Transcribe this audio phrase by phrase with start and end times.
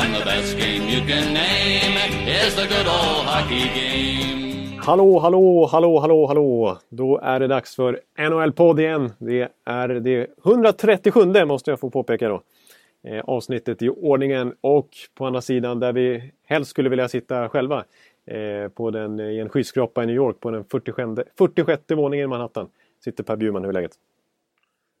[0.00, 1.96] And the best game you can name
[2.26, 4.78] is the good old hockey game.
[4.82, 6.78] Hallå, hallå, hallå, hallå, hallå!
[6.88, 9.12] Då är det dags för NHL-podd igen.
[9.18, 12.42] Det är det 137 måste jag få påpeka då.
[13.08, 17.84] Eh, avsnittet i ordningen och på andra sidan där vi helst skulle vilja sitta själva.
[18.26, 22.26] Eh, på den, I en skyskrapa i New York på den 46, 46 våningen i
[22.26, 22.68] Manhattan.
[23.04, 23.92] Sitter Per Bjurman, hur är läget?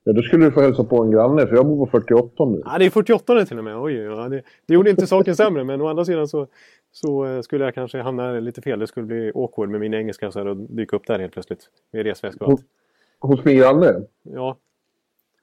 [0.06, 2.62] Ja, då skulle du få hälsa på en granne, för jag bor på 48 nu.
[2.64, 3.78] Ja, det är 48 till och med.
[3.78, 6.46] Oj, ja, det, det gjorde inte saken sämre, men å andra sidan så,
[6.92, 8.78] så eh, skulle jag kanske hamna lite fel.
[8.78, 11.70] Det skulle bli awkward med min engelska så här, och dyka upp där helt plötsligt.
[11.92, 12.64] Med resväska och allt.
[13.20, 14.02] Hos min granne?
[14.22, 14.56] Ja.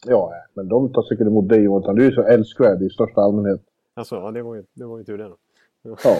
[0.05, 1.95] Ja, men de tar säkert emot dig Jonathan.
[1.95, 3.61] Du är så älskvärd i största allmänhet.
[3.93, 5.37] Alltså, ja, det var ju, det var ju tur det då.
[5.83, 5.95] Ja.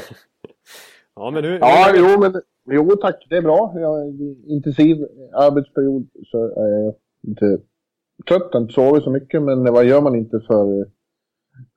[1.16, 1.58] ja, men nu...
[1.62, 2.42] Ja, jo, men...
[2.66, 3.26] Jo, tack.
[3.30, 3.74] Det är bra.
[3.76, 4.14] Jag
[4.48, 4.98] intensiv
[5.34, 7.62] arbetsperiod så är jag lite
[8.28, 8.50] trött.
[8.52, 10.86] Jag har inte sovit så mycket, men vad gör man inte för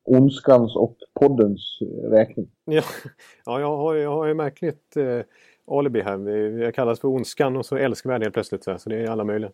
[0.04, 2.46] ondskans och poddens eh, räkning?
[2.64, 2.82] Ja,
[3.44, 5.20] ja jag, har, jag har ju märkligt eh,
[5.66, 6.28] alibi här.
[6.62, 8.64] Jag kallas för ondskan och så älskvärd helt plötsligt.
[8.64, 9.50] Så, här, så det är alla möjliga,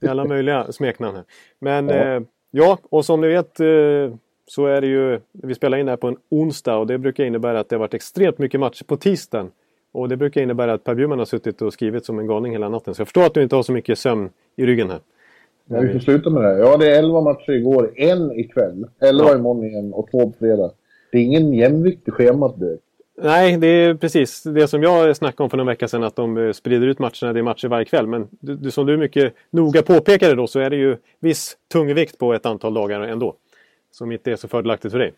[0.00, 1.24] det är alla möjliga smeknamn här.
[1.58, 1.94] Men ja.
[1.94, 5.92] Eh, ja, och som ni vet eh, så är det ju, vi spelar in det
[5.92, 8.84] här på en onsdag och det brukar innebära att det har varit extremt mycket matcher
[8.84, 9.50] på tisdagen.
[9.92, 12.68] Och det brukar innebära att Per Bjurman har suttit och skrivit som en galning hela
[12.68, 12.94] natten.
[12.94, 15.00] Så jag förstår att du inte har så mycket sömn i ryggen här.
[15.72, 16.58] Ja, vi får sluta med det.
[16.58, 18.86] Ja, det är 11 matcher igår, en ikväll.
[19.00, 19.34] 11 ja.
[19.34, 20.70] imorgon igen och två på fredag.
[21.12, 22.82] Det är ingen jämvikt i schemat direkt.
[23.22, 26.36] Nej, det är precis det som jag snackade om för några vecka sedan att de
[26.38, 27.32] eh, sprider ut matcherna.
[27.32, 28.06] Det är matcher varje kväll.
[28.06, 32.34] Men du, som du mycket noga påpekade då så är det ju viss tungvikt på
[32.34, 33.34] ett antal dagar ändå.
[33.90, 35.12] Som inte är så fördelaktigt för dig.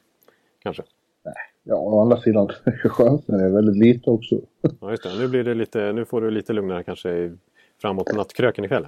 [0.63, 0.83] Kanske.
[1.25, 2.49] Nej, ja, å andra sidan
[2.85, 4.35] chansen är väldigt lite också.
[4.81, 5.19] ja, just det.
[5.19, 7.37] Nu, blir det lite, nu får du lite lugnare kanske
[7.83, 8.87] framåt nattkröken ikväll.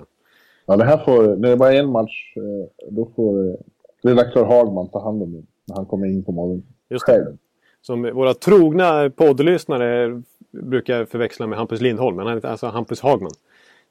[0.66, 3.54] Ja, det här får, när det bara är en match, eh, då får eh,
[4.02, 6.62] redaktör Hagman ta hand om det när han kommer in på morgonen.
[6.90, 7.36] Just det.
[7.80, 13.30] Som våra trogna poddlyssnare brukar förväxla med Hampus Lindholm, men han heter alltså Hampus Hagman.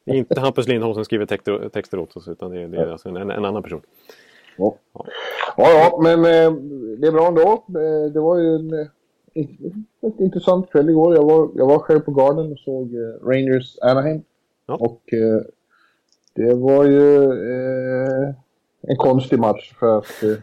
[0.05, 2.77] Det är inte Hampus Lindholm som skriver texter, texter åt oss, utan det är, det
[2.77, 3.81] är alltså en, en, annan person.
[4.57, 5.05] Ja, ja,
[5.57, 6.51] ja men eh,
[6.97, 7.63] det är bra ändå.
[8.13, 8.73] Det var ju en,
[10.01, 11.15] en intressant kväll igår.
[11.15, 12.91] Jag var, jag var själv på Garden och såg
[13.21, 14.21] Rangers Anaheim.
[14.65, 14.75] Ja.
[14.75, 15.13] Och
[16.35, 18.35] det var ju eh,
[18.81, 20.35] en konstig match för att eh,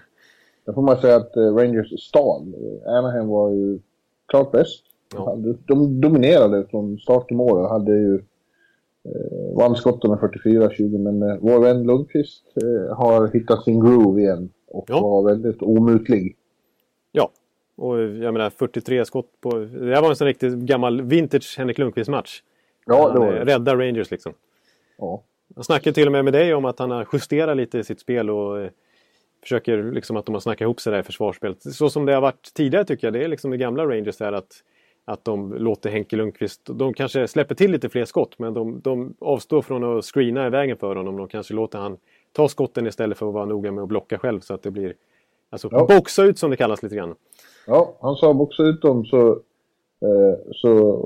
[0.64, 2.54] där får man säga att eh, Rangers stal.
[2.86, 3.78] Anaheim var ju
[4.28, 4.84] klart bäst.
[5.14, 5.38] Ja.
[5.66, 8.14] De dominerade från start till mål och hade ju
[9.04, 14.22] eh, vann skotten med 44-20 men eh, vår vän Lundqvist eh, har hittat sin groove
[14.22, 15.00] igen och ja.
[15.00, 16.36] var väldigt omutlig.
[17.12, 17.30] Ja,
[17.76, 19.50] och jag menar 43 skott på...
[19.58, 22.42] Det här var en sån riktigt gammal vintage Henrik Lundqvist-match.
[22.86, 23.44] Ja, det var det.
[23.44, 24.32] Rädda Rangers liksom.
[24.98, 25.22] Ja.
[25.54, 28.00] Han snackade till och med med dig om att han har justerat lite i sitt
[28.00, 28.70] spel och eh,
[29.42, 31.62] försöker liksom att de har snackat ihop sig där i försvarsspelet.
[31.62, 33.14] Så som det har varit tidigare tycker jag.
[33.14, 34.52] Det är liksom det gamla Rangers där att,
[35.04, 36.60] att de låter Henke Lundqvist...
[36.64, 40.50] De kanske släpper till lite fler skott men de, de avstår från att screena i
[40.50, 41.16] vägen för honom.
[41.16, 41.96] De kanske låter han
[42.32, 44.94] ta skotten istället för att vara noga med att blocka själv så att det blir...
[45.50, 45.86] Alltså ja.
[45.86, 47.14] boxa ut som det kallas lite grann.
[47.66, 49.30] Ja, han sa boxa ut dem så,
[50.00, 51.00] eh, så,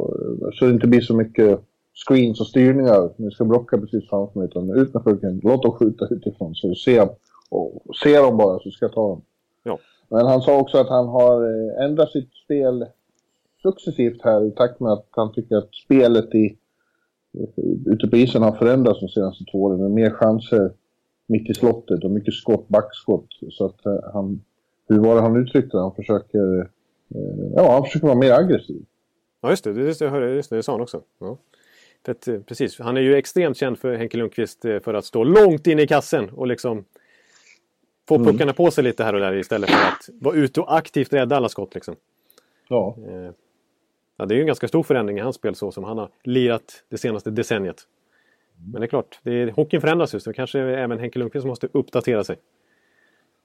[0.53, 1.61] så det inte blir så mycket
[1.95, 3.11] screens och styrningar.
[3.17, 4.49] Ni ska blocka precis framför mig.
[4.49, 5.41] Utan ut med pucken.
[5.43, 6.55] Låt dem skjuta utifrån.
[6.55, 7.09] Så ser,
[7.51, 9.23] och ser dem bara så ska jag ta dem.
[9.63, 9.79] Ja.
[10.09, 12.87] Men han sa också att han har eh, ändrat sitt spel
[13.63, 16.57] successivt här i takt med att han tycker att spelet i,
[17.87, 19.81] ute på isen har förändrats de senaste två åren.
[19.81, 20.73] Med mer chanser
[21.27, 23.29] mitt i slottet och mycket skott, backskott.
[23.51, 24.45] Så att eh, han,
[24.89, 26.59] hur var det han uttryckte Han försöker,
[27.15, 28.85] eh, ja han försöker vara mer aggressiv.
[29.41, 31.01] Ja just det, det, det, just det, det sa han också.
[31.19, 31.39] Ja.
[32.09, 35.25] Att, eh, precis, han är ju extremt känd för Henke Lundqvist eh, för att stå
[35.25, 36.85] långt in i kassen och liksom
[38.09, 38.27] få mm.
[38.27, 41.37] puckarna på sig lite här och där istället för att vara ute och aktivt rädda
[41.37, 41.75] alla skott.
[41.75, 41.97] Liksom.
[42.69, 42.97] Ja.
[43.09, 43.31] Eh,
[44.17, 46.09] ja, det är ju en ganska stor förändring i hans spel så som han har
[46.23, 47.83] lirat det senaste decenniet.
[48.73, 51.69] Men det är klart, det är, hockeyn förändras just så kanske även Henke Lundqvist måste
[51.73, 52.37] uppdatera sig.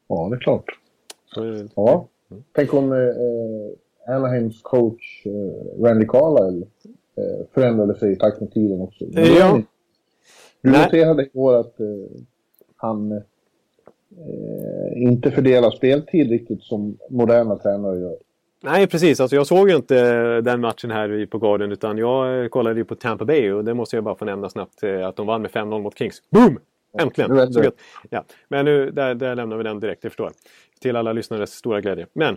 [0.08, 0.80] Ja, det är klart.
[1.26, 2.08] Så, ja.
[2.32, 2.44] Mm.
[2.52, 6.92] Tänk om eh, Anaheims coach eh, Randy Carlyle eh,
[7.54, 9.06] förändrade sig i takt med tiden också.
[9.12, 9.62] Ja.
[10.62, 11.86] Du noterade igår att eh,
[12.76, 13.22] han eh,
[14.96, 18.18] inte fördelar speltid riktigt som moderna tränare gör.
[18.64, 19.20] Nej, precis.
[19.20, 22.96] Alltså, jag såg ju inte den matchen här på Garden utan jag kollade ju på
[22.96, 25.52] Tampa Bay och det måste jag bara få nämna snabbt eh, att de vann med
[25.52, 26.22] 5-0 mot Kings.
[26.30, 26.60] Boom!
[27.00, 27.54] Äntligen!
[27.54, 27.64] Så
[28.10, 28.24] ja.
[28.48, 30.34] Men nu, där, där lämnar vi den direkt, det förstår jag.
[30.82, 32.08] Till alla lyssnares stora glädje.
[32.14, 32.34] Men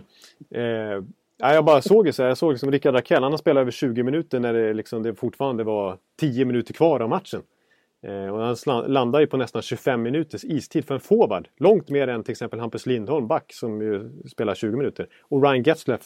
[0.51, 1.03] eh,
[1.37, 2.29] jag bara såg det så här.
[2.29, 5.15] Jag såg som Rickard Rakell, han har spelat över 20 minuter när det, liksom, det
[5.15, 7.41] fortfarande var 10 minuter kvar av matchen.
[8.07, 11.47] Eh, och han landar ju på nästan 25 minuters istid för en forward.
[11.57, 15.07] Långt mer än till exempel Hampus Lindholm, back, som ju spelar 20 minuter.
[15.21, 16.01] Och Ryan Getzleff,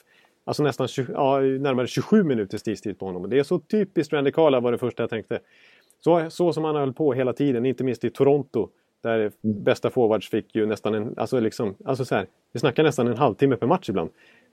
[0.46, 3.30] alltså nästan 20, ja, närmare 27 minuters istid på honom.
[3.30, 5.40] Det är så typiskt Randy Carla var det första jag tänkte.
[6.04, 8.70] Så, så som han höll på hela tiden, inte minst i Toronto.
[9.04, 13.08] Där bästa forwards fick ju nästan en, alltså liksom, alltså så här, vi snackar nästan
[13.08, 14.10] en halvtimme per match ibland.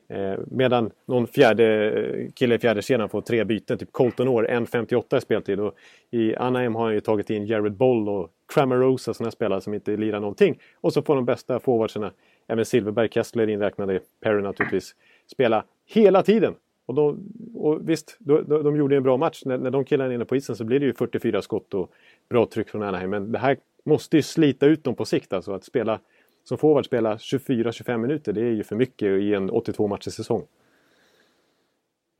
[0.08, 4.46] Eh, medan någon fjärde eh, kille i fjärde kedjan får tre byten, typ Colton Orr,
[4.46, 5.60] 1.58 i speltid.
[5.60, 5.74] Och
[6.10, 9.96] I Anaheim har han ju tagit in Jared Boll och Cramarosa, sådana spelare som inte
[9.96, 10.58] lirar någonting.
[10.80, 12.12] Och så får de bästa forwardsarna,
[12.46, 14.94] även Silverberg, Kessler inräknade, Perry naturligtvis,
[15.32, 16.54] spela hela tiden.
[16.86, 19.42] Och, de, och visst, de, de, de, gjorde en bra match.
[19.44, 21.92] När, när de killarna är inne på isen så blir det ju 44 skott och
[22.28, 23.10] bra tryck från Anaheim.
[23.10, 25.52] Men det här måste ju slita ut dem på sikt alltså.
[25.52, 26.00] Att spela
[26.44, 30.42] som forward spela 24-25 minuter, det är ju för mycket i en 82 matchers säsong.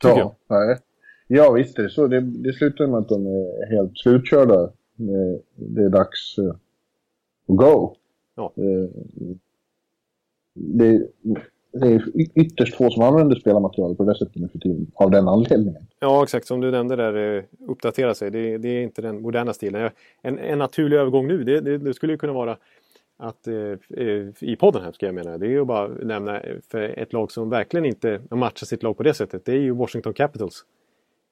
[0.03, 0.79] Ja, nej.
[1.27, 2.07] ja, visst är det så.
[2.07, 4.71] Det, det slutar med att de är helt slutkörda.
[5.55, 6.57] Det är dags uh, att
[7.57, 7.97] go.
[8.35, 8.53] Ja.
[8.57, 8.89] Det,
[10.55, 11.09] det,
[11.73, 12.03] det är
[12.35, 14.87] ytterst få som använder spelarmaterial på det sättet nu för tiden.
[14.95, 15.87] Av den anledningen.
[16.01, 16.47] Ja, exakt.
[16.47, 18.31] Som du nämnde där, eh, uppdatera sig.
[18.31, 19.91] Det, det är inte den moderna stilen.
[20.23, 22.57] En, en naturlig övergång nu, det, det, det skulle ju kunna vara
[23.25, 23.55] att eh,
[24.07, 27.13] eh, i podden här ska jag mena, det är ju bara att nämna för ett
[27.13, 29.45] lag som verkligen inte matchar sitt lag på det sättet.
[29.45, 30.65] Det är ju Washington Capitals.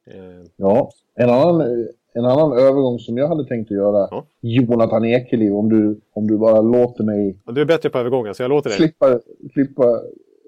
[0.07, 0.47] Eh.
[0.57, 1.61] Ja, en annan,
[2.13, 4.09] en annan övergång som jag hade tänkt att göra.
[4.11, 4.25] Ja.
[4.41, 7.37] Jonathan Ekeliv, om du, om du bara låter mig...
[7.45, 8.77] Du är bättre på övergångar, så jag låter dig.
[8.77, 9.21] Slippa,
[9.53, 10.01] slippa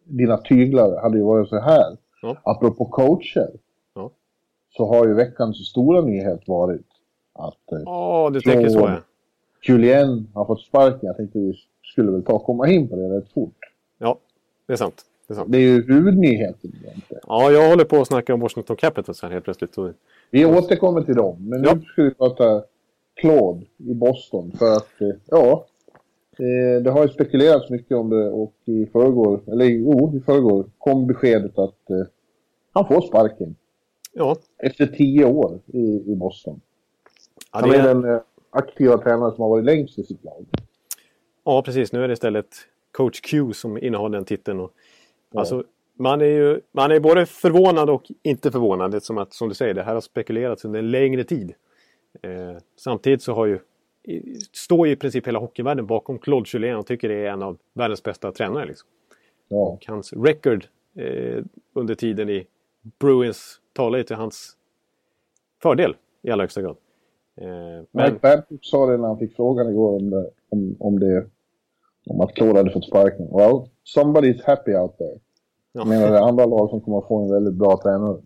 [0.05, 1.96] dina tyglar hade ju varit så här.
[2.23, 2.37] Ja.
[2.43, 3.50] Apropå coacher.
[3.94, 4.11] Ja.
[4.76, 6.87] Så har ju veckans stora nyhet varit
[7.32, 7.82] att...
[7.85, 8.99] Ja, du tänker så ja.
[9.69, 11.00] Julien har fått sparken.
[11.02, 13.58] Jag tänkte vi skulle väl ta och komma in på det rätt fort.
[13.99, 14.19] Ja,
[14.66, 15.05] det är sant.
[15.26, 15.52] Det är, sant.
[15.52, 17.22] Det är ju huvudnyheten egentligen.
[17.26, 19.76] Ja, jag håller på att snacka om Washington Capitals här helt plötsligt.
[20.31, 21.75] Vi återkommer till dem, men ja.
[21.75, 22.62] nu ska vi prata
[23.14, 24.52] Claude i Boston.
[24.58, 25.67] För att, eh, ja,
[26.38, 30.64] eh, det har ju spekulerats mycket om det och i förrgår, eller jo, i förrgår
[30.78, 32.06] kom beskedet att eh,
[32.72, 33.56] han får sparken.
[34.12, 34.37] Ja.
[34.58, 36.60] Efter tio år i, i Boston.
[37.52, 38.20] Ja, han är, är den
[38.54, 40.46] aktiva tränare som har varit längst i sitt lag.
[41.44, 41.92] Ja, precis.
[41.92, 42.46] Nu är det istället
[42.92, 44.60] coach Q som innehar den titeln.
[44.60, 44.72] Och,
[45.30, 45.40] ja.
[45.40, 45.64] Alltså,
[45.98, 49.74] man är ju man är både förvånad och inte förvånad som att, som du säger,
[49.74, 51.54] det här har spekulerats under en längre tid.
[52.22, 53.58] Eh, samtidigt så har ju
[54.52, 57.58] står ju i princip hela hockeyvärlden bakom Claude Julien och tycker det är en av
[57.72, 58.66] världens bästa tränare.
[58.66, 58.88] Liksom.
[59.48, 59.56] Ja.
[59.56, 60.66] Och hans record
[60.96, 62.46] eh, under tiden i
[62.98, 64.56] Bruins talar ju till hans
[65.62, 66.76] fördel i allra högsta grad.
[67.40, 67.46] Eh,
[67.90, 68.04] men...
[68.04, 71.26] Mike Babcock sa det när han fick frågan igår om det, om, om det,
[72.06, 73.28] om att Claude hade fått sparken.
[73.32, 75.19] Well, somebody's happy out there.
[75.72, 75.81] Ja.
[75.81, 78.16] Jag menar det är andra lag som kommer att få en väldigt bra tränare.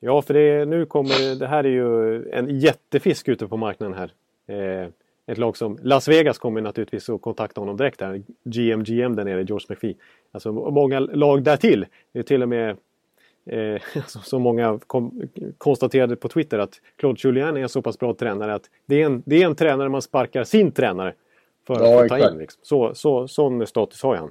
[0.00, 4.12] Ja, för det, nu kommer, det här är ju en jättefisk ute på marknaden här.
[4.46, 4.88] Eh,
[5.26, 8.22] ett lag som Las Vegas kommer naturligtvis att kontakta honom direkt här.
[8.44, 9.94] GM, GM där nere, George McPhee.
[10.32, 11.86] Alltså många lag där till.
[12.12, 12.76] Det är till och med
[13.46, 15.28] eh, som många kom,
[15.58, 19.06] konstaterade på Twitter att Claude Julien är en så pass bra tränare att det är
[19.06, 21.14] en, det är en tränare man sparkar sin tränare
[21.66, 22.38] för ja, att ta in.
[22.38, 22.60] Liksom.
[22.62, 24.30] Så, så, sån status har han.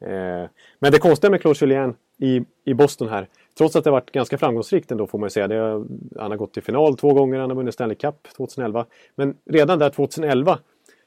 [0.00, 3.28] Eh, men det konstiga med Claude Julien i, i Boston här,
[3.58, 5.48] trots att det varit ganska framgångsrikt ändå får man ju säga.
[5.48, 5.84] Det,
[6.18, 8.86] han har gått till final två gånger, han har vunnit Stanley Cup 2011.
[9.14, 10.58] Men redan där 2011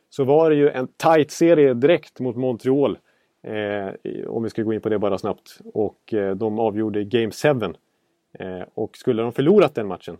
[0.09, 2.97] så var det ju en tight serie direkt mot Montreal
[3.43, 3.93] Eh,
[4.27, 5.59] om vi ska gå in på det bara snabbt.
[5.73, 7.50] Och eh, de avgjorde Game 7.
[8.39, 10.17] Eh, och skulle de förlorat den matchen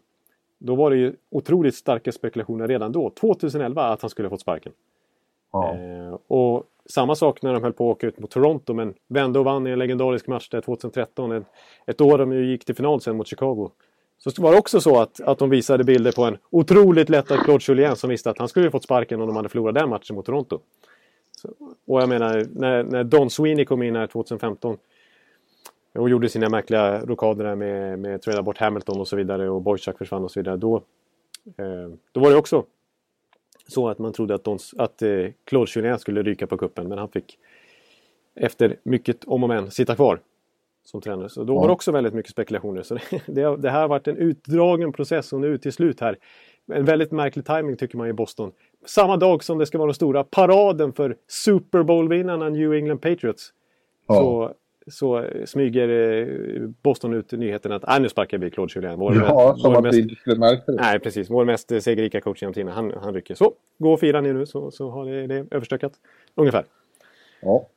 [0.64, 4.72] då var det ju otroligt starka spekulationer redan då, 2011, att han skulle fått sparken.
[5.52, 5.74] Ja.
[5.74, 9.40] Eh, och samma sak när de höll på att åka ut mot Toronto men vände
[9.40, 11.32] och vann i en legendarisk match där 2013.
[11.32, 11.44] Ett,
[11.88, 13.70] ett år de gick till final sen mot Chicago.
[14.18, 17.64] Så var det också så att, att de visade bilder på en otroligt lättad Claude
[17.68, 20.26] Julien som visste att han skulle fått sparken om de hade förlorat den matchen mot
[20.26, 20.60] Toronto.
[21.86, 24.78] Och jag menar, när, när Don Sweeney kom in här 2015
[25.94, 29.62] och gjorde sina märkliga rokader där med, med trada bort Hamilton och så vidare och
[29.62, 30.58] Boychuk försvann och så vidare.
[30.58, 30.76] Då,
[31.58, 32.66] eh, då var det också
[33.68, 36.98] så att man trodde att, Don, att eh, Claude Julien skulle ryka på kuppen men
[36.98, 37.38] han fick
[38.36, 40.20] efter mycket om och men sitta kvar
[40.84, 41.30] som tränare.
[41.30, 41.60] Så då ja.
[41.60, 42.84] var det också väldigt mycket spekulationer.
[42.84, 46.18] Så det, det, det här har varit en utdragen process och nu till slut här
[46.72, 48.52] en väldigt märklig timing tycker man i Boston.
[48.86, 53.54] Samma dag som det ska vara den stora paraden för Super Bowl-vinnarna New England Patriots.
[54.08, 54.16] Ja.
[54.16, 54.54] Så
[54.88, 59.00] så smyger eh, Boston ut nyheten att ah, nu sparkar vi Claude Julien.
[59.00, 60.82] Vår ja, mest, som att mest, vi inte skulle märka det.
[60.82, 61.30] Nej, precis.
[61.30, 62.72] Vår mest segerrika coach genom tiden.
[62.72, 63.36] Han, han rycker.
[63.36, 65.94] Så, gå och fira ni nu så, så har det, det överstökat.
[66.36, 66.66] Ungefär.
[67.42, 67.68] Ja.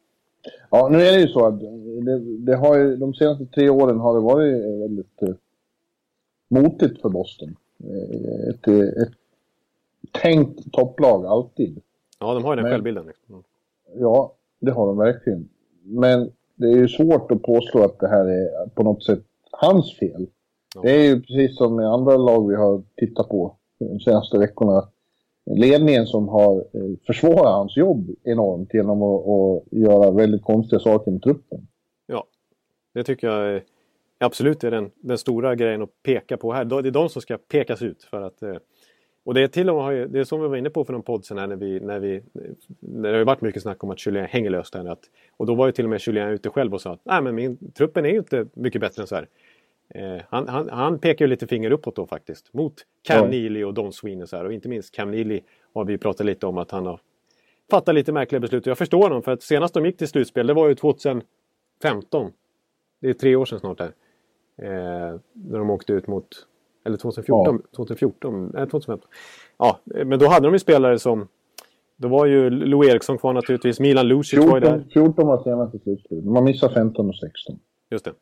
[0.71, 3.99] Ja, nu är det ju så att det, det har ju, de senaste tre åren
[3.99, 5.35] har det varit väldigt eh,
[6.49, 7.57] motigt för Boston.
[7.85, 9.13] Eh, ett, ett
[10.23, 11.83] tänkt topplag alltid.
[12.21, 13.07] Ja, de har ju den självbilden.
[13.07, 13.43] Liksom.
[13.95, 15.49] Ja, det har de verkligen.
[15.83, 19.99] Men det är ju svårt att påstå att det här är på något sätt hans
[19.99, 20.27] fel.
[20.75, 20.81] Ja.
[20.83, 24.89] Det är ju precis som med andra lag vi har tittat på de senaste veckorna.
[25.51, 31.11] Ledningen som har eh, försvårat hans jobb enormt genom att, att göra väldigt konstiga saker
[31.11, 31.67] med truppen.
[32.07, 32.25] Ja,
[32.95, 33.63] det tycker jag
[34.19, 36.65] absolut är den, den stora grejen att peka på här.
[36.65, 38.57] Det är de som ska pekas ut för att eh,
[39.27, 41.03] och det är till och med, det är som vi var inne på för någon
[41.03, 42.23] podd sen här när vi, när vi,
[42.81, 44.85] när det har varit mycket snack om att Julien hänger löst där.
[44.85, 45.01] Att,
[45.37, 47.35] och då var ju till och med Julien ute själv och sa att Nej, men
[47.35, 49.29] min, truppen är ju inte mycket bättre än så här.
[49.95, 52.53] Eh, han, han, han pekar ju lite finger uppåt då faktiskt.
[52.55, 53.31] Mot Cam ja.
[53.31, 54.45] Neely och Don Sweeney så här.
[54.45, 55.41] Och inte minst Cam Neely
[55.75, 57.01] har vi pratat lite om att han har
[57.71, 58.67] fattat lite märkliga beslut.
[58.67, 61.25] Och jag förstår honom för att senast de gick till slutspel det var ju 2015.
[63.01, 63.93] Det är tre år sedan snart där.
[64.63, 66.29] Eh, när de åkte ut mot
[66.87, 67.77] eller 2014, ja.
[67.77, 69.11] 2014, nej 2015.
[69.59, 71.29] Ja, men då hade de ju spelare som...
[71.97, 73.81] Då var ju Lou Eriksson kvar naturligtvis.
[73.81, 74.85] Milan Lucic 14, var ju där.
[74.93, 76.25] 14 var senaste slutspelet.
[76.25, 77.59] De har missat 15 och 16.
[77.91, 78.13] Just det.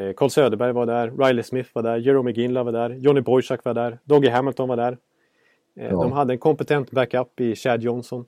[0.00, 1.12] Eh, Carl Söderberg var där.
[1.18, 1.96] Riley Smith var där.
[1.96, 2.90] Jerome Ginla var där.
[2.90, 3.98] Johnny Boychuk var där.
[4.04, 4.98] Doggy Hamilton var där.
[5.76, 5.90] Eh, ja.
[5.90, 8.24] De hade en kompetent backup i Chad Johnson.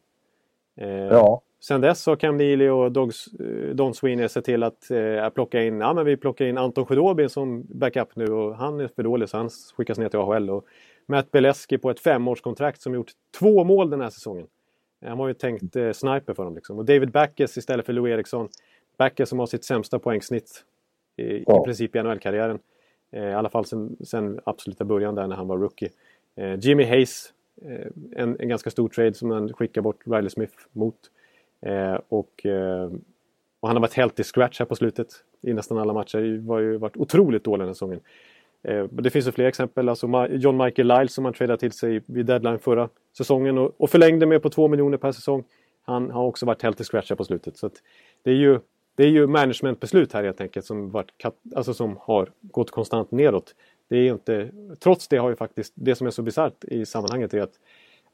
[0.76, 1.42] Eh, ja.
[1.66, 5.62] Sen dess har Cam Neely och Dogs, eh, Don Sweeney sett till att eh, plocka
[5.62, 9.02] in, ja men vi plockar in Anton Khudobin som backup nu och han är för
[9.02, 10.50] dålig så han skickas ner till AHL.
[10.50, 10.66] Och
[11.06, 14.47] Matt Beleski på ett femårskontrakt som gjort två mål den här säsongen.
[15.06, 16.78] Han var ju tänkt eh, sniper för dem liksom.
[16.78, 18.49] Och David Backes istället för Lou Eriksson.
[18.99, 20.64] Backes som har sitt sämsta poängsnitt
[21.16, 21.61] i, ja.
[21.61, 22.59] i princip i NHL-karriären.
[23.12, 25.90] Eh, I alla fall sen, sen absoluta början där när han var rookie.
[26.37, 30.54] Eh, Jimmy Hayes, eh, en, en ganska stor trade som han skickar bort Riley Smith
[30.73, 31.11] mot.
[31.66, 32.90] Eh, och, eh,
[33.61, 35.09] och, han har varit helt i scratch här på slutet
[35.42, 36.18] i nästan alla matcher.
[36.18, 38.00] Det har ju varit otroligt dålig den här säsongen.
[38.62, 39.88] Eh, det finns ju fler exempel.
[39.88, 43.90] Alltså John Michael Lyles som han tradade till sig vid deadline förra säsongen och, och
[43.90, 45.44] förlängde med på 2 miljoner per säsong.
[45.83, 47.56] Han har också varit helt i scratch här på slutet.
[47.56, 47.71] Så
[48.23, 48.61] det är ju
[48.97, 51.11] det är ju managementbeslut här helt enkelt som, varit,
[51.56, 53.54] alltså som har gått konstant nedåt.
[53.88, 57.35] Det är inte, trots det har ju faktiskt, det som är så bisarrt i sammanhanget
[57.35, 57.59] är att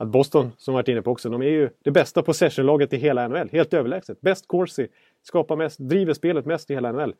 [0.00, 3.28] att Boston, som varit inne på också, de är ju det bästa possession-laget i hela
[3.28, 3.48] NHL.
[3.52, 4.20] Helt överlägset.
[4.20, 4.88] Bäst Corsi,
[5.22, 7.14] skapar mest, driver spelet mest i hela NHL.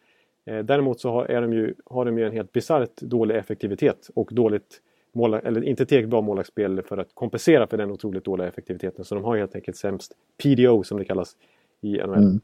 [0.47, 4.29] Eh, däremot så har, de ju, har de ju en helt bisarrt dålig effektivitet och
[4.33, 4.81] dåligt
[5.13, 9.05] mål, eller inte tillräckligt bra målvaktsspel för att kompensera för den otroligt dåliga effektiviteten.
[9.05, 11.37] Så de har helt enkelt sämst PDO som det kallas
[11.81, 12.15] i NHL.
[12.15, 12.41] Mm.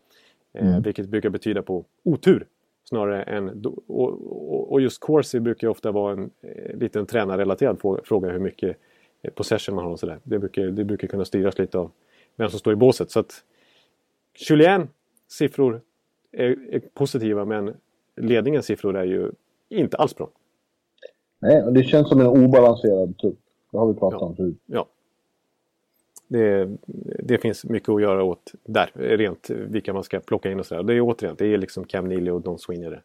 [0.55, 0.83] Eh, mm.
[0.83, 2.47] vilket brukar betyda på otur
[2.85, 3.67] snarare än...
[3.67, 8.77] Och, och, och just Corsi brukar ofta vara en eh, liten tränarrelaterad fråga hur mycket
[9.31, 10.19] possession man har och sådär.
[10.23, 11.91] Det brukar, det brukar kunna styras lite av
[12.37, 13.11] vem som står i båset.
[13.11, 13.45] Så att
[14.49, 14.89] Julien
[15.29, 15.81] siffror
[16.33, 17.75] är, är positiva men
[18.17, 19.31] ledningens siffror är ju
[19.69, 20.31] inte alls bra.
[21.39, 23.39] Nej, och det känns som en obalanserad trupp.
[23.73, 24.27] Det har vi pratat ja.
[24.27, 24.59] om förut.
[24.67, 24.87] Ja.
[26.29, 26.69] Det,
[27.19, 30.83] det, finns mycket att göra åt där, rent vilka man ska plocka in och sådär.
[30.83, 33.03] Det är återigen, det är liksom Cam Neely och Don Sweeney det.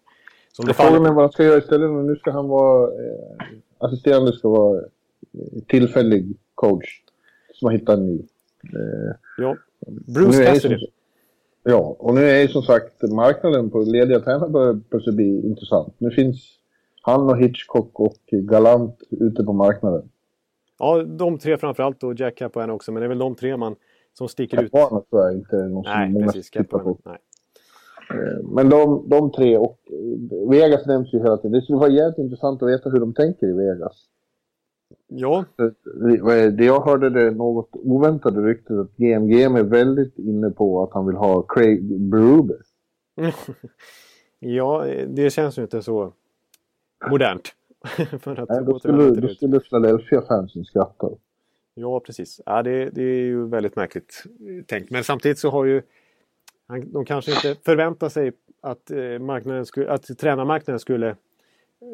[0.51, 1.91] Som det Frågan är vad han ska göra istället.
[1.91, 2.83] Nu ska han vara...
[2.83, 3.47] Eh,
[3.77, 4.81] assisterande ska vara
[5.67, 7.01] tillfällig coach
[7.53, 8.19] som har hittat en ny.
[8.63, 9.55] Eh, ja,
[10.15, 10.87] Bruce Cassidy.
[11.63, 15.93] Ja, och nu är ju som sagt marknaden på lediga tränare börjar plötsligt bli intressant.
[15.97, 16.57] Nu finns
[17.01, 20.09] han och Hitchcock och Galant ute på marknaden.
[20.79, 23.75] Ja, de tre framförallt och Jack Capoeira också, men det är väl de tre man
[24.13, 25.09] som sticker Capuano ut.
[25.09, 26.97] tror jag inte är någon nej, som många precis, tittar på.
[27.05, 27.17] Nej.
[28.09, 29.79] Eh, men de, de tre och
[30.49, 31.51] Vegas nämns ju hela tiden.
[31.51, 34.05] Det skulle vara jävligt intressant att veta hur de tänker i Vegas.
[35.07, 35.45] Ja.
[36.57, 41.07] Det jag hörde det något oväntade ryktet att GMGM är väldigt inne på att han
[41.07, 42.53] vill ha Craig Berube.
[44.39, 46.13] ja, det känns ju inte så
[47.09, 47.55] modernt.
[48.19, 51.09] För att Nej, då skulle, då skulle Philadelphia-fansen skratta.
[51.73, 52.41] Ja, precis.
[52.45, 54.23] Ja, det, det, är ju väldigt märkligt
[54.67, 54.91] tänkt.
[54.91, 55.81] Men samtidigt så har ju
[56.85, 58.31] de kanske inte förväntar sig
[58.61, 61.15] att, eh, marknaden skulle, att tränarmarknaden skulle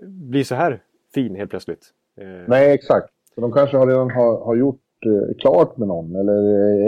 [0.04, 1.94] bli så här fin helt plötsligt.
[2.17, 3.09] Eh, Nej, exakt.
[3.36, 6.33] Så de kanske har redan har, har gjort eh, klart med någon eller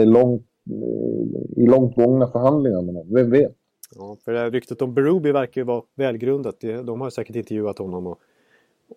[0.02, 3.14] är långt, eh, i långt gångna förhandlingar med någon.
[3.14, 3.56] Vem vet?
[3.96, 6.56] Ja, för det här ryktet om Berubi verkar ju vara välgrundat.
[6.84, 8.20] De har säkert intervjuat honom och,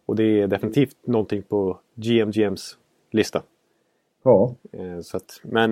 [0.07, 2.79] och det är definitivt någonting på GMGMs
[3.11, 3.43] lista.
[4.25, 4.55] Ja.
[5.03, 5.71] Så att, men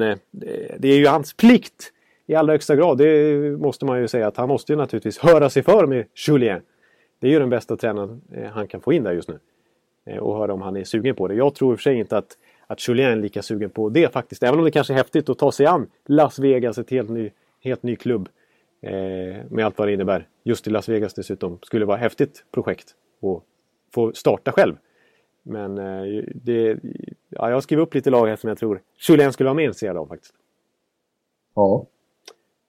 [0.79, 1.93] det är ju hans plikt
[2.27, 2.99] i allra högsta grad.
[2.99, 6.63] Det måste man ju säga att han måste ju naturligtvis höra sig för med Julien.
[7.19, 8.21] Det är ju den bästa tränaren
[8.53, 9.39] han kan få in där just nu.
[10.07, 11.35] Eh, och höra om han är sugen på det.
[11.35, 14.13] Jag tror i och för sig inte att, att Julien är lika sugen på det
[14.13, 14.43] faktiskt.
[14.43, 17.31] Även om det kanske är häftigt att ta sig an Las Vegas, ett helt ny,
[17.61, 18.29] helt ny klubb.
[18.83, 18.93] Eh,
[19.51, 20.29] med allt vad det innebär.
[20.45, 21.59] Just i Las Vegas dessutom.
[21.63, 22.95] Skulle vara ett häftigt projekt.
[23.23, 23.43] att
[23.95, 24.75] få starta själv.
[25.43, 26.79] Men eh, det,
[27.29, 29.65] ja, jag har skrivit upp lite lag här som jag tror Julien skulle vara mer
[29.65, 30.35] intresserad av faktiskt.
[31.55, 31.87] Ja.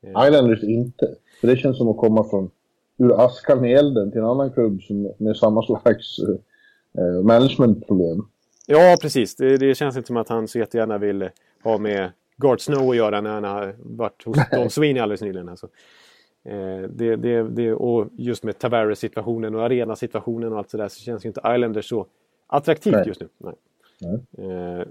[0.03, 0.27] Eh.
[0.27, 1.15] Islanders inte.
[1.41, 2.51] För det känns som att komma från
[2.97, 6.19] ur askan i elden till en annan klubb som, med samma slags
[6.97, 8.25] eh, managementproblem.
[8.65, 9.35] Ja, precis.
[9.35, 11.29] Det, det, känns inte som att han så jättegärna vill
[11.63, 15.49] ha med Gart Snow att göra när han har varit hos Don Sweeney alldeles nyligen.
[15.49, 15.67] Alltså.
[16.43, 21.25] Eh, det, det, det, och just med Tavares-situationen och arenasituationen och allt sådär så känns
[21.25, 22.07] ju inte Islanders så
[22.47, 23.07] attraktivt Nej.
[23.07, 23.27] just nu.
[23.37, 23.53] Nej.
[24.01, 24.51] Nej.
[24.51, 24.85] Eh,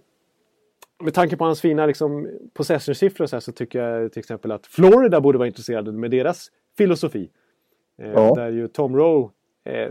[1.03, 5.21] med tanke på hans fina liksom, possession-siffror så, så, tycker jag till exempel att Florida
[5.21, 7.31] borde vara intresserade med deras filosofi.
[7.99, 8.35] Eh, ja.
[8.35, 9.29] Där ju Tom Rowe
[9.71, 9.91] eh,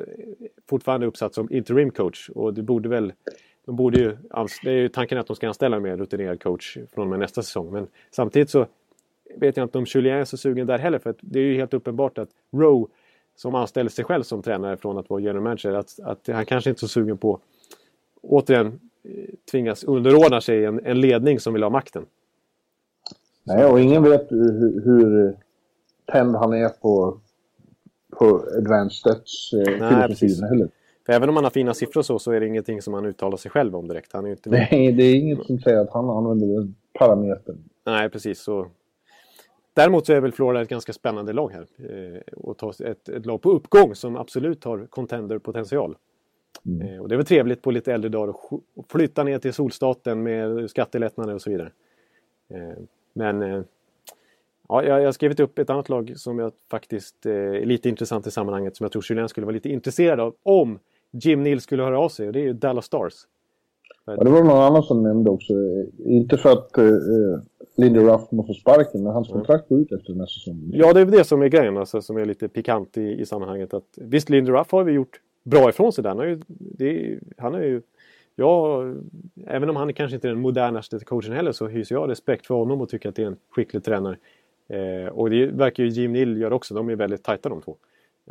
[0.70, 3.14] fortfarande uppsatt som interim coach och det borde väl
[3.66, 4.18] de borde ju,
[4.64, 7.20] det är ju tanken att de ska anställa en mer rutinerad coach från och med
[7.20, 7.72] nästa säsong.
[7.72, 8.66] Men samtidigt så
[9.36, 11.00] vet jag inte om Julien är så sugen där heller.
[11.00, 12.88] För det är ju helt uppenbart att Rowe
[13.36, 15.74] som anställer sig själv som tränare från att vara general manager.
[15.74, 17.40] Att, att han kanske inte är så sugen på
[18.22, 19.12] återigen eh,
[19.52, 22.06] tvingas underordna sig en, en ledning som vill ha makten.
[23.44, 25.36] Nej, och ingen vet hur, hur
[26.06, 27.20] tänd han är på,
[28.18, 29.84] på advanced stats eh,
[30.50, 30.70] heller.
[31.06, 33.38] För även om han har fina siffror så, så är det ingenting som han uttalar
[33.38, 34.14] sig själv om direkt.
[34.14, 34.50] Han är inte...
[34.50, 37.58] Nej, det är inget som säger att han använder den parametern.
[37.86, 38.40] Nej, precis.
[38.42, 38.68] Så
[39.74, 41.68] Däremot så är väl Florida ett ganska spännande lag här.
[41.78, 45.96] Eh, och ta ett, ett lag på uppgång som absolut har contender-potential.
[46.66, 46.88] Mm.
[46.88, 50.24] Eh, och det är väl trevligt på lite äldre dagar att flytta ner till solstaten
[50.24, 51.72] med skattelättnader och så vidare.
[52.50, 53.62] Eh, men eh,
[54.70, 58.28] ja, jag har skrivit upp ett annat lag som jag faktiskt eh, är lite intressant
[58.28, 60.80] i sammanhanget som jag tror Julien skulle vara lite intresserad av om
[61.12, 63.14] Jim Neal skulle höra av sig och det är ju Dallas Stars.
[64.06, 65.54] Ja, det var någon annan som nämnde också.
[65.98, 67.40] Inte för att eh, eh
[67.78, 70.70] Lindy Ruff måste sparken, men hans kontrakt går ut efter nästa säsong.
[70.74, 73.74] Ja, det är det som är grejen, alltså, som är lite pikant i, i sammanhanget.
[73.74, 76.10] Att, visst, Lindy Ruff har vi gjort bra ifrån sig där.
[76.10, 77.82] Han har ju, det, han är ju
[78.40, 78.84] ja,
[79.46, 82.56] även om han kanske inte är den modernaste coachen heller så hyser jag respekt för
[82.56, 84.18] honom och tycker att det är en skicklig tränare.
[84.70, 86.74] Eh, och det verkar ju Jim Neal göra också.
[86.74, 87.78] De är väldigt tajta de två.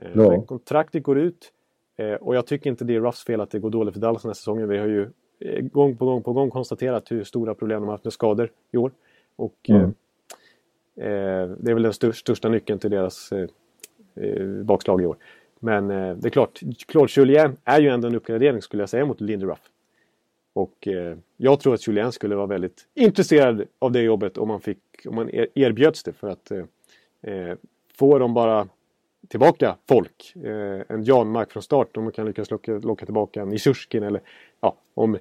[0.01, 0.43] Eh, ja.
[0.43, 1.53] kontraktet går ut
[1.97, 4.23] eh, och jag tycker inte det är Ruffs fel att det går dåligt för Dallas
[4.23, 4.69] den här säsongen.
[4.69, 5.09] Vi har ju
[5.41, 8.51] Eh, gång på gång på gång konstaterat hur stora problem de har haft med skador
[8.73, 8.93] i år.
[9.37, 9.95] Och mm.
[10.95, 13.33] det är väl den största, största nyckeln till deras
[14.65, 15.17] bakslag i år.
[15.59, 19.21] Men det är klart, Claude Julien är ju ändå en uppgradering skulle jag säga mot
[19.21, 19.71] Lindy Ruff.
[20.59, 24.61] Och eh, jag tror att Julien skulle vara väldigt intresserad av det jobbet om man,
[24.61, 26.13] fick, om man erbjöds det.
[26.13, 27.55] För att eh,
[27.95, 28.69] får de bara
[29.29, 33.53] tillbaka folk, eh, en Janmark från start, om man kan lyckas locka, locka tillbaka en
[33.53, 34.21] Ishushkin eller
[34.61, 35.19] ja, om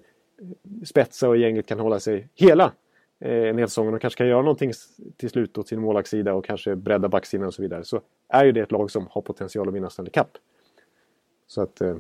[0.86, 2.71] Spetsa och gänget kan hålla sig hela
[3.19, 4.71] eh, en hel säsong och kanske kan göra någonting
[5.17, 7.84] till slut åt sin målvaktssida och kanske bredda backsidan och så vidare.
[7.84, 10.30] Så är ju det ett lag som har potential att vinna Stanley Cup.
[11.47, 11.97] Så att eh,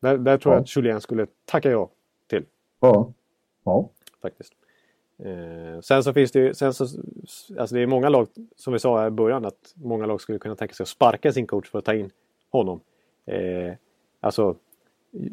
[0.00, 0.56] där, där tror ja.
[0.56, 1.90] jag att Julien skulle tacka ja.
[2.84, 3.12] Ja.
[3.64, 3.88] Ja.
[4.22, 4.52] Faktiskt.
[5.18, 6.84] Eh, sen så finns det ju, sen så,
[7.58, 10.56] alltså det är många lag, som vi sa i början, att många lag skulle kunna
[10.56, 12.10] tänka sig att sparka sin coach för att ta in
[12.50, 12.80] honom.
[13.26, 13.74] Eh,
[14.20, 14.56] alltså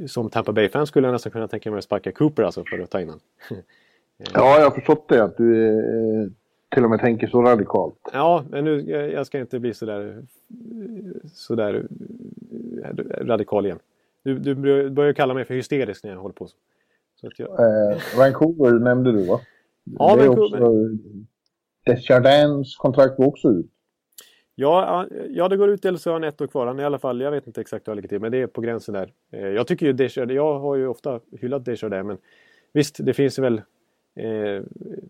[0.08, 2.90] som Tampa Bay-fan skulle jag nästan kunna tänka mig att sparka Cooper alltså för att
[2.90, 3.22] ta in honom.
[4.18, 6.28] ja, jag har förstått det att du eh,
[6.70, 8.10] till och med tänker så radikalt.
[8.14, 10.24] Ja, men nu, jag ska inte bli sådär,
[11.34, 11.88] sådär
[12.84, 13.80] eh, radikal igen.
[14.24, 16.56] Du, du börjar kalla mig för hysterisk när jag håller på så.
[17.22, 17.50] Jag...
[17.50, 19.40] eh, Vancouver nämnde du va?
[19.84, 20.64] Ja, det är Vancouver.
[20.64, 20.98] Också,
[21.86, 23.66] Desjardins kontrakt går också ut.
[24.56, 26.68] Ja, ja, det går ut eller så har han ett år kvar.
[26.68, 28.48] Han i alla fall, jag vet inte exakt hur det ligger till, men det är
[28.48, 29.12] på gränsen där.
[29.32, 32.18] Eh, jag tycker ju Desjardins, jag har ju ofta hyllat Desjardins, men
[32.74, 33.62] visst, det finns väl
[34.16, 34.64] eh,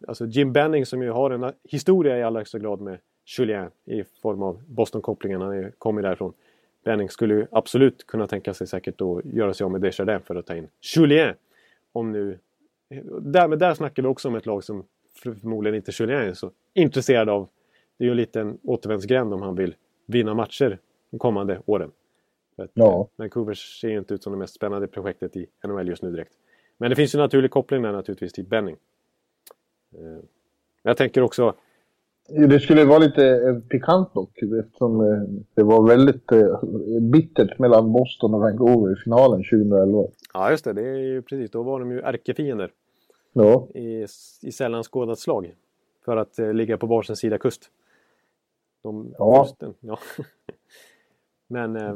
[0.07, 2.97] alltså Jim Benning som ju har en historia i allra högsta grad med
[3.37, 5.41] Julien i form av Boston-kopplingen.
[5.41, 6.33] Han kommer därifrån.
[6.85, 10.35] Benning skulle ju absolut kunna tänka sig säkert att göra sig av med Desjardins för
[10.35, 11.35] att ta in Julien.
[11.91, 12.39] Om nu...
[13.21, 14.85] Där, men där snackar vi också om ett lag som
[15.23, 17.49] förmodligen inte Julien är så intresserad av
[17.97, 19.75] det är ju en liten återvändsgränd om han vill
[20.05, 21.91] vinna matcher de kommande åren.
[22.55, 22.99] För att, ja.
[23.01, 26.11] Eh, Vancouver ser ju inte ut som det mest spännande projektet i NHL just nu
[26.11, 26.33] direkt.
[26.77, 28.77] Men det finns ju en naturlig koppling där naturligtvis till Benning.
[29.93, 30.23] Eh,
[30.83, 31.55] jag tänker också...
[32.33, 34.97] Det skulle vara lite eh, pikant dock eftersom
[35.53, 36.25] det var väldigt
[37.01, 40.07] bittert mellan Boston och Vancouver i finalen 2011.
[40.33, 41.51] Ja just det, det är ju precis.
[41.51, 42.71] Då var de ju ärkefiender.
[43.33, 43.67] Ja.
[43.73, 44.05] I,
[44.41, 45.55] i sällan skådat slag.
[46.05, 47.71] för att eh, ligga på varsin sida kust.
[48.83, 49.43] De, ja.
[49.43, 49.99] Kusten, ja.
[51.47, 51.95] Men eh,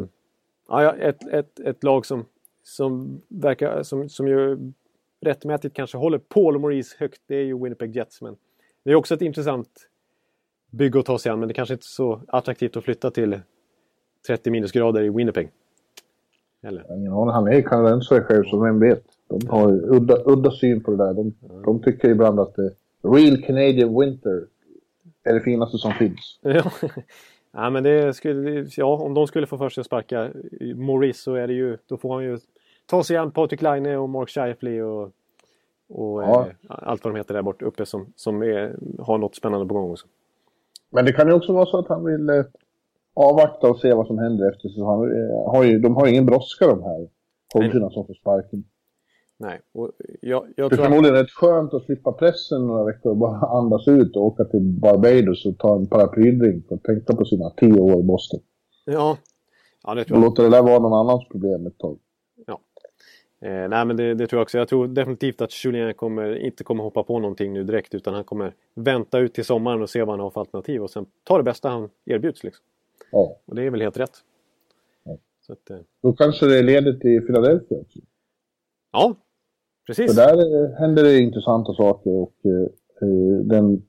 [0.68, 2.26] ja, ett, ett, ett lag som,
[2.64, 4.72] som verkar som, som ju
[5.22, 8.22] rättmätigt kanske håller Paul Maurice högt, det är ju Winnipeg Jets.
[8.22, 8.36] Men
[8.84, 9.90] det är också ett intressant
[10.76, 13.40] bygge att ta sig an, men det kanske inte är så attraktivt att flytta till
[14.28, 15.50] 30 minusgrader i Winnipeg.
[16.64, 16.98] Eller?
[16.98, 19.04] Ingen aning, han är kanadensare själv, så vem vet.
[19.30, 21.14] De har udda, udda syn på det där.
[21.14, 21.62] De, mm.
[21.62, 24.46] de tycker ibland att det real Canadian winter
[25.24, 26.40] är det finaste som finns.
[26.44, 26.72] Ja.
[27.52, 30.32] ja, men det skulle, ja, om de skulle få för sig att sparka
[30.76, 32.40] Maurice så är det ju, då får han ju
[32.86, 35.12] ta sig an Patrik Laine och Mark Scheifele och,
[35.90, 36.48] och ja.
[36.48, 39.74] eh, allt vad de heter där borta uppe som, som är, har något spännande på
[39.74, 40.08] gång också.
[40.92, 42.46] Men det kan ju också vara så att han vill eh,
[43.14, 46.26] avvakta och se vad som händer efter så han eh, har ju, de har ingen
[46.26, 47.08] brådska de här
[47.54, 48.64] coacherna som får sparken.
[49.38, 53.18] Nej, och jag, jag det är förmodligen rätt skönt att slippa pressen några veckor och
[53.18, 57.50] bara andas ut och åka till Barbados och ta en paraplydrink och tänka på sina
[57.50, 58.40] tio år i Boston.
[58.86, 59.18] Ja,
[59.84, 60.24] ja det tror jag.
[60.24, 62.00] Och låta det där vara någon annans problem ett tag.
[63.42, 64.58] Eh, nej men det, det, tror jag också.
[64.58, 68.24] Jag tror definitivt att Julien kommer, inte kommer hoppa på någonting nu direkt utan han
[68.24, 71.38] kommer vänta ut till sommaren och se vad han har för alternativ och sen ta
[71.38, 72.44] det bästa han erbjuds.
[72.44, 72.66] Liksom.
[73.12, 73.38] Ja.
[73.46, 74.18] Och det är väl helt rätt.
[75.04, 75.18] Ja.
[75.42, 75.78] Så att, eh...
[76.02, 78.00] Då kanske det leder till Philadelphia också.
[78.92, 79.16] Ja,
[79.88, 80.16] precis.
[80.16, 82.68] För där eh, händer det intressanta saker och eh,
[83.02, 83.86] eh, den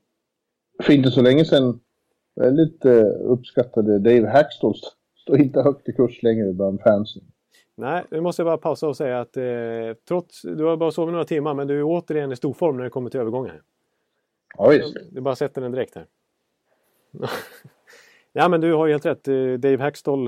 [0.83, 1.81] för inte så länge sedan
[2.35, 4.75] väldigt eh, uppskattade Dave Hackstall
[5.23, 7.23] står inte högt i kurs längre bland fansen.
[7.79, 9.45] Nej, nu måste jag bara pausa och säga att eh,
[10.09, 12.85] trots, du har bara sovit några timmar men du är återigen i stor form när
[12.85, 13.62] det kommer till övergångar.
[14.59, 14.97] Ja, visst.
[15.11, 16.07] Du bara sätter den direkt här.
[18.33, 19.29] ja men du har ju helt rätt.
[19.29, 20.27] Eh, Dave Hackstall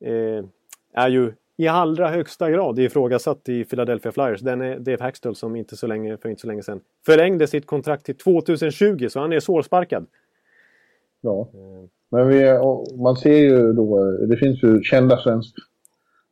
[0.00, 0.44] eh,
[0.92, 4.40] är ju i allra högsta grad ifrågasatt i Philadelphia Flyers.
[4.40, 7.66] Den är Dave Hackstall som inte så länge, för inte så länge sedan förlängde sitt
[7.66, 10.06] kontrakt till 2020 så han är svårsparkad.
[11.20, 11.48] Ja,
[12.10, 12.44] men vi,
[12.96, 15.62] man ser ju då, det finns ju kända svenska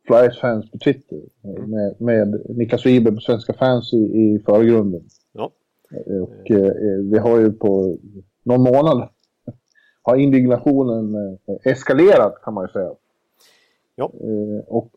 [0.07, 1.69] Flyers-fans på Twitter mm.
[1.69, 5.03] med, med Niklas Wiberg på Svenska fans i, i förgrunden.
[5.33, 5.51] Ja.
[6.21, 6.71] Och eh,
[7.11, 7.97] vi har ju på
[8.43, 9.09] någon månad
[10.01, 12.91] har indignationen eh, eskalerat kan man ju säga.
[13.95, 14.11] Ja.
[14.21, 14.91] Eh, och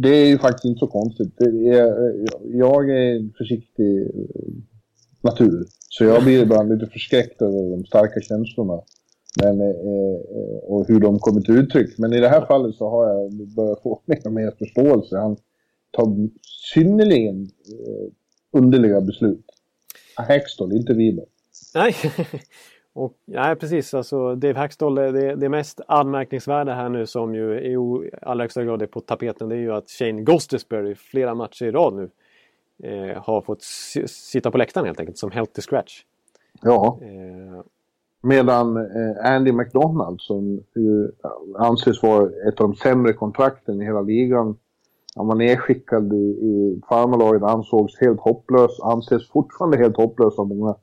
[0.00, 1.40] det är ju faktiskt inte så konstigt.
[1.40, 4.10] Är, jag är en försiktig
[5.20, 5.64] natur.
[5.88, 8.80] Så jag blir ibland lite förskräckt över de starka känslorna.
[9.42, 11.98] Men, eh, och hur de kommer till uttryck.
[11.98, 15.16] Men i det här fallet så har jag börjat få mer och mer förståelse.
[15.16, 15.36] Han
[15.90, 16.28] tar
[16.74, 18.12] synnerligen eh,
[18.52, 19.44] underliga beslut.
[20.16, 21.26] Hackstall, inte Wiberg.
[21.74, 21.94] Nej,
[22.92, 23.94] Och, nej, precis.
[23.94, 27.76] Alltså, Dave Hackstall, det, det mest anmärkningsvärda här nu som ju i
[28.22, 31.70] allra högsta grad är på tapeten det är ju att Shane Gostisbury flera matcher i
[31.70, 32.10] rad nu
[32.82, 33.62] eh, har fått
[34.06, 36.02] sitta på läktaren helt enkelt som healthy scratch.
[36.62, 36.98] Ja.
[37.02, 37.64] Eh.
[38.22, 41.10] Medan eh, Andy McDonald som ju
[41.58, 44.56] anses vara ett av de sämre kontrakten i hela ligan.
[45.16, 50.74] Han var nedskickad i, i farmarlaget, ansågs helt hopplös, anses fortfarande helt hopplös av många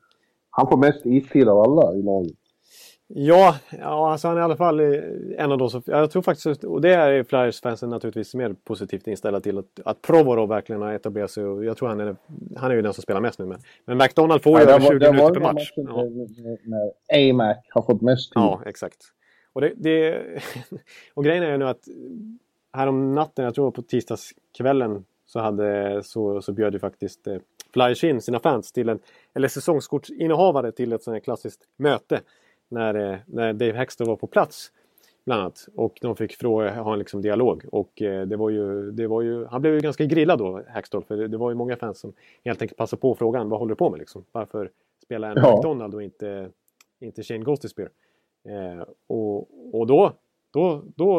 [0.57, 2.37] han får mest istid av alla i laget.
[3.07, 4.79] Ja, ja alltså han är i alla fall
[5.37, 5.81] en av de som...
[5.85, 9.57] Jag tror faktiskt, och det är Flyers-fansen naturligtvis mer positivt inställda till.
[9.57, 11.45] Att, att Provorov verkligen har etablerat sig.
[11.45, 12.15] Och jag tror han är,
[12.55, 13.45] han är ju den som spelar mest nu.
[13.45, 15.71] Men, men McDonald får ju ja, över 20 var, minuter per match.
[15.75, 16.03] Ja.
[16.63, 18.41] När AMAC har fått mest tid.
[18.41, 18.97] Ja, exakt.
[19.53, 20.21] Och, det, det,
[21.13, 21.87] och grejen är ju nu att
[22.73, 27.37] härom natten, jag tror på tisdagskvällen, så, hade, så, så bjöd ju faktiskt eh,
[27.73, 28.99] Flyers in sina fans till en,
[29.33, 32.21] eller säsongskortsinnehavare till ett sånt här klassiskt möte.
[32.69, 34.71] När, eh, när Dave Hexter var på plats.
[35.25, 35.67] Bland annat.
[35.75, 37.65] Och de fick fråga, ha en liksom dialog.
[37.71, 41.03] Och eh, det var ju, det var ju, han blev ju ganska grillad då, Hextall.
[41.03, 42.13] För det, det, var ju många fans som
[42.45, 43.49] helt enkelt passade på frågan.
[43.49, 44.25] Vad håller du på med liksom?
[44.31, 44.71] Varför
[45.03, 45.55] spela en ja.
[45.55, 46.49] McDonald och inte,
[46.99, 47.89] inte Shane Ghostispear?
[48.49, 50.13] Eh, och, och då,
[50.53, 51.17] då, då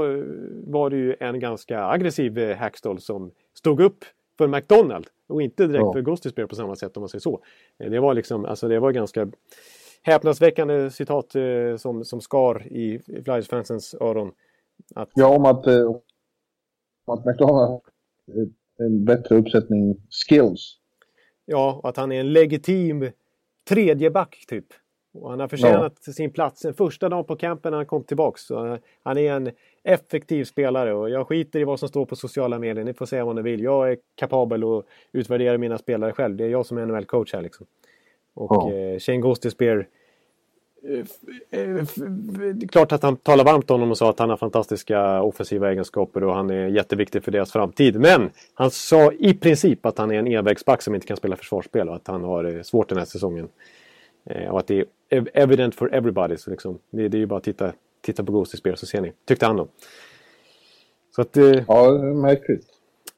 [0.67, 4.05] var det ju en ganska aggressiv eh, som stod upp
[4.39, 5.93] för McDonald och inte direkt ja.
[5.93, 7.41] för Ghostispear på samma sätt om man säger så.
[7.79, 9.29] Eh, det var liksom, alltså det var ganska
[10.09, 14.33] häpnadsväckande citat eh, som, som skar i Flyers-fansens öron.
[14.95, 15.11] Att...
[15.15, 15.87] Ja, om att, eh,
[17.05, 17.81] om att McDonald har
[18.79, 19.97] en bättre uppsättning
[20.29, 20.79] skills.
[21.45, 23.11] Ja, och att han är en legitim
[23.69, 24.67] tredje back typ.
[25.13, 26.13] Och han har förtjänat ja.
[26.13, 28.43] sin plats den första dagen på campen när han kom tillbaks.
[28.47, 29.51] Så han är en
[29.83, 32.85] effektiv spelare och jag skiter i vad som står på sociala medier.
[32.85, 33.63] Ni får säga vad ni vill.
[33.63, 36.37] Jag är kapabel att utvärdera mina spelare själv.
[36.37, 37.67] Det är jag som är NHL-coach här liksom.
[38.35, 38.73] Och ja.
[38.73, 39.87] eh, Shane Gostisbehere
[41.51, 41.87] eh, eh,
[42.69, 46.25] klart att han talar varmt om honom och sa att han har fantastiska offensiva egenskaper
[46.25, 48.01] och han är jätteviktig för deras framtid.
[48.01, 51.89] Men han sa i princip att han är en envägsback som inte kan spela försvarsspel
[51.89, 53.49] och att han har svårt den här säsongen.
[54.51, 56.37] Och att det är evident for everybody.
[56.37, 59.01] Så liksom, det, det är ju bara att titta, titta på Ghost Spear så ser
[59.01, 59.13] ni.
[59.25, 59.69] Tyckte han då.
[61.19, 62.67] Så att, eh, ja, märkligt.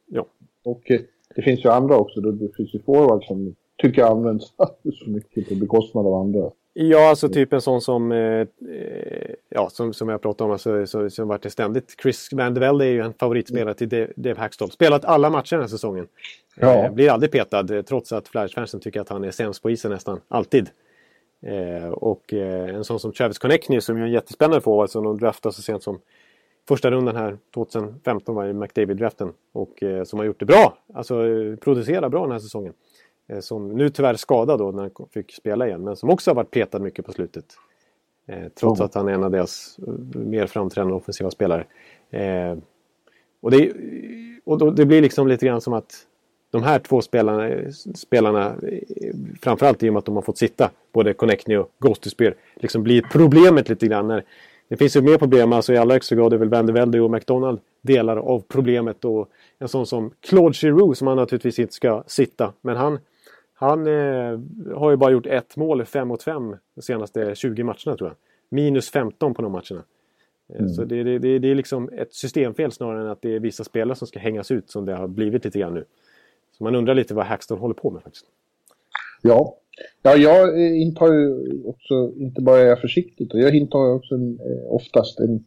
[0.07, 0.27] Ja.
[0.62, 1.01] Och eh,
[1.35, 2.20] det finns ju andra också.
[2.20, 4.53] Det finns ju forwards som tycker används
[5.05, 6.51] så mycket på bekostnad av andra.
[6.82, 8.46] Ja, alltså typ en sån som, eh,
[9.48, 11.94] ja, som, som jag pratade om, alltså, så, som varit ständigt.
[12.02, 14.70] Chris Van de Velde är ju en favoritspelare till Dave, Dave Hackstall.
[14.70, 16.06] Spelat alla matcher den här säsongen.
[16.56, 16.84] Ja.
[16.84, 19.90] Eh, blir aldrig petad eh, trots att Flyers-fansen tycker att han är sämst på isen
[19.90, 20.70] nästan alltid.
[21.42, 25.18] Eh, och eh, en sån som Travis Connectney som är en jättespännande forward som de
[25.18, 26.00] draftade så sent som
[26.68, 29.32] första rundan här 2015 var i McDavid-draften.
[29.52, 32.72] Och eh, som har gjort det bra, alltså eh, producerar bra den här säsongen.
[33.30, 36.34] Eh, som nu tyvärr skadad då när han fick spela igen, men som också har
[36.34, 37.44] varit petad mycket på slutet.
[38.26, 38.86] Eh, trots mm.
[38.86, 41.64] att han är en av deras eh, mer framträdande offensiva spelare.
[42.10, 42.58] Eh,
[43.40, 43.72] och det,
[44.44, 46.06] och då, det blir liksom lite grann som att
[46.50, 48.54] de här två spelarna, spelarna
[49.42, 53.02] framförallt i och med att de har fått sitta, både Connectney och Ghostespear, liksom blir
[53.02, 54.08] problemet lite grann.
[54.08, 54.24] När,
[54.68, 57.00] det finns ju mer problem, alltså i allra högsta grad är väl Van de Velde
[57.00, 59.04] och McDonald delar av problemet.
[59.04, 62.52] Och en sån som Claude Giroux som han naturligtvis inte ska sitta.
[62.60, 62.98] Men han,
[63.61, 64.40] han eh,
[64.77, 68.16] har ju bara gjort ett mål, 5 mot 5, de senaste 20 matcherna tror jag.
[68.49, 69.85] Minus 15 på de matcherna.
[70.49, 70.68] Eh, mm.
[70.68, 73.96] Så det, det, det, är liksom ett systemfel snarare än att det är vissa spelare
[73.96, 75.85] som ska hängas ut som det har blivit lite grann nu.
[76.59, 78.27] Så man undrar lite vad Hackstall håller på med faktiskt.
[79.23, 79.57] Ja,
[80.03, 84.73] ja jag intar ju också, inte bara är jag försiktigt, jag intar också en, eh,
[84.73, 85.44] oftast en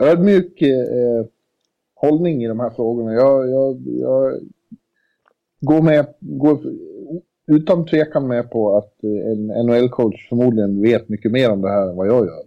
[0.00, 1.26] ödmjuk eh,
[1.94, 3.12] hållning i de här frågorna.
[3.12, 4.40] Jag, jag, jag
[5.60, 6.60] går med, går
[7.46, 11.96] utan tvekan med på att en NHL-coach förmodligen vet mycket mer om det här än
[11.96, 12.42] vad jag gör.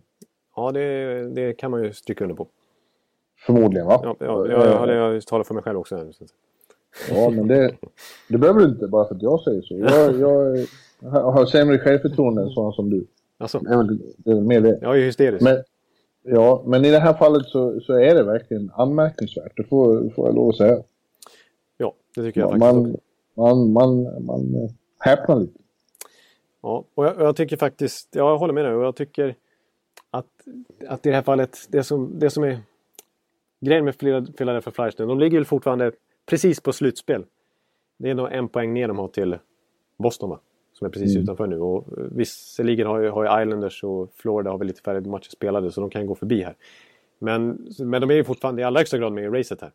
[0.55, 2.47] Ja, det, det kan man ju stryka under på.
[3.45, 3.99] Förmodligen, va?
[4.03, 6.07] Ja, ja jag, jag, jag talar för mig själv också.
[7.09, 7.75] Ja, men det,
[8.29, 9.77] det behöver du inte bara för att jag säger så.
[9.79, 10.67] Jag, jag
[11.09, 13.07] har sämre självförtroende än sådana som du.
[13.37, 13.59] Alltså.
[13.59, 14.79] Det är väl det är mer det.
[14.81, 15.43] Jag är hysterisk.
[15.43, 15.63] Men,
[16.23, 19.51] ja, men i det här fallet så, så är det verkligen anmärkningsvärt.
[19.55, 20.83] Det får, får jag lov att säga.
[21.77, 23.01] Ja, det tycker jag ja, faktiskt man, också.
[23.35, 24.69] Man, man, man eh,
[25.05, 25.59] häpnar lite.
[26.61, 29.35] Ja, och jag, jag, tycker faktiskt, jag håller med dig och jag tycker
[30.11, 30.25] att,
[30.87, 32.59] att i det här fallet, det som, det som är
[33.61, 35.91] grejen med Philadelphia Flyers nu, de ligger ju fortfarande
[36.25, 37.25] precis på slutspel.
[37.97, 39.37] Det är nog en poäng ner de har till
[39.97, 40.39] Boston va?
[40.73, 41.23] Som är precis mm.
[41.23, 41.59] utanför nu.
[41.59, 45.71] Och visserligen har ju, har ju Islanders och Florida har väl lite färre matcher spelade
[45.71, 46.55] så de kan gå förbi här.
[47.19, 49.71] Men, men de är ju fortfarande i allra högsta grad med i racet här.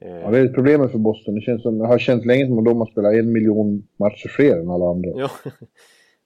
[0.00, 1.34] Ja, det är ett problem för Boston.
[1.34, 4.28] Det, känns som, det har känts länge som att de har spelat en miljon matcher
[4.28, 5.10] fler än alla andra.
[5.16, 5.30] Ja,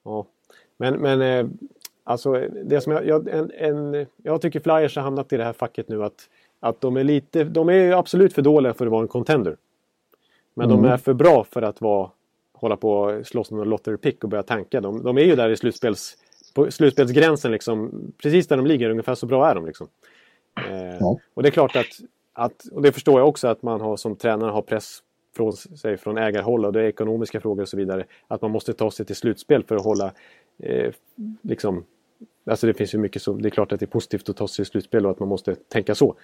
[0.05, 0.27] ja.
[0.77, 1.51] men, men eh,
[2.05, 2.33] alltså
[2.65, 5.89] det som jag, jag, en, en, jag tycker Flyers har hamnat i det här facket
[5.89, 6.29] nu att
[6.61, 9.57] att de är lite, de är absolut för dåliga för att vara en contender.
[10.55, 10.83] Men mm.
[10.83, 12.11] de är för bra för att vara,
[12.53, 14.81] hålla på och slåss med lottery pick och börja tanka.
[14.81, 16.17] De, de är ju där i slutspels,
[16.55, 17.93] på slutspelsgränsen liksom.
[18.23, 19.89] Precis där de ligger, ungefär så bra är de liksom.
[20.71, 21.19] Eh, ja.
[21.35, 21.87] Och det är klart att,
[22.39, 25.03] att, och det förstår jag också att man har som tränare har press
[25.37, 28.05] från sig från ägarhåll och det är ekonomiska frågor och så vidare.
[28.29, 30.13] Att man måste ta sig till slutspel för att hålla
[30.59, 30.93] eh,
[31.43, 31.85] liksom
[32.51, 34.49] Alltså det finns ju mycket som, det är klart att det är positivt att ta
[34.49, 36.15] sig till slutspel och att man måste tänka så.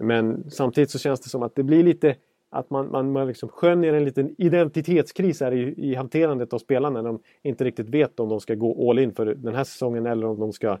[0.00, 2.16] Men samtidigt så känns det som att det blir lite
[2.50, 7.02] att man, man, man liksom skönjer en liten identitetskris här i, i hanterandet av spelarna.
[7.02, 10.06] När de inte riktigt vet om de ska gå all in för den här säsongen
[10.06, 10.78] eller om de ska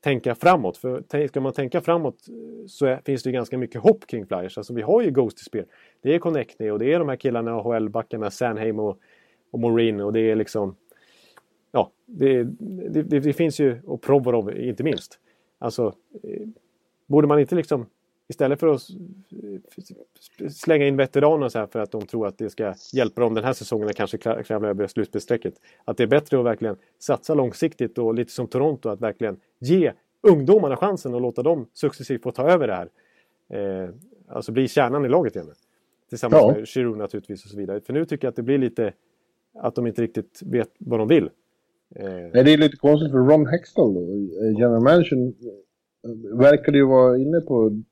[0.00, 0.76] tänka framåt.
[0.76, 4.58] För ska man tänka framåt eh, så är, finns det ganska mycket hopp kring Flyers.
[4.58, 5.64] Alltså vi har ju Ghost i spel.
[6.02, 8.98] Det är Connectney och det är de här killarna, AHL-backarna, Sanheim och,
[9.50, 10.76] och Morin och det är liksom
[11.72, 15.18] ja, det, det, det, det, finns ju, och Provorov inte minst.
[15.58, 16.46] Alltså, eh,
[17.06, 17.86] borde man inte liksom
[18.30, 18.82] istället för att
[20.52, 23.44] slänga in veteraner så här för att de tror att det ska hjälpa dem den
[23.44, 25.54] här säsongen och kanske kräva över slutspelsstrecket.
[25.84, 29.92] Att det är bättre att verkligen satsa långsiktigt och lite som Toronto att verkligen ge
[30.22, 32.88] ungdomarna chansen och låta dem successivt få ta över det här.
[33.48, 33.90] Eh,
[34.28, 35.48] alltså bli kärnan i laget igen.
[36.08, 36.54] Tillsammans ja.
[36.54, 37.80] med Giroud naturligtvis och så vidare.
[37.80, 38.92] För nu tycker jag att det blir lite
[39.54, 41.30] att de inte riktigt vet vad de vill.
[41.96, 42.04] Eh.
[42.04, 44.00] Nej, det är lite konstigt för Ron Hextall då.
[44.58, 45.34] General Mansion
[46.32, 47.82] verkar ju vara inne på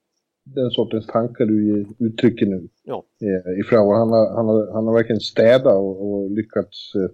[0.54, 2.68] den sortens tankar du uttrycker nu.
[2.84, 3.04] Ja.
[3.20, 3.62] Eh, I.
[3.70, 7.10] Han har, han, har, han har verkligen städat och, och lyckats uh,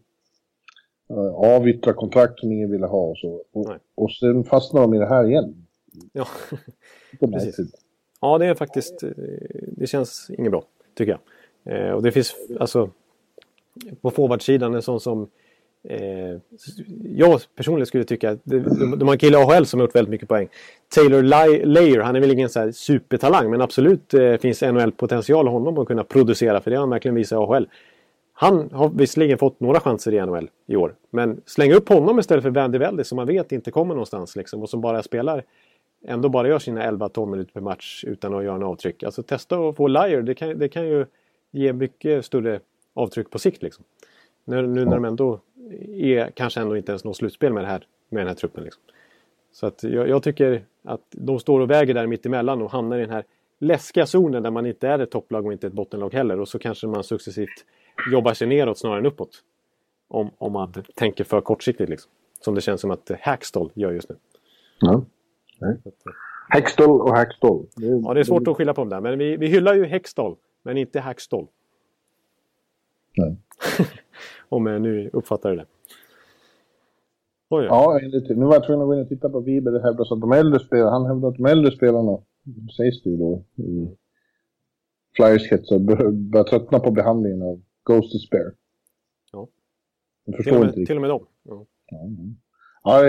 [1.34, 3.42] avyttra kontrakt som ingen ville ha och så.
[3.52, 5.66] Och, och sen fastnar de i det här igen.
[6.12, 6.26] Ja,
[7.32, 7.56] precis.
[8.20, 9.04] Ja, det är faktiskt...
[9.76, 11.18] Det känns inget bra, tycker
[11.64, 11.86] jag.
[11.88, 12.90] Eh, och det finns alltså...
[14.00, 15.30] På forwardsidan en sån som
[15.88, 16.38] Eh,
[17.04, 19.86] jag personligen skulle tycka att de, de, de har en kille i AHL som har
[19.86, 20.48] gjort väldigt mycket poäng.
[20.94, 21.22] Taylor
[21.66, 25.86] Layer, han är väl ingen så här supertalang men absolut eh, finns NHL-potential honom att
[25.86, 27.68] kunna producera för det har han verkligen visat i AHL.
[28.32, 30.94] Han har visserligen fått några chanser i NHL i år.
[31.10, 34.62] Men släng upp honom istället för Vandy Veldy som man vet inte kommer någonstans liksom.
[34.62, 35.44] Och som bara spelar,
[36.06, 39.02] ändå bara gör sina 11-12 minuter per match utan att göra något avtryck.
[39.02, 41.06] Alltså testa att få Liar, det kan, det kan ju
[41.50, 42.60] ge mycket större
[42.94, 43.84] avtryck på sikt liksom.
[44.44, 45.40] Nu, nu när de ändå
[45.92, 48.64] är, kanske ändå inte ens något slutspel med, det här, med den här truppen.
[48.64, 48.82] Liksom.
[49.52, 53.00] Så att jag, jag, tycker att de står och väger där mittemellan och hamnar i
[53.00, 53.24] den här
[53.58, 56.40] läskiga zonen där man inte är ett topplag och inte ett bottenlag heller.
[56.40, 57.64] Och så kanske man successivt
[58.12, 59.42] jobbar sig neråt snarare än uppåt.
[60.08, 62.10] Om, om man tänker för kortsiktigt liksom.
[62.40, 64.16] Som det känns som att Hackstall gör just nu.
[64.80, 65.04] Ja.
[67.00, 67.66] Och Hackstall.
[67.76, 69.00] Det är, ja, det är svårt att skilja på dem där.
[69.00, 71.46] Men vi, vi hyllar ju Hextall, men inte Hackstall.
[73.16, 73.36] Nej.
[74.54, 75.66] Om jag nu uppfattar det.
[77.50, 79.72] Oj, ja, nu var jag tvungen att gå in och titta på Wiber.
[79.72, 82.18] Det hävdas att de äldre spelarna, han hävdar att de äldre spelarna,
[82.76, 83.96] sägs det ju då, i
[85.16, 88.52] Flyers kretsar, börjar tröttna på behandlingen av Ghost Despair.
[89.32, 89.48] Ja.
[90.24, 91.26] Jag förstår till, och med, inte till och med dem.
[91.42, 93.08] Ja, ja.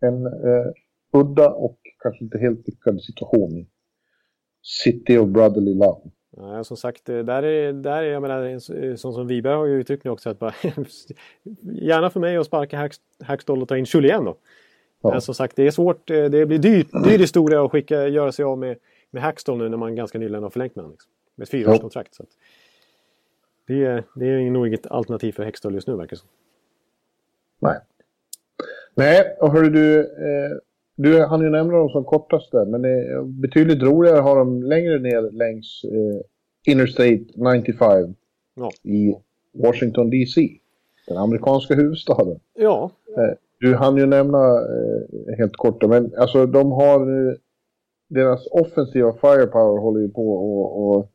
[0.00, 0.72] en eh,
[1.12, 3.68] udda och kanske inte helt lyckad situation i
[4.62, 6.10] City of Brotherly Love.
[6.36, 8.58] Ja, som sagt, eh, där är, där är jag menar,
[8.96, 10.54] sånt som Wiberg har ju uttryckt nu också att bara
[11.62, 12.90] gärna för mig att sparka
[13.24, 14.36] Hackstall och ta in Julien då.
[15.02, 15.10] Ja.
[15.10, 16.10] Men som sagt, det är svårt.
[16.10, 18.76] Eh, det blir dyrt, dyr historia att skicka, göra sig av med,
[19.10, 20.92] med Hackstall nu när man ganska nyligen har förlängt med honom.
[20.92, 22.16] Liksom, med ett fyraårskontrakt.
[22.18, 22.24] Ja.
[23.66, 26.28] det, är, det är nog inget alternativ för Hackstall just nu verkar det som.
[27.58, 27.78] Nej.
[28.94, 30.00] Nej, och hörru du.
[30.00, 30.58] Eh,
[30.96, 34.98] du hann ju nämna dem som kortaste, men det är betydligt roligare har de längre
[34.98, 38.14] ner längs eh, Interstate 95
[38.54, 38.70] ja.
[38.82, 39.14] i
[39.52, 40.48] Washington DC.
[41.08, 42.40] Den amerikanska huvudstaden.
[42.54, 42.90] Ja.
[43.16, 47.00] Eh, du hann ju nämna eh, helt kort, men alltså de har...
[47.00, 47.34] Eh,
[48.14, 51.10] deras offensiva firepower håller ju på att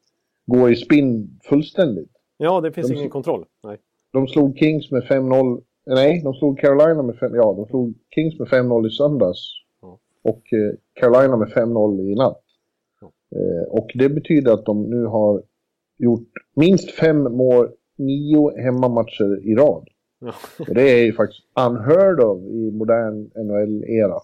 [0.45, 2.11] gå i spinn fullständigt.
[2.37, 3.45] Ja, det finns de, ingen kontroll.
[3.63, 3.77] Nej.
[4.13, 5.61] De slog Kings med 5-0.
[5.85, 9.39] Nej, de slog Carolina med 5 Ja, de slog Kings med 5-0 i söndags
[10.27, 12.41] och eh, Carolina med 5-0 i natt.
[13.35, 15.43] Eh, och det betyder att de nu har
[15.97, 19.87] gjort minst fem mål, nio hemmamatcher i rad.
[20.59, 24.19] Och det är ju faktiskt unheard of i modern NHL-era.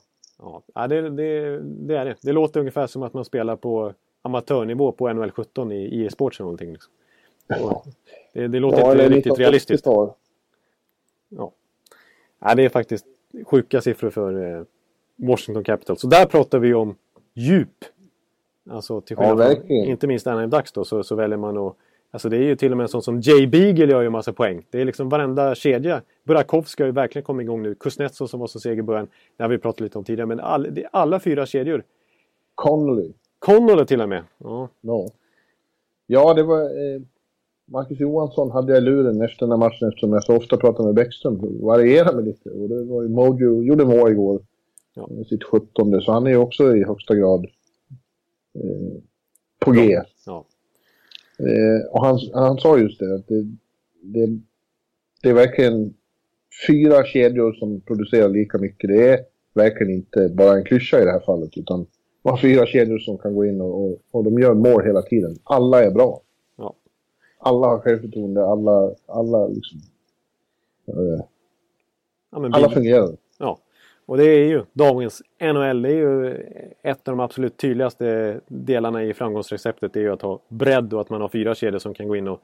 [0.74, 2.16] Ja, det, det, det, är det.
[2.22, 6.46] Det låter ungefär som att man spelar på amatörnivå på NHL 17 i e-sports eller
[6.46, 6.72] någonting.
[6.72, 6.92] Liksom.
[8.34, 9.86] Det, det, låter ja, inte riktigt realistiskt.
[9.86, 10.16] Ja.
[12.40, 13.06] ja, det är faktiskt
[13.46, 14.64] sjuka siffror för, eh,
[15.28, 16.02] Washington Capitals.
[16.02, 16.96] Så där pratar vi om
[17.34, 17.86] djup.
[18.70, 21.76] Alltså till skillnad ja, inte minst Anaheim Ducks då, så, så väljer man att
[22.14, 24.12] Alltså det är ju till och med en sån som Jay Beagle gör ju en
[24.12, 24.66] massa poäng.
[24.72, 26.02] Det är liksom varenda kedja.
[26.24, 27.76] Burakovsky har ju verkligen kommit igång nu.
[27.76, 29.08] Kuznetsov som var så seg i början.
[29.38, 30.28] Det har vi pratat lite om tidigare.
[30.28, 31.84] Men all, det är alla fyra kedjor.
[32.56, 33.14] Connolly.
[33.40, 34.24] Connolly till och med.
[34.38, 35.08] Ja, no.
[36.08, 36.62] ja det var...
[36.62, 37.02] Eh,
[37.66, 40.94] Marcus Johansson hade jag luren efter den här matchen eftersom jag så ofta pratar med
[40.94, 41.62] Bäckström.
[41.62, 42.50] Variera mig lite.
[42.50, 44.42] Och det var ju Mojo gjorde mål igår.
[44.94, 45.10] Ja.
[45.30, 47.46] Sitt 17 så han är också i högsta grad
[48.56, 49.02] eh,
[49.60, 50.02] på G.
[50.26, 50.46] Ja.
[51.40, 53.44] Eh, och han, han sa just det, att det,
[54.02, 54.40] det,
[55.22, 55.94] det är verkligen
[56.68, 58.90] fyra kedjor som producerar lika mycket.
[58.90, 59.20] Det är
[59.54, 61.86] verkligen inte bara en klyscha i det här fallet, utan
[62.22, 65.02] man har fyra kedjor som kan gå in och, och, och de gör mål hela
[65.02, 65.36] tiden.
[65.44, 66.22] Alla är bra.
[66.58, 66.76] Ja.
[67.40, 69.80] Alla har självförtroende, alla, alla liksom...
[70.88, 71.26] Eh,
[72.32, 73.18] ja, alla fungerar.
[74.06, 75.82] Och det är ju dagens NHL.
[75.82, 76.38] Det är ju
[76.82, 79.94] ett av de absolut tydligaste delarna i framgångsreceptet.
[79.94, 82.16] Det är ju att ha bredd och att man har fyra kedjor som kan gå
[82.16, 82.42] in och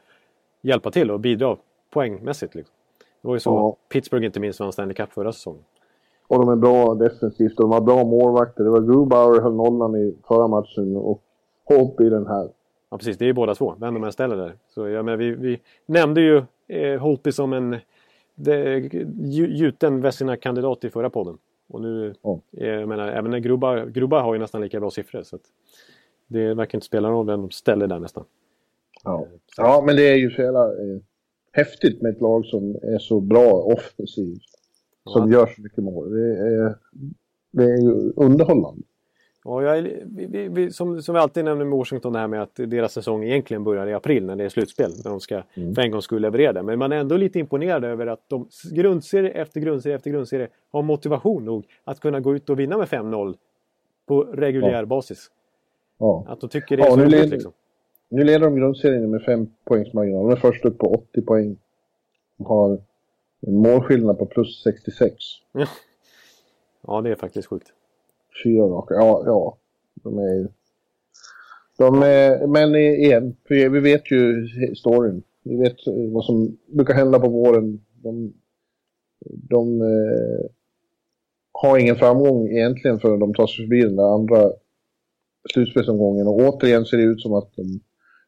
[0.62, 1.58] hjälpa till och bidra
[1.90, 2.56] poängmässigt.
[2.56, 2.76] Liksom.
[3.22, 3.76] Det var ju så ja.
[3.90, 5.64] Pittsburgh inte minst vann Stanley Cup förra säsongen.
[6.28, 8.64] Och de är bra defensivt och de har bra målvakter.
[8.64, 11.22] Det var Grubauer höll nollan i förra matchen och
[11.66, 12.50] Hope i den här.
[12.90, 13.76] Ja precis, det är ju båda två.
[13.78, 14.56] Vem de än ställer där.
[14.68, 17.78] Så jag menar, vi, vi nämnde ju eh, Holtby som en
[19.50, 21.38] gjuten Vessina-kandidat i förra podden.
[21.70, 22.40] Och nu, oh.
[22.52, 25.24] jag menar, även Grubba, Grubba har ju nästan lika bra siffror.
[25.24, 25.38] Så
[26.28, 28.26] det verkar inte spela någon roll vem de ställer där nästan.
[29.04, 29.28] Ja,
[29.58, 31.00] ja men det är ju så jävla eh,
[31.52, 34.42] häftigt med ett lag som är så bra offensivt.
[35.04, 35.12] Ja.
[35.12, 36.12] Som gör så mycket mål.
[36.12, 36.76] Det är,
[37.52, 38.84] det är ju underhållande.
[39.44, 42.42] Ja, jag är, vi, vi, som, som vi alltid nämner med Washington, det här med
[42.42, 44.92] att deras säsong egentligen börjar i april när det är slutspel.
[45.04, 45.76] När de ska mm.
[45.76, 46.64] för en gång skulle leverera det.
[46.64, 50.82] Men man är ändå lite imponerad över att de grundserie efter grundserie efter grundserie har
[50.82, 53.36] motivation nog att kunna gå ut och vinna med 5-0
[54.08, 54.86] på reguljär ja.
[54.86, 55.32] basis.
[55.98, 56.26] Ja.
[56.28, 57.52] Att de tycker det är ja, så roligt led, liksom.
[58.10, 60.28] Nu leder de grundserien med 5 poängs marginal.
[60.28, 61.58] De är först upp på 80 poäng.
[62.38, 62.82] De har
[63.42, 65.16] en målskillnad på plus 66.
[65.52, 65.66] Ja,
[66.88, 67.74] ja det är faktiskt sjukt.
[68.44, 69.58] Fyra raka, ja, ja.
[70.04, 70.48] De är
[71.78, 75.24] De är, men igen, vi vet ju storyn.
[75.44, 75.76] vi vet
[76.14, 77.86] vad som brukar hända på våren.
[78.04, 78.34] De,
[79.26, 80.50] de eh,
[81.52, 84.52] har ingen framgång egentligen förrän de tar sig förbi den där andra
[85.54, 86.28] slutspelsomgången.
[86.28, 87.80] Och återigen ser det ut som att de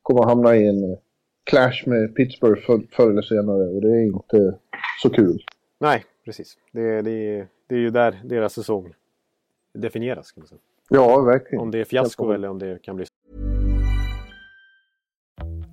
[0.01, 0.97] kommer att hamna i en eh,
[1.43, 3.67] clash med Pittsburgh för, förr eller senare.
[3.67, 4.57] Och det är inte
[5.03, 5.43] så kul.
[5.79, 6.57] Nej, precis.
[6.73, 8.93] Det, det, det är ju där deras säsong
[9.73, 10.31] definieras.
[10.31, 10.59] Kan man säga.
[10.89, 11.61] Ja, verkligen.
[11.61, 13.05] Om det är fiasko eller om det kan bli...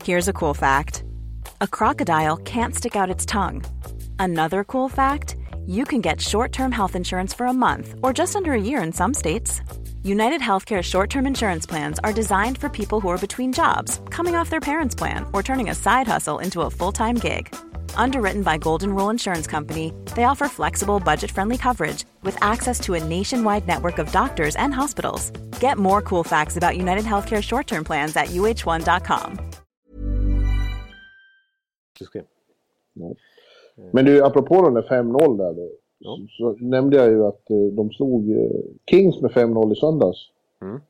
[0.04, 1.04] Here's a cool fact.
[1.60, 3.64] A crocodile can't stick out its tongue.
[4.18, 5.36] Another cool fact.
[5.66, 8.92] You can get short-term health insurance for a month or just under a year in
[8.92, 9.60] some states.
[10.02, 14.34] United Healthcare short term insurance plans are designed for people who are between jobs, coming
[14.34, 17.54] off their parents' plan, or turning a side hustle into a full time gig.
[17.96, 22.94] Underwritten by Golden Rule Insurance Company, they offer flexible, budget friendly coverage with access to
[22.94, 25.30] a nationwide network of doctors and hospitals.
[25.60, 29.38] Get more cool facts about United Healthcare short term plans at uh1.com.
[33.92, 35.70] Men du, apropå den där 5-0 där då.
[35.98, 36.18] Ja.
[36.30, 38.50] Så, så, nämnde jag ju att eh, de slog eh,
[38.90, 40.18] Kings med 5-0 i söndags.
[40.62, 40.80] Mm.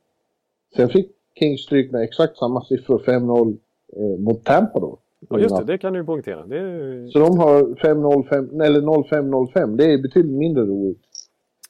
[0.75, 3.57] Sen fick Kings stryk med exakt samma siffror, 5-0
[3.97, 4.97] eh, mot Tampa då.
[5.19, 6.45] Ja just det, det kan du poängtera.
[6.45, 7.11] Det...
[7.11, 9.75] Så de har 5-0, eller 0-5-0-5.
[9.75, 11.01] Det är betydligt mindre roligt.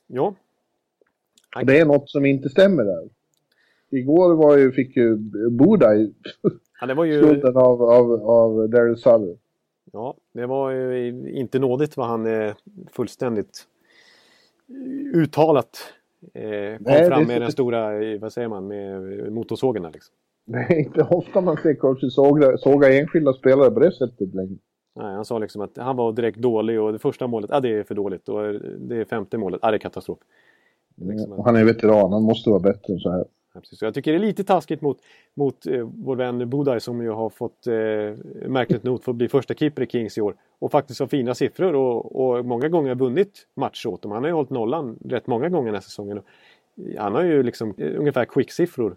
[0.07, 0.35] Ja.
[1.55, 3.09] Och det är något som inte stämmer där.
[3.91, 5.15] Igår var ju, fick ju
[5.49, 6.13] Bodaj
[6.81, 7.23] ja, det var ju...
[7.23, 9.37] skulden av, av, av Daryl Sutter.
[9.91, 12.55] Ja, det var ju inte nådigt vad han är
[12.91, 13.67] fullständigt
[15.13, 15.93] uttalat
[16.33, 20.15] eh, kom Nej, fram med den stora, vad säger man, med motorsågen där liksom.
[20.51, 24.55] Det är inte ofta man ser coacher såga, såga enskilda spelare på det sättet längre.
[24.95, 27.69] Nej, han sa liksom att han var direkt dålig och det första målet, ja det
[27.69, 30.19] är för dåligt och det femte målet, ja det är katastrof.
[30.95, 33.25] Liksom han är veteran, han måste vara bättre än så här.
[33.63, 34.97] Så jag tycker det är lite taskigt mot,
[35.33, 37.73] mot eh, vår vän Budaj som ju har fått eh,
[38.49, 40.35] märkligt nog få bli första keeper i Kings i år.
[40.59, 44.11] Och faktiskt har fina siffror och, och många gånger vunnit matcher åt dem.
[44.11, 46.21] Han har ju hållit nollan rätt många gånger den här säsongen.
[46.97, 48.95] Han har ju liksom eh, ungefär quick-siffror.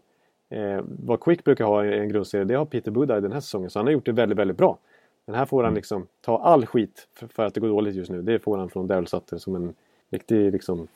[0.52, 3.70] Eh, vad Quick brukar ha i en grundserie, det har Peter Budaj den här säsongen.
[3.70, 4.78] Så han har gjort det väldigt, väldigt bra.
[5.26, 5.76] Men här får han mm.
[5.76, 8.22] liksom ta all skit för, för att det går dåligt just nu.
[8.22, 9.74] Det får han från Daryl Sutter som en
[10.10, 10.88] riktig liksom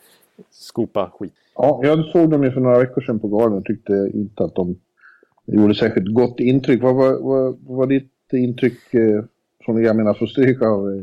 [0.50, 1.32] skopa skit.
[1.54, 4.54] Ja, jag såg dem ju för några veckor sedan på Garden och tyckte inte att
[4.54, 4.76] de
[5.46, 6.82] gjorde särskilt gott intryck.
[6.82, 9.24] Vad var, vad, var ditt intryck eh,
[9.64, 11.02] från menar få stryk av eh,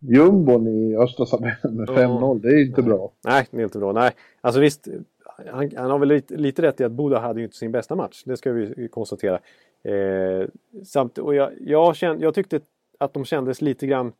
[0.00, 2.40] jumbon i östra tabellen med 5-0?
[2.42, 3.12] Det är inte bra.
[3.24, 3.92] Nej, det är inte bra.
[3.92, 4.10] Nej,
[4.40, 4.88] alltså visst.
[5.36, 7.94] Han, han har väl lite, lite, rätt i att Boda hade ju inte sin bästa
[7.94, 8.22] match.
[8.26, 9.38] Det ska vi konstatera.
[9.82, 10.46] Eh,
[10.84, 12.60] samt, och jag, jag, kände, jag tyckte
[12.98, 14.12] att de kändes lite grann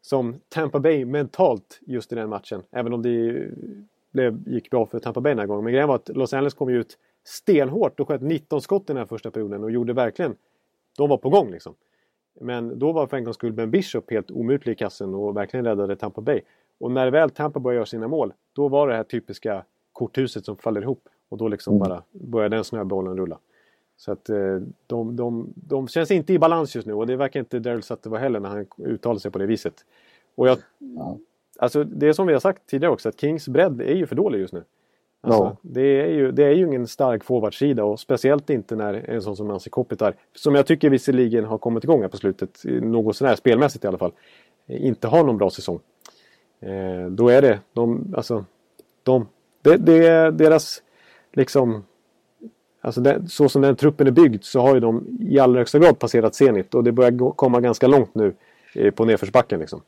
[0.00, 2.62] som Tampa Bay mentalt just i den matchen.
[2.70, 3.48] Även om det
[4.12, 5.64] blev, gick bra för Tampa Bay den här gången.
[5.64, 8.96] Men grejen var att Los Angeles kom ut stenhårt och sköt 19 skott i den
[8.96, 10.36] här första perioden och gjorde verkligen...
[10.96, 11.74] De var på gång liksom.
[12.40, 15.66] Men då var för en gångs skull Ben Bishop helt omutlig i kassen och verkligen
[15.66, 16.40] räddade Tampa Bay.
[16.78, 19.64] Och när väl Tampa började göra sina mål, då var det här typiska
[20.02, 21.08] korthuset som faller ihop.
[21.28, 21.88] Och då liksom mm.
[21.88, 23.38] bara började den snöbollen rulla.
[23.96, 27.40] Så att eh, de, de, de känns inte i balans just nu och det verkar
[27.40, 29.74] inte Daryl Sutter vara heller när han uttalar sig på det viset.
[30.34, 31.18] Och jag, ja.
[31.58, 34.16] Alltså det är som vi har sagt tidigare också att Kings bredd är ju för
[34.16, 34.64] dålig just nu.
[35.20, 35.56] Alltså, ja.
[35.62, 39.36] det, är ju, det är ju ingen stark forwardsida och speciellt inte när en sån
[39.36, 43.36] som Nancy Kopitar, som jag tycker visserligen har kommit igång här på slutet, något sånär
[43.36, 44.12] spelmässigt i alla fall,
[44.66, 45.80] inte har någon bra säsong.
[46.60, 48.44] Eh, då är det, de, alltså,
[49.02, 49.26] de,
[49.62, 50.82] det, det är deras
[51.32, 51.84] liksom
[52.84, 55.78] Alltså det, så som den truppen är byggd så har ju de i allra högsta
[55.78, 58.34] grad passerat Zenit och det börjar komma ganska långt nu
[58.74, 59.60] eh, på nedförsbacken.
[59.60, 59.82] Liksom.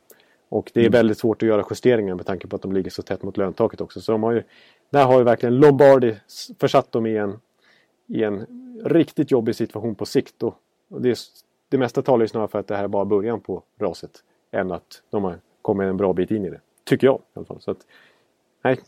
[0.49, 0.91] Och det är mm.
[0.91, 3.81] väldigt svårt att göra justeringar med tanke på att de ligger så tätt mot löntaket
[3.81, 4.01] också.
[4.01, 4.43] Så de har ju,
[4.89, 6.15] där har ju verkligen Lombardi
[6.59, 7.39] försatt dem i en,
[8.07, 8.45] i en
[8.83, 10.43] riktigt jobbig situation på sikt.
[10.43, 10.55] Och,
[10.89, 11.19] och det,
[11.69, 14.11] det mesta talar ju snarare för att det här är bara början på raset.
[14.51, 16.59] Än att de har kommit en bra bit in i det.
[16.83, 17.61] Tycker jag i alla fall.
[17.61, 17.79] Så att,
[18.61, 18.79] nej.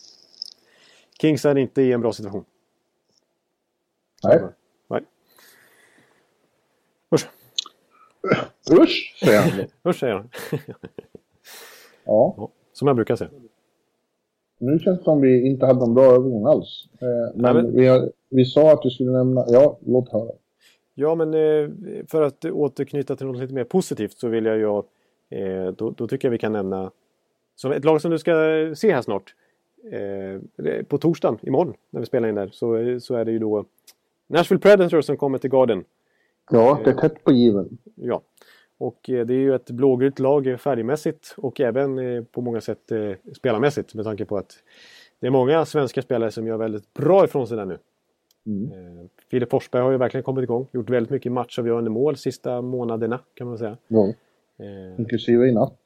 [1.21, 2.45] Kings är inte i en bra situation.
[4.23, 4.41] Nej.
[4.87, 5.01] Nej.
[7.15, 7.29] Usch.
[8.71, 9.67] Usch, säger han.
[9.91, 10.29] Usch, säger han.
[12.05, 12.49] ja.
[12.73, 13.29] Som jag brukar säga.
[14.59, 16.87] Nu känns det som vi inte hade någon bra övergång alls.
[17.01, 17.75] Eh, men, Nej, men...
[17.75, 19.45] Vi, har, vi sa att du skulle nämna...
[19.47, 20.31] Ja, låt höra.
[20.93, 21.69] Ja, men eh,
[22.07, 24.83] för att återknyta till något lite mer positivt så vill jag ju...
[25.29, 26.91] Eh, då, då, tycker jag vi kan nämna...
[27.55, 28.31] Som ett lag som du ska
[28.75, 29.35] se här snart.
[29.91, 33.65] Eh, på torsdagen, imorgon, när vi spelar in där, så, så är det ju då
[34.27, 35.83] Nashville Predators som kommer till Garden.
[36.51, 37.77] Ja, det är tätt på given.
[37.95, 38.21] Ja.
[38.77, 42.91] Och eh, det är ju ett blågult lag färgmässigt och även eh, på många sätt
[43.37, 44.63] spelarmässigt med tanke på att
[45.19, 47.77] det är många svenska spelare som gör väldigt bra ifrån sig där nu.
[48.47, 48.71] Mm.
[48.71, 50.67] Eh, Filip Forsberg har ju verkligen kommit igång.
[50.71, 53.77] Gjort väldigt mycket matchavgörande mål sista månaderna kan man säga.
[53.87, 54.07] Ja.
[54.59, 55.79] Eh, Inklusive i natt.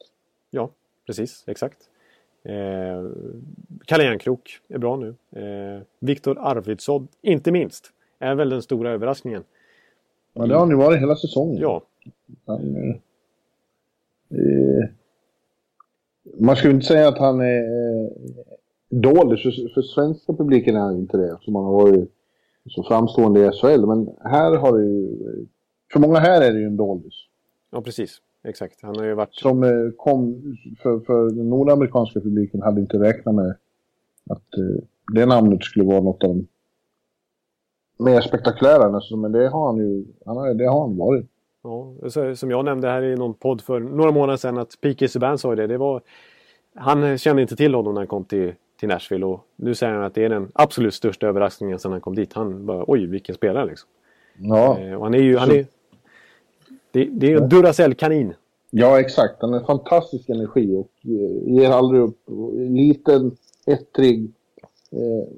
[0.50, 0.70] Ja,
[1.06, 1.44] precis.
[1.46, 1.78] Exakt.
[2.44, 3.04] Eh,
[3.84, 5.08] Kalle Järnkrok är bra nu.
[5.36, 9.44] Eh, Viktor Arvidsson, inte minst, är väl den stora överraskningen.
[10.32, 11.60] Ja, det har han ju varit hela säsongen.
[11.60, 11.82] Ja.
[12.46, 12.96] Han, eh,
[14.30, 14.88] eh
[16.38, 18.10] man skulle inte säga att han är eh,
[18.88, 22.10] dålig, för, för svenska publiken är han inte det, som han har varit
[22.66, 23.86] så framstående i SHL.
[23.86, 25.18] Men här har det ju...
[25.92, 27.14] För många här är det ju en doldis.
[27.70, 28.20] Ja, precis.
[28.44, 28.82] Exakt.
[28.82, 29.34] Han har ju varit...
[29.34, 30.42] Som eh, kom...
[30.82, 33.56] För, för den nordamerikanska publiken hade inte räknat med
[34.30, 34.84] att eh,
[35.14, 36.46] det namnet skulle vara något av de
[38.04, 39.00] mer spektakulära.
[39.16, 41.26] Men det har han ju han har, det har han varit.
[41.62, 45.08] Ja, som jag nämnde här i någon podd för några månader sedan att P.K.
[45.08, 45.66] Subban sa det.
[45.66, 46.02] det var,
[46.74, 50.02] han kände inte till honom när han kom till, till Nashville och nu säger han
[50.02, 52.32] att det är den absolut största överraskningen sedan han kom dit.
[52.32, 53.88] Han bara oj vilken spelare liksom.
[54.36, 54.78] Ja.
[54.80, 55.36] Eh, och han är ju...
[55.36, 55.66] Han är,
[56.92, 58.34] det, det är en Duracell-kanin.
[58.70, 60.90] Ja exakt, han har fantastisk energi och
[61.46, 62.18] ger aldrig upp.
[62.56, 63.36] Liten,
[63.66, 64.32] ettrig
[64.92, 65.28] eh,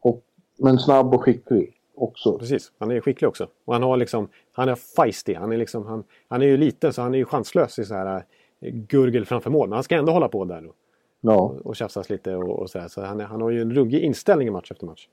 [0.00, 0.22] och,
[0.58, 2.38] men snabb och skicklig också.
[2.38, 3.46] Precis, han är skicklig också.
[3.64, 5.34] Och han har liksom, han är feisty.
[5.34, 7.94] Han är, liksom, han, han är ju liten så han är ju chanslös i så
[7.94, 8.24] här
[8.60, 9.68] eh, gurgel framför mål.
[9.68, 10.74] Men han ska ändå hålla på där och,
[11.20, 11.40] ja.
[11.40, 12.88] och, och tjafsas lite och, och så här.
[12.88, 15.08] Så han, han har ju en ruggig inställning i match efter match.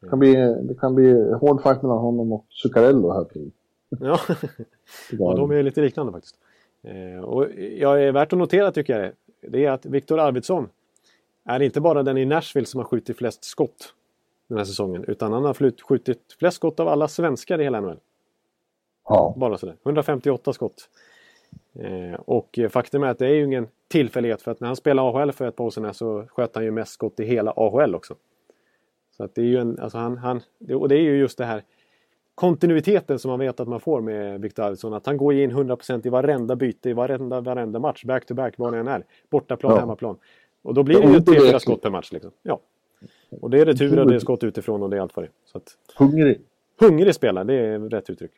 [0.00, 3.24] Det kan bli, det kan bli hård fight mellan honom och Zuccarello här.
[3.24, 3.50] Till.
[4.00, 4.20] Ja.
[5.10, 6.38] ja, de är lite liknande faktiskt.
[6.82, 10.68] Eh, och jag är värt att notera tycker jag det är att Viktor Arvidsson
[11.44, 13.94] är inte bara den i Nashville som har skjutit flest skott
[14.48, 15.04] den här säsongen.
[15.08, 17.98] Utan han har skjutit flest skott av alla svenskar i hela NHL.
[19.08, 19.34] Ja.
[19.36, 19.76] Bara sådär.
[19.82, 20.88] 158 skott.
[21.78, 25.08] Eh, och faktum är att det är ju ingen tillfällighet för att när han spelade
[25.08, 27.94] AHL för ett par år sedan så sköt han ju mest skott i hela AHL
[27.94, 28.14] också.
[29.16, 30.40] Så att det är ju en, alltså han, han,
[30.74, 31.62] och det är ju just det här
[32.34, 34.94] kontinuiteten som man vet att man får med Victor Arvidsson.
[34.94, 38.58] Att han går in 100% i varenda byte, i varenda, varenda match, back to back,
[38.58, 39.04] var det än är.
[39.30, 39.80] Bortaplan, ja.
[39.80, 40.16] hemmaplan.
[40.62, 42.12] Och då blir det ju 3-4 skott per match.
[42.12, 42.30] Liksom.
[42.42, 42.60] Ja.
[43.40, 45.28] Och det är retur och det är skott utifrån och det är allt vad det
[45.28, 45.58] är.
[45.58, 46.40] Att, hungrig.
[46.80, 48.32] Hungrig spelare, det är rätt uttryck.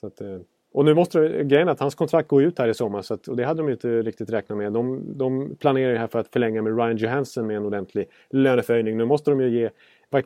[0.00, 0.38] Så att, eh,
[0.72, 3.36] och nu måste grejen att hans kontrakt går ut här i sommar så att, och
[3.36, 4.72] det hade de inte riktigt räknat med.
[4.72, 8.96] De, de planerar ju här för att förlänga med Ryan Johansson med en ordentlig löneförhöjning.
[8.96, 9.70] Nu måste de ju ge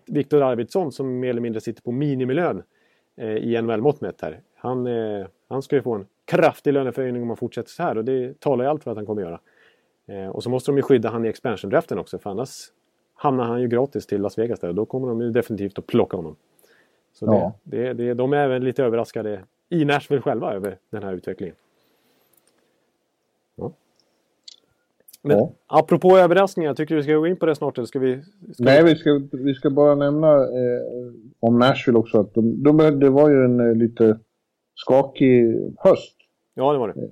[0.07, 2.63] Viktor Arvidsson som mer eller mindre sitter på minimilön
[3.25, 4.41] i NHL-mått mätt här.
[4.55, 8.05] Han, eh, han ska ju få en kraftig löneförhöjning om han fortsätter så här och
[8.05, 9.41] det talar ju allt för att han kommer göra.
[10.07, 12.71] Eh, och så måste de ju skydda han i expansion-draften också för annars
[13.15, 15.87] hamnar han ju gratis till Las Vegas där och då kommer de ju definitivt att
[15.87, 16.37] plocka honom.
[17.13, 17.53] Så ja.
[17.63, 21.57] det, det, det, de är även lite överraskade i Nashville själva över den här utvecklingen.
[23.55, 23.73] Ja.
[25.27, 25.53] Men ja.
[25.67, 28.23] apropå överraskningar, tycker du vi ska gå in på det snart eller ska vi?
[28.53, 30.83] Ska Nej, vi ska, vi ska bara nämna eh,
[31.41, 34.19] om Nashville också att de, de, det var ju en eh, lite
[34.75, 35.45] skakig
[35.79, 36.17] höst.
[36.55, 37.09] Ja, det var det.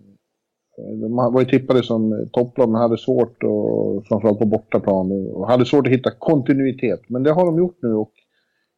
[0.77, 5.67] De var ju tippade som topplag men hade svårt, och, framförallt på bortaplan, och hade
[5.67, 7.01] svårt att hitta kontinuitet.
[7.09, 8.13] Men det har de gjort nu och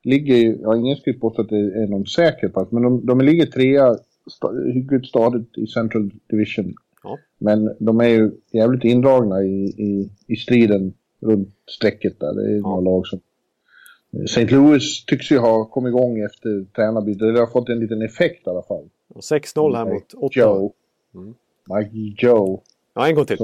[0.05, 3.47] ligger, ja ingen skulle påstå att det är någon säker plats, men de, de ligger
[3.47, 3.97] trea
[4.75, 6.75] hyggligt stadigt i Central Division.
[7.07, 7.19] Ja.
[7.39, 12.35] Men de är ju jävligt indragna i, i, i striden runt strecket där.
[12.35, 12.63] Det är ja.
[12.63, 13.21] några lag som...
[14.25, 14.47] St.
[14.47, 17.35] Louis tycks ju ha kommit igång efter tränarbytet.
[17.35, 18.89] Det har fått en liten effekt i alla fall.
[19.15, 20.71] 6-0 här mot Ottawa.
[21.15, 21.35] Mm.
[21.75, 22.63] Mike Joe.
[22.95, 23.39] Ja, en gång till.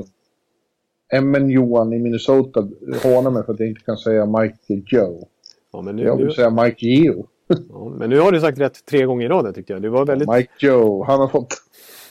[1.13, 2.69] Emmen Johan i Minnesota
[3.03, 5.29] hånar mig för att jag inte kan säga Mike Joe.
[5.73, 6.33] Ja, men nu, jag vill nu...
[6.33, 7.27] säga Mike Geo.
[7.69, 9.83] Ja, men nu har du sagt rätt tre gånger i rad tyckte jag.
[9.83, 10.29] Du var väldigt...
[10.29, 11.55] Mike Joe, han har fått...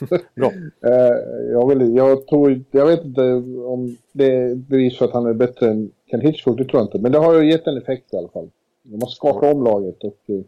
[0.36, 0.52] Bra.
[0.86, 3.22] uh, jag, vill, jag, tror, jag vet inte
[3.66, 6.86] om det är bevis för att han är bättre än Ken Hitchcock, det tror jag
[6.86, 6.98] inte.
[6.98, 8.50] Men det har ju gett en effekt i alla fall.
[8.82, 10.42] De har skakat om laget och uh,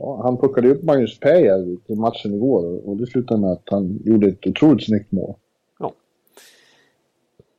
[0.00, 1.56] Ja, han plockade upp Magnus Peja
[1.86, 5.34] till matchen igår och det slutade med att han gjorde ett otroligt snyggt mål.
[5.78, 5.92] Ja,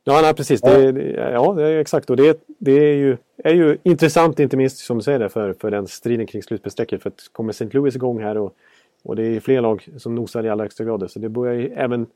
[0.04, 0.60] ja nej, precis.
[0.62, 0.92] Ja.
[0.92, 2.10] Det, ja, det är exakt.
[2.10, 5.52] Och det, det är, ju, är ju intressant, inte minst som du säger, det, för,
[5.52, 7.02] för den striden kring slutspelsstrecket.
[7.02, 7.68] För att kommer St.
[7.72, 8.54] Louis igång här och,
[9.02, 11.10] och det är fler lag som nosar i allra högsta grad.
[11.10, 12.06] Så det börjar ju även...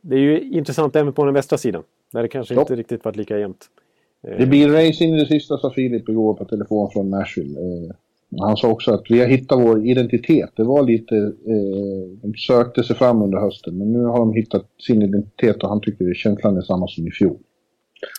[0.00, 1.82] Det är ju intressant även på den västra sidan.
[2.12, 2.60] Där det kanske ja.
[2.60, 3.68] inte riktigt varit lika jämnt.
[4.38, 7.60] Det blir race in i det sista, sa Filip igår på telefon från Nashville.
[7.60, 7.94] Eh,
[8.40, 10.50] han sa också att vi har hittat vår identitet.
[10.56, 14.66] Det var lite, eh, de sökte sig fram under hösten men nu har de hittat
[14.86, 17.38] sin identitet och han tycker att känslan är samma som i fjol.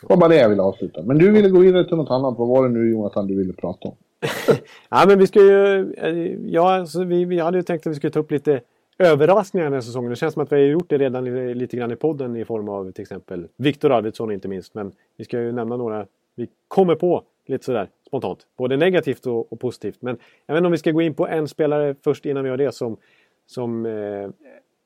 [0.02, 1.04] Det var bara det jag ville avsluta.
[1.04, 2.36] Men du ville gå vidare till något annat.
[2.38, 3.96] Vad var det nu Jonathan du ville prata om?
[4.90, 7.96] ja men vi ska ju, eh, ja alltså, vi, vi hade ju tänkt att vi
[7.96, 8.62] skulle ta upp lite
[8.98, 10.10] överraskningar den här säsongen.
[10.10, 12.70] Det känns som att vi har gjort det redan lite grann i podden i form
[12.70, 14.74] av till exempel Viktor Arvidsson inte minst.
[14.74, 16.06] Men vi ska ju nämna några
[16.36, 18.48] vi kommer på lite sådär spontant.
[18.58, 20.02] Både negativt och, och, positivt.
[20.02, 22.50] Men jag vet inte om vi ska gå in på en spelare först innan vi
[22.50, 22.98] gör det som,
[23.46, 24.30] som eh,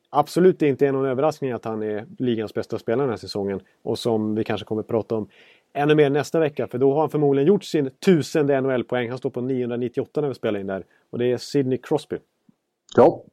[0.10, 3.60] absolut inte är någon överraskning att han är ligans bästa spelare den här säsongen.
[3.82, 5.28] Och som vi kanske kommer prata om
[5.74, 6.67] ännu mer nästa vecka.
[6.67, 9.09] För då har han förmodligen gjort sin tusende NHL-poäng.
[9.09, 10.84] Han står på 998 när vi spelar in där.
[11.09, 12.17] Och det är Sidney Crosby.
[12.95, 13.24] Ja.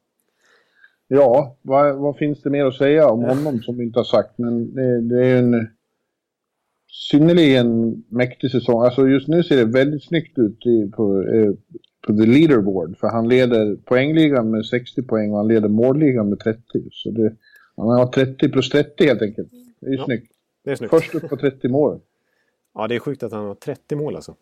[1.07, 4.37] Ja, vad, vad finns det mer att säga om honom som vi inte har sagt?
[4.37, 5.67] Men det, det är en
[7.11, 8.81] synnerligen mäktig säsong.
[8.81, 11.51] Alltså just nu ser det väldigt snyggt ut i, på, eh,
[12.07, 12.97] på the leaderboard.
[12.97, 16.61] För han leder poängligan med 60 poäng och han leder målligan med 30.
[16.91, 17.35] Så det,
[17.77, 19.51] han har 30 plus 30 helt enkelt.
[19.79, 20.31] Det är ju ja, snyggt.
[20.63, 20.89] Det är snyggt.
[20.89, 21.99] Först upp på 30 mål.
[22.77, 24.35] Ja, det är sjukt att han har 30 mål alltså.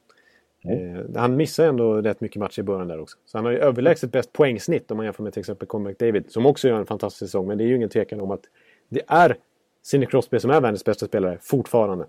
[0.63, 0.95] Mm.
[0.95, 3.17] Eh, han missar ändå rätt mycket matcher i början där också.
[3.25, 6.31] Så han har ju överlägset bäst poängsnitt om man jämför med till exempel Conor McDavid.
[6.31, 7.47] Som också gör en fantastisk säsong.
[7.47, 8.41] Men det är ju ingen tvekan om att
[8.89, 9.37] det är
[9.83, 12.05] Sidney Crosby som är världens bästa spelare fortfarande.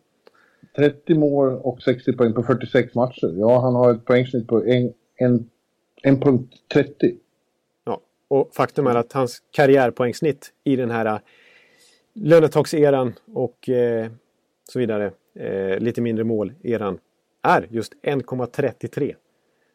[0.77, 3.35] 30 mål och 60 poäng på 46 matcher.
[3.37, 7.17] Ja, han har ett poängsnitt på 1.30.
[7.85, 11.19] Ja, och faktum är att hans karriärpoängsnitt i den här äh,
[12.15, 14.11] lönetagseran och eh,
[14.73, 16.99] så vidare, eh, lite mindre mål-eran,
[17.43, 19.15] är just 1,33.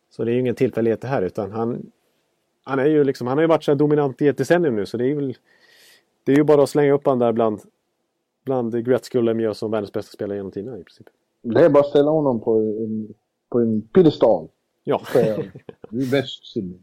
[0.09, 1.91] Så det är ju ingen tillfällighet det här utan han,
[2.63, 4.97] han, är ju liksom, han har ju varit så dominant i ett decennium nu så
[4.97, 5.33] det är ju
[6.23, 7.61] det är ju bara att slänga upp han där bland
[8.45, 11.07] bland Gretzky och Lemieux som världens bästa spelare genom tiderna i princip.
[11.41, 13.13] Det är bara att ställa honom på en,
[13.49, 14.47] på en piedestal.
[14.83, 15.01] Ja.
[15.89, 16.79] Du är bäst, Sidney.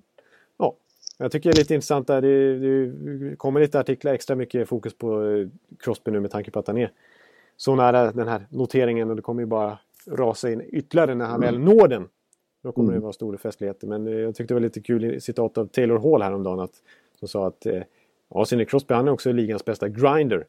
[0.58, 0.76] Ja,
[1.18, 2.22] jag tycker det är lite intressant där.
[2.22, 5.48] Det, det kommer lite artiklar, extra mycket fokus på eh,
[5.78, 6.92] Crosby nu med tanke på att han är
[7.58, 11.42] så nära den här noteringen och det kommer ju bara rasa in ytterligare när han
[11.42, 11.54] mm.
[11.54, 12.08] väl når den.
[12.62, 13.00] Då kommer mm.
[13.00, 13.86] det vara stora festligheter.
[13.86, 16.82] Men eh, jag tyckte det var lite kul citat av Taylor Hall häromdagen att,
[17.18, 17.82] som sa att eh,
[18.34, 20.46] ja, Sidney Crosby han är också ligans bästa grinder.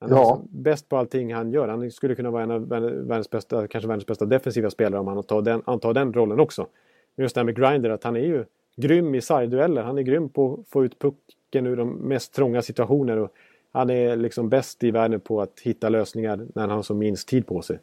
[0.00, 0.34] Han är ja.
[0.34, 1.68] Liksom bäst på allting han gör.
[1.68, 5.22] Han skulle kunna vara en av världens bästa, kanske världens bästa defensiva spelare om han
[5.22, 6.66] tar den, antar den rollen också.
[7.14, 8.44] Men just det här med Grinder, att han är ju
[8.76, 9.82] grym i sargdueller.
[9.82, 13.16] Han är grym på att få ut pucken ur de mest trånga situationer.
[13.16, 13.30] Och
[13.72, 17.28] han är liksom bäst i världen på att hitta lösningar när han har som minst
[17.28, 17.78] tid på sig.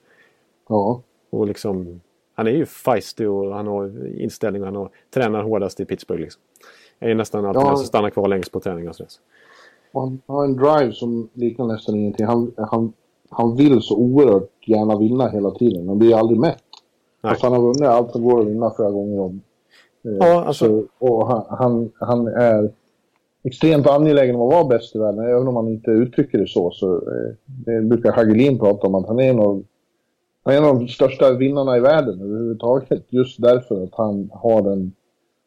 [0.70, 1.02] Ja.
[1.30, 2.02] Och liksom,
[2.36, 6.22] han är ju feisty och han har inställning och han har, tränar hårdast i Pittsburgh.
[6.22, 6.42] Liksom.
[7.00, 7.68] Jag är nästan alltid ja.
[7.68, 9.12] den som stannar kvar längst på träning och sådär.
[9.94, 12.26] Han har en drive som liknar nästan ingenting.
[12.26, 12.94] Han, han,
[13.30, 15.88] han vill så oerhört gärna vinna hela tiden.
[15.88, 16.64] Han blir aldrig mätt.
[17.22, 19.42] Alltså han har vunnit allt som går att vinna flera gånger om.
[20.06, 20.66] Eh, ja, alltså...
[20.66, 22.72] Så, och han, han, han, är
[23.48, 25.20] extremt angelägen om att vara bäst i världen.
[25.20, 26.72] Även om man inte uttrycker det så.
[26.72, 28.96] så eh, det brukar Hagelin prata om.
[28.96, 29.64] Att han är en av,
[30.44, 33.06] han är en av de största vinnarna i världen överhuvudtaget.
[33.10, 34.92] Just därför att han har den,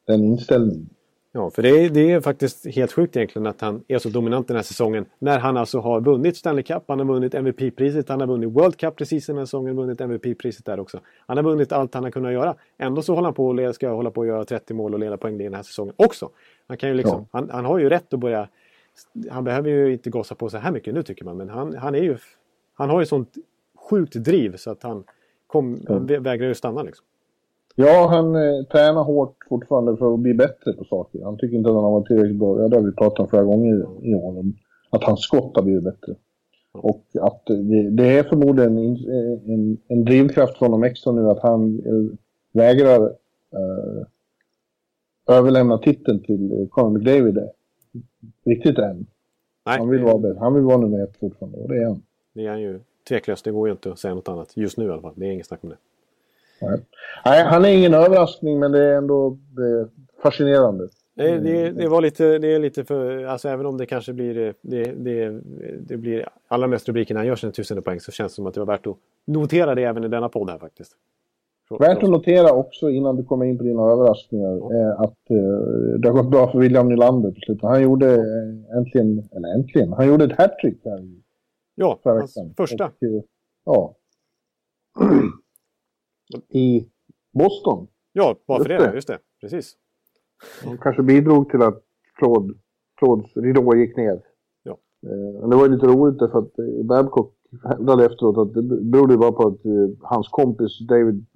[0.07, 0.88] den inställningen.
[1.33, 4.49] Ja, för det är, det är faktiskt helt sjukt egentligen att han är så dominant
[4.49, 5.07] den här säsongen.
[5.18, 8.76] När han alltså har vunnit Stanley Cup, han har vunnit MVP-priset, han har vunnit World
[8.76, 11.01] Cup precis den här säsongen, vunnit MVP-priset där också.
[11.26, 12.55] Han har vunnit allt han har kunnat göra.
[12.78, 15.16] Ändå så håller han på och ska hålla på att göra 30 mål och leda
[15.16, 16.31] poäng den här säsongen också.
[16.66, 17.39] Han, kan ju liksom, ja.
[17.39, 18.49] han, han, har ju rätt att börja...
[19.31, 21.95] Han behöver ju inte gossa på så här mycket nu tycker man, men han, han
[21.95, 22.18] är ju...
[22.74, 23.35] Han har ju sånt
[23.91, 25.05] sjukt driv så att han,
[25.47, 27.07] kom, han vägrar ju stanna liksom.
[27.74, 31.24] Ja, han eh, tränar hårt fortfarande för att bli bättre på saker.
[31.24, 32.60] Han tycker inte att han har varit tillräckligt bra.
[32.60, 34.44] Ja, det har vi pratat om flera gånger i år.
[34.90, 36.14] Att hans skott har blivit bättre.
[36.72, 38.96] Och att det, det är förmodligen en,
[39.46, 42.18] en, en drivkraft från honom extra nu att han eh,
[42.52, 43.02] vägrar
[43.52, 44.06] eh,
[45.36, 47.38] överlämna titeln till Conor McDavid
[48.44, 49.06] riktigt än.
[49.66, 49.78] Nej.
[49.78, 52.02] Han, vill vara, han vill vara nummer ett fortfarande och det är han.
[52.32, 53.44] Det är han ju tveklöst.
[53.44, 55.12] Det går ju inte att säga något annat just nu i alla fall.
[55.16, 55.76] Det är inget snack om det.
[56.61, 57.44] Nej.
[57.44, 59.88] han är ingen överraskning men det är ändå det är
[60.22, 60.88] fascinerande.
[61.14, 64.54] Det, det, det, var lite, det är lite för, alltså även om det kanske blir,
[64.62, 65.40] det, det,
[65.80, 68.46] det blir allra mest rubriker när han gör sina tusende poäng så känns det som
[68.46, 68.96] att det var värt att
[69.26, 70.92] notera det även i denna podd här faktiskt.
[71.78, 75.04] Värt att notera också innan du kommer in på dina överraskningar ja.
[75.04, 77.62] att eh, det har gått bra för William Nylander på slutet.
[77.62, 81.00] Han gjorde eh, äntligen, eller äntligen, han gjorde ett hattrick här
[81.74, 82.84] Ja, hans första.
[82.84, 83.22] Och, eh,
[83.64, 83.94] ja.
[86.49, 86.87] i
[87.33, 87.87] Boston.
[88.12, 88.78] Ja, varför det?
[88.78, 88.95] det?
[88.95, 89.76] Just det, precis.
[90.64, 91.83] De kanske bidrog till att
[92.99, 94.20] tråd, ridå gick ner.
[94.62, 94.76] Ja.
[95.07, 99.16] Eh, det var ju lite roligt därför att eh, Babcock hävdade efteråt att det berodde
[99.16, 101.26] bara på att eh, hans kompis David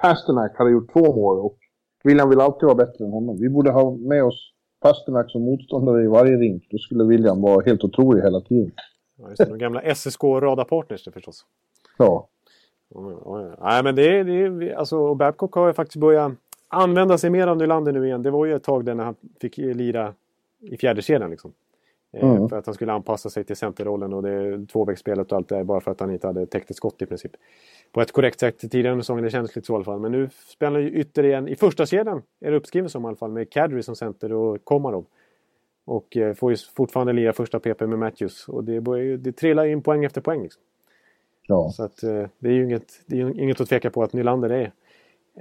[0.00, 1.58] Pasternak hade gjort två mål och
[2.04, 3.36] William vill alltid vara bättre än honom.
[3.40, 6.66] Vi borde ha med oss Pasternak som motståndare i varje rink.
[6.70, 8.72] Då skulle William vara helt otrolig hela tiden.
[9.18, 11.44] Ja, just det, de gamla SSK-radarpartners förstås.
[11.98, 12.28] Ja.
[13.60, 16.32] Nej, men det, det alltså, Babcock har ju faktiskt börjat
[16.68, 18.22] använda sig mer av Nylander nu igen.
[18.22, 20.14] Det var ju ett tag där när han fick lira
[20.60, 21.52] i fjärde kedjan liksom.
[22.12, 22.48] Eh, mm.
[22.48, 25.64] För att han skulle anpassa sig till centerrollen och det tvåvägsspelet och allt det där
[25.64, 27.32] bara för att han inte hade täckt ett skott i princip.
[27.92, 30.00] På ett korrekt sätt tidigare under säsongen, det kändes lite så i alla fall.
[30.00, 33.30] Men nu spelar ju ytterligare i första kedjan är det uppskrivet som i alla fall
[33.30, 35.06] med Kadri som center och Komarov.
[35.84, 38.48] Och eh, får ju fortfarande lira första PP med Matthews.
[38.48, 40.42] Och det, börjar, det trillar in poäng efter poäng.
[40.42, 40.62] Liksom.
[41.50, 41.70] Ja.
[41.70, 44.50] Så att, eh, det är ju inget, det är inget att tveka på att Nylander
[44.50, 44.72] är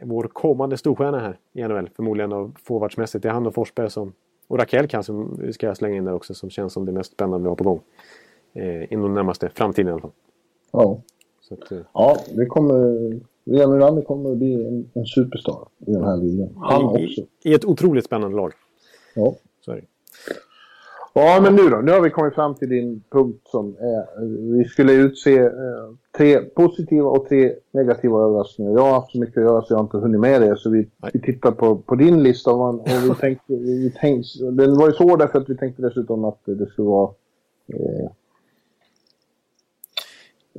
[0.03, 1.89] vår kommande storstjärna här i NHL.
[1.95, 3.23] Förmodligen av forwardsmässigt.
[3.23, 4.13] Det är han och Forsberg som...
[4.47, 7.43] Och Rakell kanske vi ska slänga in där också som känns som det mest spännande
[7.43, 7.79] vi har på gång.
[8.53, 10.11] Eh, inom den närmaste framtiden i alla fall.
[10.71, 11.01] Ja.
[11.41, 13.19] Så att, eh, ja, det kommer...
[13.43, 16.49] William Nylander kommer att bli en, en superstar i den här ligan.
[16.55, 17.21] Han I, också.
[17.43, 18.53] I ett otroligt spännande lag.
[19.15, 19.35] Ja.
[19.65, 19.85] Så är det.
[21.13, 21.77] Ja, men nu då?
[21.77, 24.25] Nu har vi kommit fram till din punkt som är...
[24.57, 25.51] Vi skulle utse eh,
[26.17, 28.71] tre positiva och tre negativa överraskningar.
[28.71, 30.57] Jag har haft så mycket att göra så jag har inte hunnit med det.
[30.57, 32.51] Så vi, vi tittar på, på din lista.
[32.51, 36.25] Och, och vi tänkte, vi tänkte, den var ju så därför att vi tänkte dessutom
[36.25, 37.11] att det skulle vara...
[37.73, 38.05] Eh,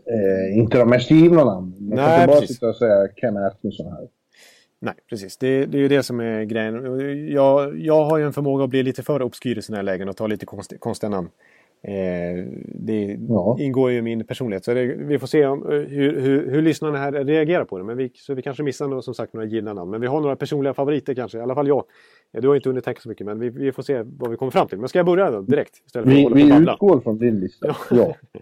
[0.07, 1.89] eh, inte de mest givna namnen.
[1.89, 4.09] Man kan inte bara sitta och säga Ken Atkinson här.
[4.83, 5.37] Nej, precis.
[5.37, 7.29] Det, det, är ju det som är grejen.
[7.29, 10.09] Jag, jag har ju en förmåga att bli lite för obskyr i sådana här lägen
[10.09, 11.29] och ta lite konst, konstiga namn.
[11.83, 13.57] Eh, det ja.
[13.61, 14.65] ingår ju i min personlighet.
[14.65, 17.85] Så det, vi får se om, hur, hur, hur lyssnarna här reagerar på det.
[17.85, 19.91] Men vi, så vi kanske missar några, som sagt några givna namn.
[19.91, 21.39] Men vi har några personliga favoriter kanske.
[21.39, 21.85] I alla fall jag.
[22.33, 24.53] Du har inte hunnit tänka så mycket men vi, vi, får se vad vi kommer
[24.53, 24.79] fram till.
[24.79, 25.75] Men ska jag börja då direkt?
[25.95, 27.67] vi vi utgår från din lista.
[27.67, 27.77] ja.
[27.91, 28.15] Ja,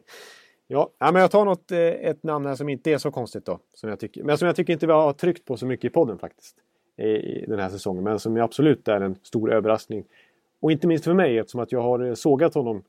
[0.98, 3.58] men jag tar något, eh, ett namn här som inte är så konstigt då.
[3.74, 5.90] Som jag tycker, men som jag tycker inte vi har tryckt på så mycket i
[5.90, 6.56] podden faktiskt.
[6.96, 8.04] I den här säsongen.
[8.04, 10.04] Men som absolut är en stor överraskning.
[10.60, 12.82] Och inte minst för mig eftersom att jag har eh, sågat honom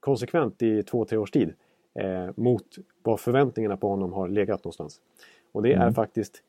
[0.00, 1.52] konsekvent i två, tre års tid.
[1.94, 2.64] Eh, mot
[3.02, 5.00] vad förväntningarna på honom har legat någonstans.
[5.52, 5.88] Och det mm.
[5.88, 6.42] är faktiskt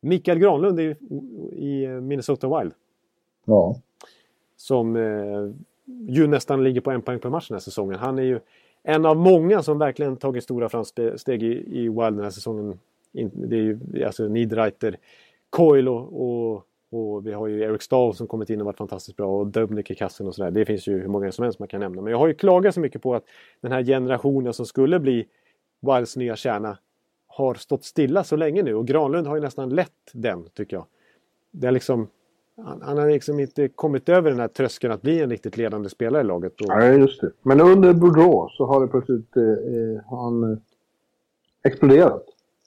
[0.00, 0.96] Mikael Granlund i,
[1.52, 2.72] i Minnesota Wild.
[3.44, 3.76] Ja.
[4.56, 5.50] Som eh,
[6.08, 7.98] ju nästan ligger på en poäng per match den här säsongen.
[7.98, 8.40] Han är ju
[8.82, 12.78] en av många som verkligen tagit stora framsteg i, i Wild den här säsongen.
[13.32, 14.96] Det är ju alltså Niederreiter,
[15.50, 19.16] Coil och, och, och, vi har ju Eric Stahl som kommit in och varit fantastiskt
[19.16, 20.50] bra och Dubnik i kassen och sådär.
[20.50, 22.02] Det finns ju hur många som helst man kan nämna.
[22.02, 23.24] Men jag har ju klagat så mycket på att
[23.60, 25.26] den här generationen som skulle bli
[25.80, 26.78] Wilds nya kärna
[27.26, 30.86] har stått stilla så länge nu och Granlund har ju nästan lett den tycker jag.
[31.50, 32.08] Det är liksom
[32.64, 35.88] han, han har liksom inte kommit över den här tröskeln att bli en riktigt ledande
[35.88, 36.60] spelare i laget.
[36.60, 36.66] Och...
[36.68, 37.32] Ja, just det.
[37.42, 40.58] Men under Boudreau så har det plötsligt eh, eh han eh,
[41.62, 42.24] exploderat.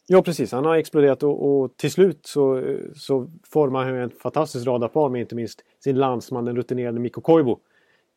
[0.07, 0.51] Ja, precis.
[0.51, 5.21] Han har exploderat och, och till slut så, så formar han en fantastisk radarpar med
[5.21, 7.55] inte minst sin landsman, den rutinerade Mikko Koivu.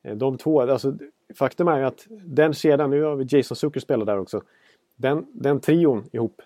[0.03, 0.95] Eh, de två, alltså
[1.35, 4.43] faktum är att den kedjan, nu har vi Jason Zucker spelar där också.
[4.97, 6.43] Den, den trion ihop,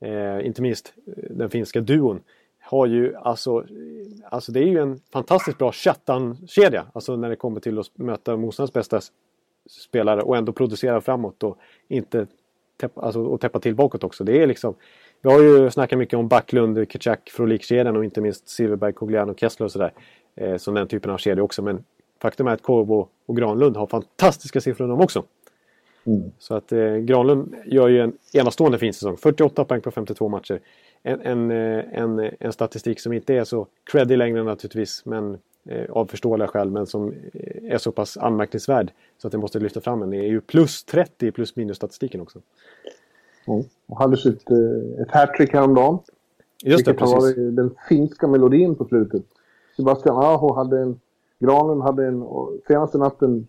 [0.00, 0.94] eh, inte minst
[1.30, 2.20] den finska duon,
[2.68, 3.64] har ju alltså,
[4.24, 6.86] alltså det är ju en fantastiskt bra shutdown-kedja.
[6.92, 9.00] Alltså när det kommer till att möta motståndarens bästa
[9.70, 11.58] spelare och ändå producera framåt och
[11.88, 12.26] inte
[12.76, 14.24] täppa, alltså, och täppa till bakåt också.
[14.24, 14.74] Det är liksom,
[15.22, 19.64] vi har ju snackat mycket om Backlund, Kitchak, Frolik-kedjan och inte minst Silverberg, Cogliano, Kessler
[19.64, 19.92] och sådär.
[20.36, 21.62] Eh, som den typen av kedja också.
[21.62, 21.84] Men
[22.22, 25.24] faktum är att Korbo och Granlund har fantastiska siffror de också.
[26.06, 26.30] Mm.
[26.38, 29.16] Så att eh, Granlund gör ju en enastående fin säsong.
[29.16, 30.60] 48 poäng på 52 matcher
[31.06, 35.02] en, en, eh, en, en statistik som inte är så creddig längre naturligtvis.
[35.04, 36.70] Men eh, av förståeliga skäl.
[36.70, 38.92] Men som eh, är så pass anmärkningsvärd.
[39.18, 40.10] Så att det måste lyfta fram en.
[40.10, 42.38] Det är ju plus 30 i plus minus statistiken också.
[43.46, 43.64] Mm.
[43.86, 44.50] Och hade sitt,
[45.00, 45.98] ett hattrick häromdagen.
[46.64, 47.14] Just det, precis.
[47.14, 49.22] var den finska melodin på slutet.
[49.76, 51.00] Sebastian Aho hade en...
[51.38, 52.24] Granen hade en...
[52.68, 53.48] Senaste natten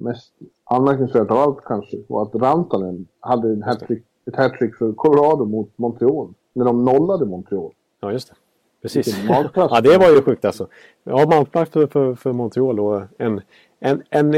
[0.00, 0.32] mest
[0.64, 5.78] anmärkningsvärt av allt kanske var att Rantanen hade en hattrick, ett hattrick för Colorado mot
[5.78, 7.72] Montreal när de nollade Montreal.
[8.00, 8.34] Ja, just det.
[8.82, 9.18] Precis.
[9.54, 10.68] ja, det var ju sjukt alltså.
[11.04, 13.40] Ja, magplats för, för, för Montreal och en,
[13.80, 14.34] en, en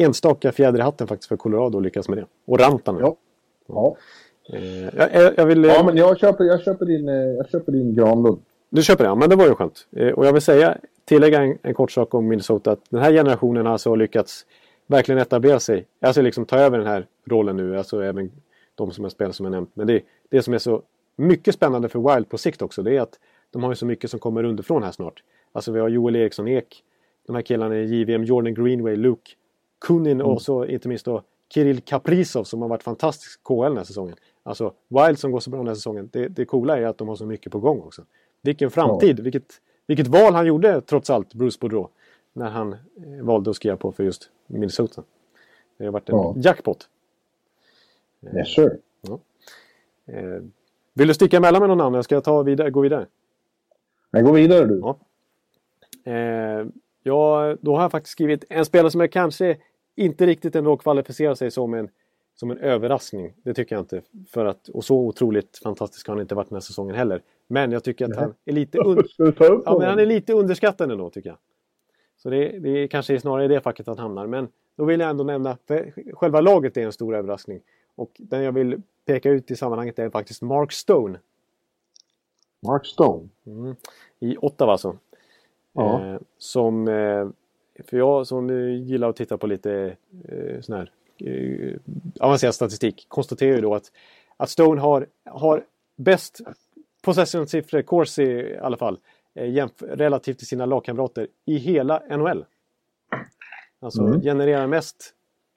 [0.00, 2.26] enstaka fjäder i hatten faktiskt för Colorado att lyckas med det.
[2.46, 3.00] Och Rantanen.
[3.00, 3.16] Ja.
[3.66, 3.96] ja.
[4.52, 5.64] Eh, jag, jag, vill...
[5.64, 8.38] Ja, men jag köper, jag köper din, eh, jag köper din Granlund.
[8.70, 9.10] Du köper den?
[9.10, 9.86] Ja, men det var ju skönt.
[9.96, 12.72] Eh, och jag vill säga, tillägga en, en kort sak om Minnesota.
[12.72, 14.46] Att den här generationen har alltså lyckats
[14.86, 15.86] verkligen etablera sig.
[16.00, 17.78] Alltså liksom ta över den här rollen nu.
[17.78, 18.30] Alltså även
[18.74, 19.70] de som jag spelar som jag nämnt.
[19.74, 20.82] Men det, det som är så
[21.18, 23.18] mycket spännande för Wild på sikt också det är att
[23.50, 25.22] de har ju så mycket som kommer underifrån här snart.
[25.52, 26.84] Alltså vi har Joel Eriksson Ek,
[27.26, 29.30] de här killarna i JVM, Jordan Greenway, Luke
[29.80, 30.26] Kunin mm.
[30.26, 34.16] och så inte minst då Kirill Kaprizov som har varit fantastisk KL den här säsongen.
[34.42, 36.08] Alltså Wild som går så bra den här säsongen.
[36.12, 38.04] Det, det coola är att de har så mycket på gång också.
[38.42, 39.18] Vilken framtid!
[39.18, 39.22] Ja.
[39.22, 41.88] Vilket, vilket val han gjorde trots allt, Bruce Boudreau.
[42.32, 42.78] När han eh,
[43.22, 45.02] valde att skriva på för just Minnesota.
[45.76, 46.34] Det har varit en ja.
[46.36, 46.88] jackpot.
[48.34, 48.78] Yes sir.
[49.00, 49.18] Ja.
[50.98, 52.04] Vill du sticka emellan med någon annan?
[52.04, 53.06] Ska jag ta vidare, gå vidare?
[54.10, 54.78] Nej, gå vidare du.
[54.78, 54.98] Ja.
[56.12, 56.66] Eh,
[57.02, 59.56] ja, då har jag faktiskt skrivit en spelare som jag kanske
[59.96, 61.88] inte riktigt ändå kvalificerar sig som en,
[62.34, 63.32] som en överraskning.
[63.42, 64.02] Det tycker jag inte.
[64.28, 67.22] För att, och så otroligt fantastisk har han inte varit den här säsongen heller.
[67.46, 69.02] Men jag tycker att han är lite, un...
[69.38, 71.38] ja, men han är lite underskattad ändå tycker jag.
[72.16, 74.26] Så det, det är kanske snarare i det facket han hamnar.
[74.26, 77.60] Men då vill jag ändå nämna, för själva laget är en stor överraskning.
[77.96, 81.18] Och den jag vill peka ut i sammanhanget är faktiskt Mark Stone.
[82.66, 83.28] Mark Stone?
[83.46, 83.76] Mm.
[84.20, 84.98] I Ottawa alltså.
[85.72, 86.04] Ja.
[86.04, 87.28] Eh, som, eh,
[87.84, 88.50] för jag som
[88.84, 89.96] gillar att titta på lite
[90.28, 91.76] eh, sån här eh,
[92.20, 93.92] avancerad statistik konstaterar ju då att,
[94.36, 95.64] att Stone har, har
[95.96, 96.40] bäst
[97.02, 98.98] possession-siffror, Corsi i alla fall,
[99.34, 102.44] eh, relativt till sina lagkamrater i hela NHL.
[103.80, 104.20] Alltså mm.
[104.20, 105.14] genererar mest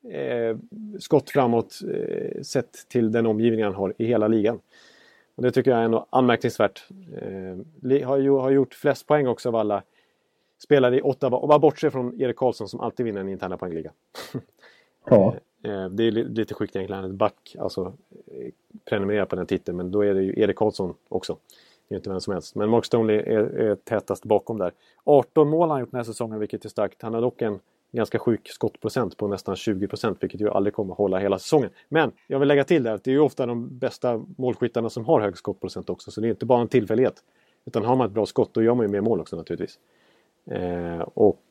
[0.10, 0.58] eh,
[1.00, 4.60] skott framåt eh, sett till den omgivning han har i hela ligan.
[5.36, 6.88] Och det tycker jag är ändå anmärkningsvärt.
[7.22, 9.84] Eh, har, har gjort flest poäng också av alla
[10.64, 11.38] spelare i Ottawa.
[11.38, 13.92] Och bara bortse från Erik Karlsson som alltid vinner en interna poängliga.
[15.06, 15.36] ja.
[15.64, 17.94] Eh, det är lite sjukt egentligen att back alltså,
[18.28, 18.52] eh,
[18.86, 19.78] prenumererar på den titeln.
[19.78, 21.38] Men då är det ju Erik Karlsson också.
[21.88, 22.56] Det är inte vem som helst.
[22.56, 24.72] Men Mark Stonley är, är tätast bakom där.
[25.04, 27.02] 18 mål har han gjort den här säsongen vilket är starkt.
[27.02, 27.60] Han har dock en
[27.92, 31.70] ganska sjuk skottprocent på nästan 20 procent vilket ju aldrig kommer att hålla hela säsongen.
[31.90, 35.06] Men jag vill lägga till där att det är ju ofta de bästa målskyttarna som
[35.06, 37.24] har hög skottprocent också så det är inte bara en tillfällighet.
[37.66, 39.80] Utan har man ett bra skott då gör man ju mer mål också naturligtvis.
[40.52, 41.42] Eh, och,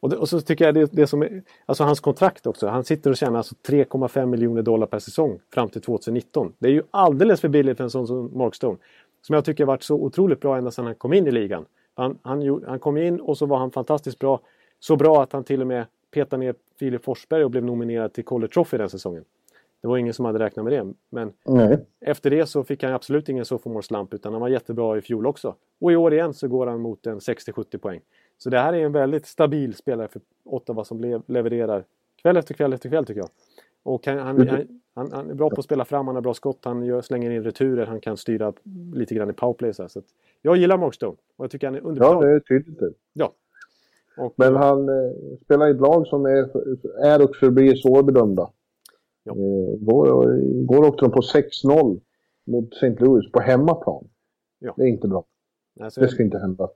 [0.00, 2.68] och, det, och, så tycker jag det, det som är, alltså hans kontrakt också.
[2.68, 6.52] Han sitter och tjänar alltså 3,5 miljoner dollar per säsong fram till 2019.
[6.58, 8.78] Det är ju alldeles för billigt för en sån som Mark Stone.
[9.22, 11.64] Som jag tycker har varit så otroligt bra ända sedan han kom in i ligan.
[11.94, 14.40] Han, han, han kom in och så var han fantastiskt bra.
[14.82, 18.24] Så bra att han till och med petade ner Filip Forsberg och blev nominerad till
[18.24, 19.24] College Trophy den säsongen.
[19.80, 20.94] Det var ingen som hade räknat med det.
[21.10, 21.78] Men Nej.
[22.00, 25.26] efter det så fick han absolut ingen sophomore slump utan han var jättebra i fjol
[25.26, 25.54] också.
[25.80, 28.00] Och i år igen så går han mot en 60-70 poäng.
[28.38, 31.84] Så det här är en väldigt stabil spelare för Ottawa som levererar
[32.22, 33.30] kväll efter kväll efter kväll tycker jag.
[33.82, 34.48] Och han, han,
[34.94, 37.30] han, han är bra på att spela fram, han har bra skott, han gör, slänger
[37.30, 38.52] in returer, han kan styra
[38.94, 39.74] lite grann i powerplay.
[39.74, 39.96] Så, att
[40.42, 42.24] jag gillar Mark Stone och jag tycker han är underbetald.
[42.24, 42.78] Ja, det är tydligt.
[43.12, 43.32] Ja,
[44.16, 45.12] och, Men han eh,
[45.44, 46.48] spelar i ett lag som är,
[47.04, 48.50] är och förblir svårbedömda.
[49.24, 49.32] Ja.
[49.32, 52.00] Eh, går, går åkte de på 6-0
[52.44, 52.96] mot St.
[52.98, 54.08] Louis på hemmaplan.
[54.58, 54.74] Ja.
[54.76, 55.24] Det är inte bra.
[55.80, 56.68] Alltså, det ska inte hända.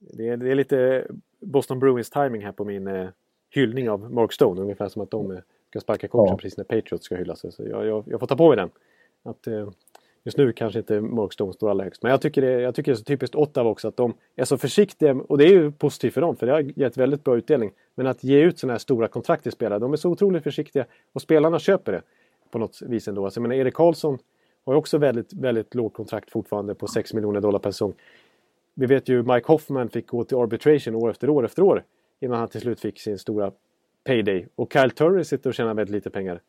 [0.00, 1.06] Det är, det är lite
[1.40, 3.08] Boston Bruins timing här på min eh,
[3.50, 4.60] hyllning av Mark Stone.
[4.60, 6.36] Ungefär som att de eh, ska sparka coachen ja.
[6.36, 7.40] precis när Patriots ska hyllas.
[7.40, 8.70] Så jag, jag, jag, får ta på mig den.
[9.22, 9.68] Att, eh,
[10.24, 12.02] Just nu kanske inte Markstone står allra högst.
[12.02, 14.44] Men jag tycker, det, jag tycker det är så typiskt Ottawa också att de är
[14.44, 15.14] så försiktiga.
[15.14, 17.72] Och det är ju positivt för dem för det har gett väldigt bra utdelning.
[17.94, 19.78] Men att ge ut sådana här stora kontrakt till spelare.
[19.78, 20.86] De är så otroligt försiktiga.
[21.12, 22.02] Och spelarna köper det
[22.50, 23.24] på något vis ändå.
[23.24, 24.18] Alltså, jag menar, Erik Karlsson
[24.64, 27.94] har ju också väldigt, väldigt lågt kontrakt fortfarande på 6 miljoner dollar per säsong.
[28.74, 31.84] Vi vet ju Mike Hoffman fick gå till arbitration år efter år efter år.
[32.20, 33.52] Innan han till slut fick sin stora
[34.04, 34.46] payday.
[34.54, 36.40] Och Kyle Turry sitter och tjänar väldigt lite pengar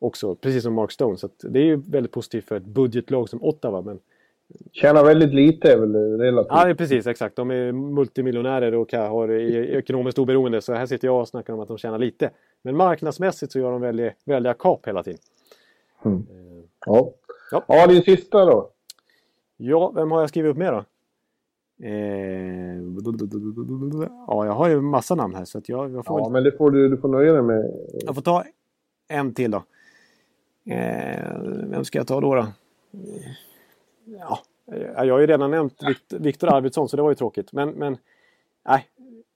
[0.00, 1.16] också, precis som Mark Stone.
[1.16, 3.82] Så det är ju väldigt positivt för ett budgetlag som Ottawa.
[3.82, 3.98] Men...
[4.72, 6.52] Tjänar väldigt lite är väl relativt?
[6.52, 7.06] Ja, precis.
[7.06, 7.36] Exakt.
[7.36, 10.60] De är multimiljonärer och har ekonomiskt oberoende.
[10.60, 12.30] Så här sitter jag och snackar om att de tjänar lite.
[12.62, 15.20] Men marknadsmässigt så gör de väldigt, väldiga kap hela tiden.
[16.04, 16.18] Mm.
[16.18, 17.12] Eh, ja.
[17.50, 17.64] ja.
[17.68, 18.70] Ja, din sista då?
[19.56, 20.84] Ja, vem har jag skrivit upp med då?
[21.82, 22.76] Eh,
[24.26, 26.20] ja, jag har ju massa namn här så att jag, jag får...
[26.20, 27.70] Ja, men det får du, du får nöja dig med.
[28.06, 28.44] Jag får ta
[29.08, 29.62] en till då.
[30.64, 32.34] Eh, vem ska jag ta då?
[32.34, 32.46] då?
[34.04, 34.38] Ja,
[34.76, 35.80] jag har ju redan nämnt
[36.18, 37.52] Viktor Arvidsson så det var ju tråkigt.
[37.52, 37.96] Men, men
[38.68, 38.86] nej.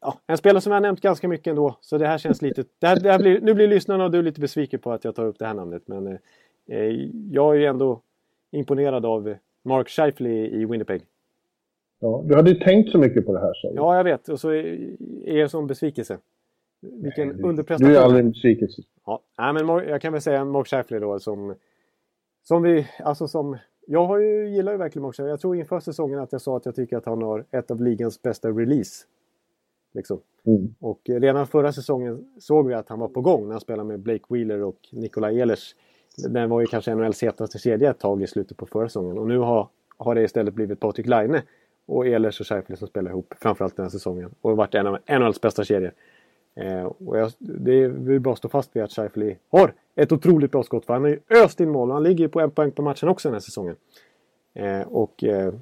[0.00, 1.76] Ja, en spelare som jag nämnt ganska mycket ändå.
[1.80, 2.64] Så det här känns lite...
[2.78, 5.14] Det här, det här blir, nu blir lyssnarna och du lite besviken på att jag
[5.14, 5.82] tar upp det här namnet.
[5.86, 6.90] Men eh,
[7.30, 8.00] jag är ju ändå
[8.50, 11.02] imponerad av Mark Scheifele i Winnipeg.
[12.00, 13.54] Ja, du hade ju tänkt så mycket på det här.
[13.54, 13.72] Så.
[13.74, 14.28] Ja, jag vet.
[14.28, 16.18] Och så är det sån besvikelse.
[16.92, 17.92] Vilken Nej, underprestation.
[17.92, 18.82] Du är aldrig besvikelse.
[19.06, 21.54] Ja, Nej, men jag kan väl säga Mark Scheifele då som...
[22.42, 22.86] Som vi...
[22.98, 23.58] Alltså som...
[23.86, 25.30] Jag har ju, gillar ju verkligen Mark Scheifele.
[25.30, 27.82] Jag tror inför säsongen att jag sa att jag tycker att han har ett av
[27.82, 29.04] ligans bästa release.
[29.94, 30.20] Liksom.
[30.46, 30.74] Mm.
[30.80, 34.00] Och redan förra säsongen såg vi att han var på gång när han spelade med
[34.00, 35.74] Blake Wheeler och Nikolaj Ehlers.
[36.28, 39.18] Den var ju kanske NHLs hetaste kedja ett tag i slutet på förra säsongen.
[39.18, 41.42] Och nu har, har det istället blivit Patrik Laine
[41.86, 43.34] och Ehlers och Scheifele som spelar ihop.
[43.40, 44.34] Framförallt den här säsongen.
[44.40, 45.92] Och varit en av NHLs bästa kedjor.
[46.56, 50.62] Eh, och jag, det vill bara stå fast vid att Scheifele har ett otroligt bra
[50.62, 50.86] skott.
[50.86, 52.82] För han har ju öst in mål och han ligger ju på en poäng på
[52.82, 53.76] matchen också den här säsongen.
[54.54, 55.54] Eh, och eh,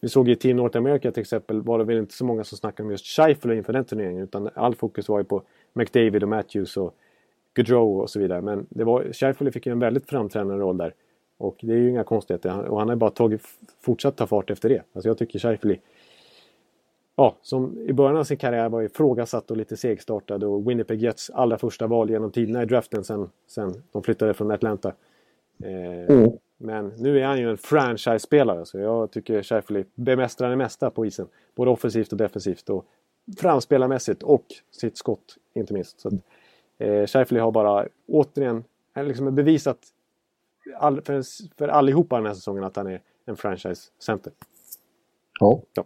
[0.00, 2.58] vi såg i Team North America till exempel var det väl inte så många som
[2.58, 4.22] snackade om just Scheifele inför den turneringen.
[4.22, 6.94] Utan all fokus var ju på McDavid och Matthews och
[7.54, 8.40] Gaudreau och så vidare.
[8.40, 10.94] Men det var, Scheifele fick ju en väldigt framträdande roll där.
[11.38, 12.68] Och det är ju inga konstigheter.
[12.68, 13.42] Och han har ju bara tagit,
[13.80, 14.82] fortsatt ta fart efter det.
[14.92, 15.76] Alltså jag tycker Scheifele
[17.20, 21.30] ja, som i början av sin karriär var ifrågasatt och lite segstartad och Winnipeg Jets
[21.30, 24.92] allra första val genom tiderna i draften sen, sen de flyttade från Atlanta.
[25.64, 26.30] Eh, mm.
[26.56, 31.06] Men nu är han ju en franchise-spelare så jag tycker Scheifele bemästrar det mesta på
[31.06, 31.26] isen.
[31.54, 32.84] Både offensivt och defensivt och
[33.38, 36.00] framspelarmässigt och sitt skott inte minst.
[36.00, 36.14] Så att,
[36.78, 38.64] eh, Scheifele har bara återigen
[38.94, 39.78] liksom bevisat
[40.78, 41.22] all, för,
[41.58, 44.32] för allihopa den här säsongen att han är en franchise-center.
[45.40, 45.62] Ja.
[45.74, 45.84] ja.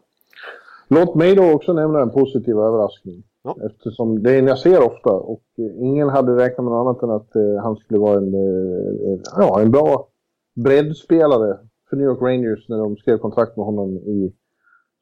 [0.88, 3.22] Låt mig då också nämna en positiv överraskning.
[3.42, 3.56] Ja.
[3.66, 5.42] Eftersom det är en jag ser ofta och
[5.80, 9.60] ingen hade räknat med något annat än att eh, han skulle vara en, eh, ja,
[9.60, 10.08] en bra
[10.54, 11.58] breddspelare
[11.90, 14.32] för New York Rangers när de skrev kontrakt med honom i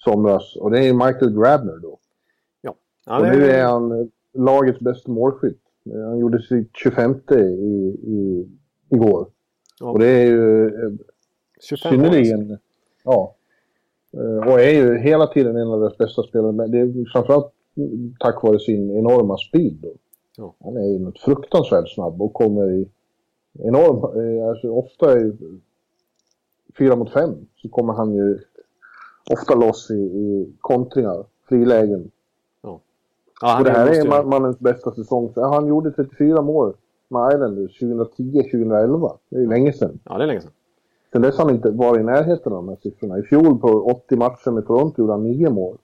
[0.04, 0.56] somras.
[0.56, 1.98] Och det är Michael Grabner då.
[2.60, 2.74] Ja.
[3.06, 5.62] ja och nu är han lagets bästa målskytt.
[5.84, 8.48] Han gjorde sitt 25 i, i,
[8.88, 9.26] igår.
[9.80, 9.90] Ja.
[9.90, 10.92] Och det är ju eh,
[11.60, 12.58] synnerligen...
[13.04, 13.36] Ja.
[14.12, 16.52] Eh, och är ju hela tiden en av deras bästa spelare.
[16.52, 17.52] Men det är framförallt
[18.18, 19.84] tack vare sin enorma speed.
[20.36, 20.54] Ja.
[20.64, 22.88] Han är ju något fruktansvärt snabb och kommer i
[23.58, 23.96] enorm...
[23.96, 25.32] Eh, alltså ofta i
[26.78, 28.38] fyra mot fem så kommer han ju
[29.30, 32.10] ofta loss i, i kontringar, frilägen.
[32.62, 32.80] Ja.
[33.40, 34.28] Ja, och det här är ju...
[34.28, 35.32] mannens bästa säsong.
[35.36, 36.74] Han gjorde 34 mål
[37.08, 39.16] med Islanders 2010-2011.
[39.28, 39.98] Det är ju länge sedan.
[40.04, 40.50] Ja, det är länge sedan.
[41.12, 43.18] Sen dess har han inte varit i närheten av de här siffrorna.
[43.18, 45.78] I fjol på 80 matcher med Toronto gjorde han 9 mål.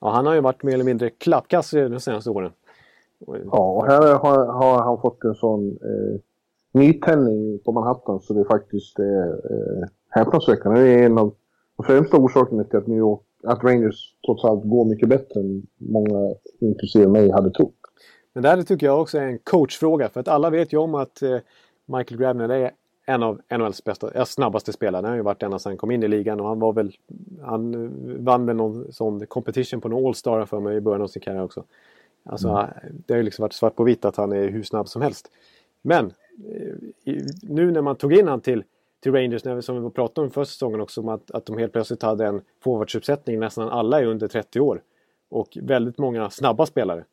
[0.00, 2.52] Ja, han har ju varit mer eller mindre klappkass de senaste åren.
[3.52, 6.20] Ja, och här har, har han fått en sån eh,
[6.72, 10.80] nytändning på Manhattan så det är faktiskt eh, eh häpnadsväckande.
[10.80, 11.34] Det är en av
[11.76, 15.66] de främsta orsakerna till att New York, att Rangers trots allt går mycket bättre än
[15.76, 17.74] många, inklusive mig, hade trott.
[18.32, 20.94] Men det här tycker jag också är en coachfråga för att alla vet ju om
[20.94, 21.38] att eh,
[21.86, 22.70] Michael Grabner är
[23.06, 25.02] en av NHLs bästa, snabbaste spelare.
[25.02, 26.92] Han har ju varit ända sedan han kom in i ligan och han var väl...
[27.42, 27.90] Han eh,
[28.24, 31.42] vann väl någon sån competition på någon All-Star för mig i början av sin karriär
[31.42, 31.64] också.
[32.24, 32.68] Alltså mm.
[33.06, 35.30] det har ju liksom varit svart på vitt att han är hur snabb som helst.
[35.82, 36.12] Men
[37.04, 38.64] eh, nu när man tog in han till,
[39.00, 41.58] till Rangers, när vi, som vi pratade om förra säsongen också, om att, att de
[41.58, 43.40] helt plötsligt hade en forwardsuppsättning.
[43.40, 44.82] Nästan alla är under 30 år.
[45.28, 47.04] Och väldigt många snabba spelare.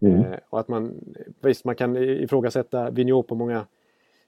[0.00, 0.20] Mm.
[0.20, 0.94] Eh, och att man,
[1.40, 3.66] visst man kan ifrågasätta Vigneault på många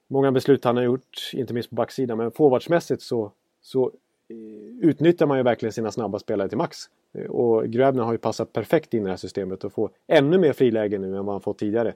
[0.08, 2.18] många beslut han har gjort, inte minst på backsidan.
[2.18, 3.86] Men forwardsmässigt så, så
[4.28, 6.78] eh, utnyttjar man ju verkligen sina snabba spelare till max.
[7.12, 10.38] Eh, och Grabner har ju passat perfekt in i det här systemet och får ännu
[10.38, 11.94] mer frilägen nu än vad han fått tidigare.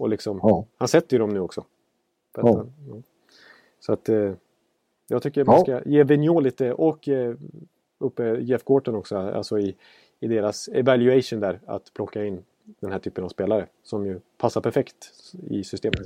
[0.00, 0.66] Och liksom, ja.
[0.78, 1.64] han sätter ju dem nu också.
[2.36, 2.56] Ja.
[2.56, 3.02] Han, ja.
[3.80, 4.32] Så att eh,
[5.08, 7.34] jag tycker man ska ge Vigneault lite och eh,
[7.98, 9.76] uppe Jeff Gorton också, alltså i,
[10.20, 12.44] i deras evaluation där, att plocka in
[12.80, 15.12] den här typen av spelare som ju passar perfekt
[15.48, 16.00] i systemet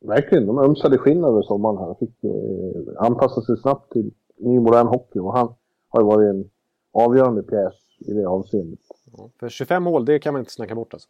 [0.00, 1.94] verkligen, de ömsade skinn över sommaren här.
[1.94, 5.54] Fick eh, anpassa sig snabbt till ny modern hockey och han
[5.88, 6.50] har varit en
[6.92, 8.80] avgörande pjäs i det avseendet.
[9.16, 11.08] Ja, för 25 mål, det kan man inte snacka bort alltså.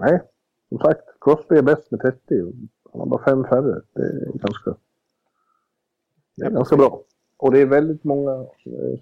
[0.00, 0.20] Nej,
[0.68, 2.18] som sagt, Crosby är bäst med 30.
[2.92, 3.80] Han har bara fem färre.
[3.94, 4.74] Det är ganska,
[6.36, 7.00] det är ganska bra.
[7.36, 8.46] Och det är väldigt många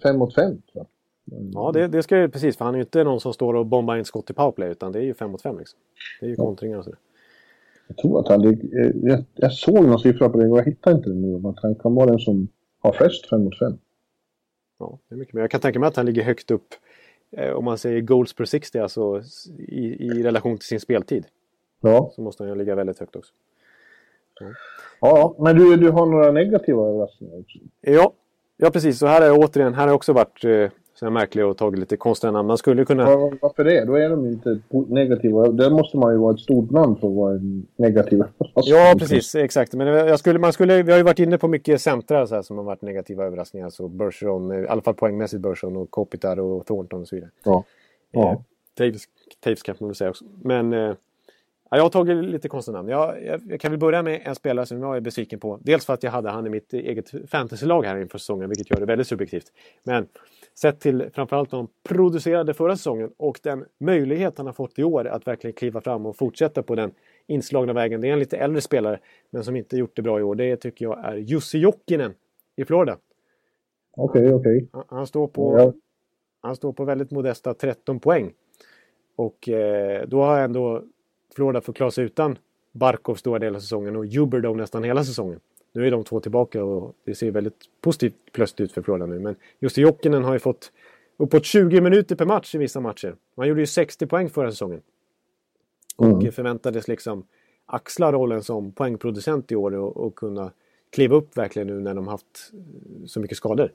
[0.03, 0.62] fem mot fem.
[1.53, 3.66] Ja, det, det ska ju precis, för han är ju inte någon som står och
[3.66, 5.79] bombar in skott i powerplay, utan det är ju fem mot fem liksom.
[6.20, 6.99] Det är ju kontringar och sådär.
[7.93, 8.84] Jag tror att han ligger...
[8.84, 11.38] Eh, jag, jag såg någon siffra på det och jag hittar inte den nu.
[11.38, 12.49] Men han kan vara den som
[12.80, 13.78] har flest 5 mot 5.
[14.78, 15.34] Ja, det är mycket.
[15.34, 16.68] Men jag kan tänka mig att han ligger högt upp
[17.36, 19.22] eh, om man säger goals per 60, alltså
[19.59, 21.26] i, i relation till sin speltid.
[21.80, 22.11] Ja.
[22.14, 23.32] Så måste han ju ligga väldigt högt också.
[24.40, 24.55] Ja,
[25.01, 27.59] ja men du, du har några negativa överraskningar också?
[27.80, 28.12] Ja,
[28.57, 28.99] ja precis.
[28.99, 30.70] Så här har jag återigen, här har också varit eh,
[31.03, 32.48] så märkliga och tagit lite konstiga namn.
[32.48, 33.03] Man skulle kunna...
[33.03, 33.84] Ja, varför det?
[33.84, 35.48] Då är de inte negativa.
[35.48, 37.40] Där måste man ju vara ett stort namn för att vara
[37.76, 38.22] negativ.
[38.55, 39.34] Ja, precis.
[39.34, 39.74] Exakt.
[39.74, 42.42] Men jag skulle, man skulle, vi har ju varit inne på mycket centra så här,
[42.42, 43.70] som har varit negativa överraskningar.
[43.70, 47.30] Så Bergeron, i alla fall poängmässigt Bergeron och Kopitar och Thornton och så vidare.
[47.44, 47.64] Ja.
[48.11, 48.32] ja.
[48.32, 48.38] Eh,
[48.78, 49.03] Taves,
[49.40, 50.24] Taves kan man väl säga också.
[50.42, 50.94] Men eh,
[51.77, 52.89] jag har tagit lite konstiga namn.
[52.89, 55.59] Jag, jag, jag, kan väl börja med en spelare som jag är besviken på.
[55.62, 58.81] Dels för att jag hade han i mitt eget fantasylag här inför säsongen, vilket gör
[58.81, 59.53] det väldigt subjektivt.
[59.85, 60.07] Men
[60.55, 65.07] sett till framförallt de producerade förra säsongen och den möjlighet han har fått i år
[65.07, 66.91] att verkligen kliva fram och fortsätta på den
[67.27, 68.01] inslagna vägen.
[68.01, 68.99] Det är en lite äldre spelare,
[69.31, 70.35] men som inte gjort det bra i år.
[70.35, 72.14] Det tycker jag är Jussi Jokinen
[72.57, 72.99] i Florida.
[73.97, 74.68] Okej, okay, okej.
[74.73, 74.83] Okay.
[74.89, 75.73] Han, står på,
[76.41, 78.33] han står på väldigt modesta 13 poäng.
[79.16, 80.83] Och eh, då har jag ändå
[81.35, 82.39] Florida får klara sig utan
[82.72, 85.41] Barkov stora delar av säsongen och Huberdo nästan hela säsongen.
[85.72, 89.18] Nu är de två tillbaka och det ser väldigt positivt plötsligt ut för Florida nu.
[89.18, 90.72] Men just Jokinen har ju fått
[91.16, 93.16] uppåt 20 minuter per match i vissa matcher.
[93.35, 94.80] Man gjorde ju 60 poäng förra säsongen.
[95.97, 96.33] Och mm.
[96.33, 97.26] förväntades liksom
[97.66, 100.53] axla rollen som poängproducent i år och, och kunna
[100.91, 102.53] kliva upp verkligen nu när de haft
[103.07, 103.72] så mycket skador.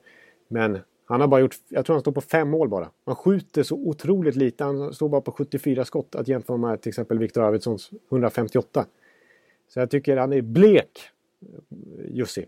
[0.48, 0.78] Men
[1.08, 2.90] Han har bara gjort, jag tror han står på fem mål bara.
[3.04, 4.64] Han skjuter så otroligt lite.
[4.64, 8.86] Han står bara på 74 skott att jämföra med till exempel Viktor Arvidssons 158.
[9.68, 11.00] Så jag tycker han är blek,
[12.08, 12.46] Jussi.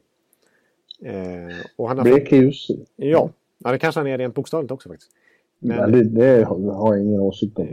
[1.03, 1.15] Eh,
[1.77, 2.85] och han har blek Jussi?
[2.97, 3.31] Ja.
[3.59, 5.11] ja, det kanske han är rent bokstavligt också faktiskt.
[5.59, 7.69] Men, Men det, det, har jag ingen åsikt om.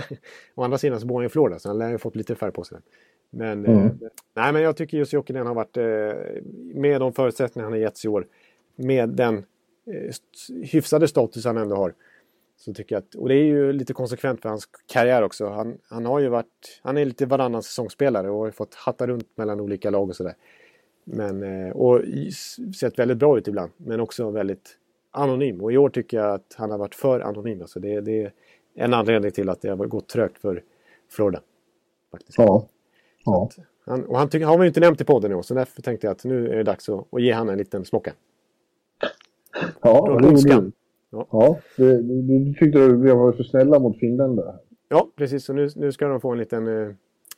[0.54, 2.52] Å andra sidan så bor han i Florida så han lär ju fått lite färg
[2.52, 2.78] på sig.
[3.30, 3.86] Men, mm.
[3.86, 3.90] eh,
[4.34, 6.42] nej, men jag tycker Jussi Jokinen har varit, eh,
[6.74, 8.26] med de förutsättningar han har getts i år,
[8.76, 9.42] med den eh,
[10.62, 11.94] hyfsade status han ändå har.
[12.56, 15.48] Så tycker jag att, och det är ju lite konsekvent för hans karriär också.
[15.48, 19.36] Han, han har ju varit, han är lite varannan säsongsspelare och har fått hatta runt
[19.36, 20.34] mellan olika lag och sådär.
[21.04, 22.02] Men, eh, och
[22.76, 24.78] sett väldigt bra ut ibland, men också väldigt
[25.10, 25.60] anonym.
[25.60, 27.60] Och i år tycker jag att han har varit för anonym.
[27.60, 28.32] Alltså det, det är
[28.74, 30.62] en anledning till att det har gått trögt för
[31.10, 31.40] Florida.
[32.10, 32.38] Faktiskt.
[32.38, 32.68] Ja.
[33.24, 33.50] ja.
[33.84, 35.82] Han, och han tycker, har man ju inte nämnt i podden i år, så därför
[35.82, 38.12] tänkte jag att nu är det dags att, att ge han en liten smocka.
[39.82, 40.70] Ja, det gjorde
[41.10, 44.54] Ja, ja du, du tyckte att vi var för snälla mot finländare.
[44.88, 45.44] Ja, precis.
[45.44, 46.94] Så nu, nu ska de få en liten, eh,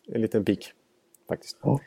[0.09, 0.73] en liten pik.
[1.29, 1.59] Faktiskt.
[1.63, 1.81] Ja.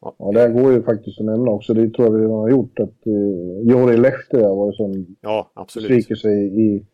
[0.00, 0.14] Ja.
[0.18, 1.74] ja, det går ju faktiskt att nämna också.
[1.74, 2.78] Det tror jag vi har gjort.
[2.78, 5.88] Att uh, Jori Lehte var det som ja, absolut.
[5.88, 6.86] sviker sig i,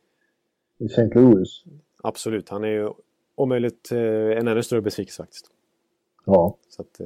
[0.79, 1.11] i St.
[1.15, 1.65] Louis.
[2.03, 2.49] Absolut.
[2.49, 2.89] Han är ju
[3.35, 3.99] om möjligt uh,
[4.39, 5.47] en ännu större besvikelse faktiskt.
[6.25, 6.57] Ja.
[6.69, 7.01] Så att,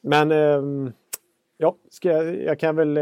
[0.00, 0.90] men uh,
[1.58, 2.98] ja, ska jag, jag, kan väl...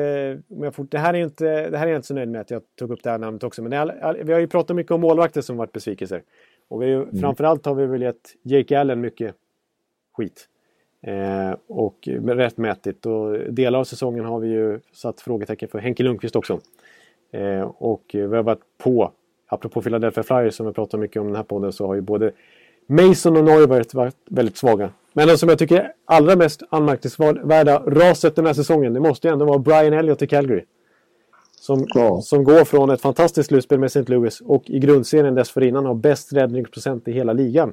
[0.49, 2.41] om jag får, det, här är inte, det här är jag inte så nöjd med
[2.41, 3.63] att jag tog upp det här namnet också.
[3.63, 6.23] Men är, vi har ju pratat mycket om målvakter som varit besvikelser.
[6.69, 7.21] Och vi, mm.
[7.21, 9.35] framförallt har vi väl gett Jake Allen mycket
[10.17, 10.49] skit.
[11.03, 13.07] Eh, och rättmätigt.
[13.07, 16.61] Och delar av säsongen har vi ju satt frågetecken för Henke Lundqvist också.
[17.31, 19.13] Eh, och vi har varit på,
[19.47, 22.01] apropå Philadelphia Flyers som vi pratar mycket om i den här podden, så har ju
[22.01, 22.33] både
[22.87, 24.91] Mason och Neuvert varit väldigt svaga.
[25.13, 29.29] Men den som jag tycker är allra mest anmärkningsvärda raset den här säsongen, det måste
[29.29, 30.65] ju ändå vara Brian Elliott i Calgary.
[31.61, 32.21] Som, ja.
[32.21, 34.13] som går från ett fantastiskt slutspel med St.
[34.13, 37.73] Louis och i grundserien dessförinnan har bäst räddningsprocent i hela ligan.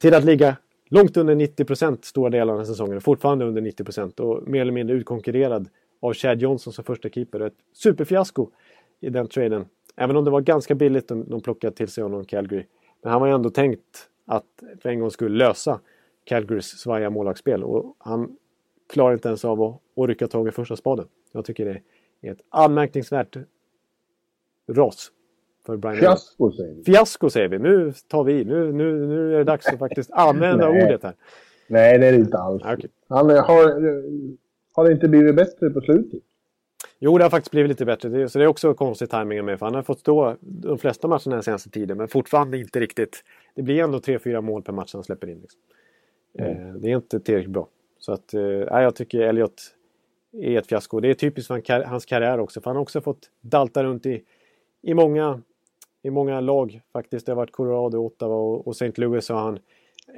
[0.00, 0.56] Till att ligga
[0.90, 3.00] långt under 90 procent stora delar av säsongen.
[3.00, 5.68] Fortfarande under 90 procent och mer eller mindre utkonkurrerad
[6.00, 7.40] av Chad Johnson som första keeper.
[7.40, 8.48] Ett superfiasko
[9.00, 9.64] i den traden.
[9.96, 12.64] Även om det var ganska billigt de, de plockade till sig honom Calgary.
[13.02, 14.44] Men han var ju ändå tänkt att
[14.82, 15.80] för en gång skulle lösa
[16.24, 18.36] Calgarys svaja målvaktsspel och han
[18.88, 21.06] klarar inte ens av att, att rycka tag i första spaden.
[21.32, 21.80] Jag tycker det
[22.28, 23.36] är ett anmärkningsvärt
[24.68, 25.10] ras
[25.66, 26.84] för Brian Fiasko säger vi.
[26.84, 27.58] Fiasko säger vi.
[27.58, 28.44] Nu tar vi.
[28.44, 31.14] Nu, nu, nu är det dags att faktiskt använda ordet här.
[31.66, 32.62] Nej, det är det inte alls.
[32.62, 32.88] Okay.
[33.08, 33.82] Han har,
[34.72, 36.20] har det inte blivit bättre på slutet?
[36.98, 38.28] Jo, det har faktiskt blivit lite bättre.
[38.28, 39.58] Så det är också konstig timing med.
[39.58, 41.96] För han har fått stå de flesta matcherna den senaste tiden.
[41.96, 43.24] Men fortfarande inte riktigt.
[43.54, 45.40] Det blir ändå 3-4 mål per match han släpper in.
[45.40, 45.60] Liksom.
[46.38, 46.66] Mm.
[46.66, 47.68] Eh, det är inte tillräckligt bra.
[47.98, 49.74] Så att, eh, jag tycker Elliot
[50.32, 51.00] är ett fiasko.
[51.00, 52.60] Det är typiskt för hans karriär också.
[52.60, 54.22] För han har också fått dalta runt i,
[54.82, 55.42] i många
[56.02, 57.26] i många lag faktiskt.
[57.26, 59.00] Det har varit Colorado, Ottawa och, och St.
[59.00, 59.58] Louis har han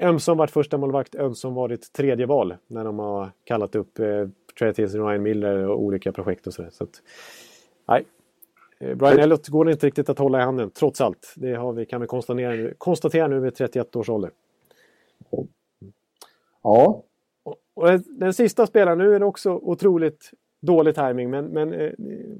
[0.01, 4.73] ömsom varit första målvakt, ömsom varit tredje val när de har kallat upp eh, Trey
[4.73, 6.71] Tilson, Ryan Miller och olika projekt och sådär.
[6.73, 7.03] Så att,
[7.89, 8.05] nej.
[8.79, 11.35] Eh, Brian Elliott går inte riktigt att hålla i handen, trots allt.
[11.37, 14.31] Det har vi, kan vi konstatera, konstatera nu vid 31 års ålder.
[16.65, 17.05] Ja.
[17.43, 21.93] Och, och den sista spelaren, nu är det också otroligt dålig timing men, men eh,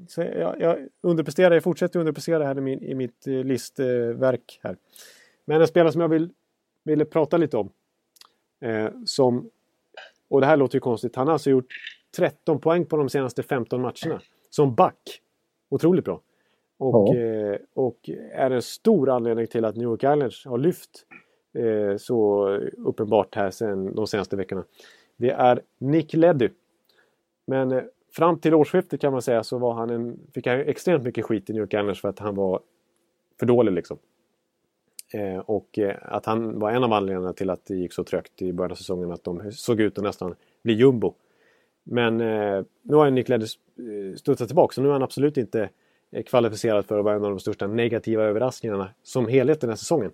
[0.07, 4.77] så jag, jag underpresterar, jag fortsätter underprestera här i, min, i mitt eh, listverk här.
[5.45, 6.29] Men en spelare som jag vill,
[6.83, 7.69] ville prata lite om.
[8.61, 9.49] Eh, som,
[10.29, 11.73] och det här låter ju konstigt, han har alltså gjort
[12.17, 14.21] 13 poäng på de senaste 15 matcherna.
[14.49, 15.21] Som back.
[15.69, 16.21] Otroligt bra.
[16.77, 17.19] Och, ja.
[17.19, 21.05] eh, och är en stor anledning till att New York Islanders har lyft
[21.55, 22.47] eh, så
[22.77, 24.63] uppenbart här sen de senaste veckorna.
[25.17, 26.49] Det är Nick Leddy.
[27.47, 27.83] Men eh,
[28.15, 31.49] fram till årsskiftet kan man säga så var han en, fick han extremt mycket skit
[31.49, 32.59] i New York Islanders för att han var
[33.39, 33.97] för dålig liksom.
[35.13, 38.41] Eh, och eh, att han var en av anledningarna till att det gick så trögt
[38.41, 41.13] i början av säsongen att de såg ut att nästan bli jumbo.
[41.83, 45.69] Men eh, nu har Nick Leddy eh, studsat tillbaka så nu är han absolut inte
[46.11, 49.77] eh, kvalificerad för att vara en av de största negativa överraskningarna som helhet den här
[49.77, 50.11] säsongen.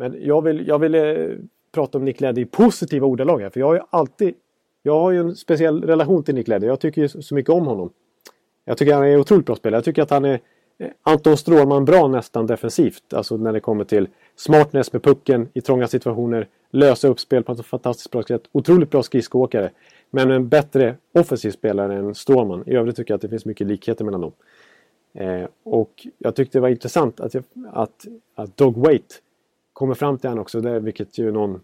[0.00, 1.28] Men jag vill, jag vill eh,
[1.72, 4.34] prata om Nick Ledder i positiva ordalag här för jag har ju alltid
[4.82, 6.68] jag har ju en speciell relation till Nick Ledder.
[6.68, 7.90] Jag tycker ju så mycket om honom.
[8.64, 9.76] Jag tycker han är otroligt bra spelare.
[9.76, 10.40] Jag tycker att han är
[10.78, 13.14] eh, Anton Strålman bra nästan defensivt.
[13.14, 16.48] Alltså när det kommer till smartness med pucken i trånga situationer.
[16.70, 18.42] Lösa upp spel på ett fantastiskt bra sätt.
[18.52, 19.70] Otroligt bra skridskoåkare.
[20.10, 22.64] Men en bättre offensiv spelare än Strålman.
[22.66, 24.32] I övrigt tycker jag att det finns mycket likheter mellan dem.
[25.14, 29.22] Eh, och jag tyckte det var intressant att, jag, att, att Dog Wait
[29.80, 30.60] kommer fram till honom också.
[30.60, 31.60] Det, vilket ju någon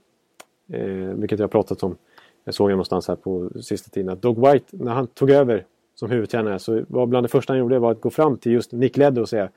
[0.73, 1.97] eh, vilket jag har pratat om
[2.45, 5.67] jag såg jag någonstans här på sista tiden att Dog White, när han tog över
[5.95, 8.73] som huvudtränare så var bland det första han gjorde var att gå fram till just
[8.73, 9.51] Nick Ledder och säga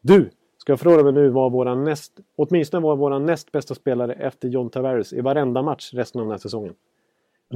[0.00, 0.30] Du!
[0.58, 4.48] Ska jag fråga mig nu vad våran näst, åtminstone var våran näst bästa spelare efter
[4.48, 6.74] John Tavares i varenda match resten av den här säsongen.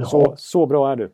[0.05, 1.09] Så, så bra är du.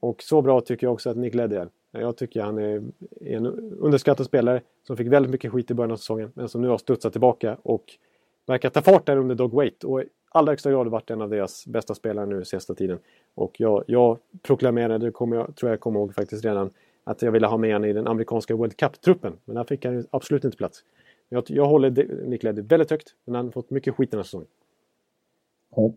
[0.00, 1.68] Och så bra tycker jag också att Nick Ledder är.
[2.00, 2.82] Jag tycker han är
[3.20, 3.46] en
[3.80, 6.78] underskattad spelare som fick väldigt mycket skit i början av säsongen men som nu har
[6.78, 7.84] studsat tillbaka och
[8.46, 11.30] verkar ta fart där under Dog Wait och i allra högsta grad varit en av
[11.30, 12.98] deras bästa spelare nu sista tiden.
[13.34, 16.70] Och jag, jag proklamerade, det kommer jag, tror jag kommer ihåg faktiskt redan,
[17.04, 19.32] att jag ville ha med honom i den amerikanska World Cup-truppen.
[19.44, 20.84] Men där fick han absolut inte plats.
[21.28, 21.90] Jag, jag håller
[22.26, 24.48] Nick Leddy väldigt högt, men han har fått mycket skit den här säsongen.
[25.76, 25.92] Ja.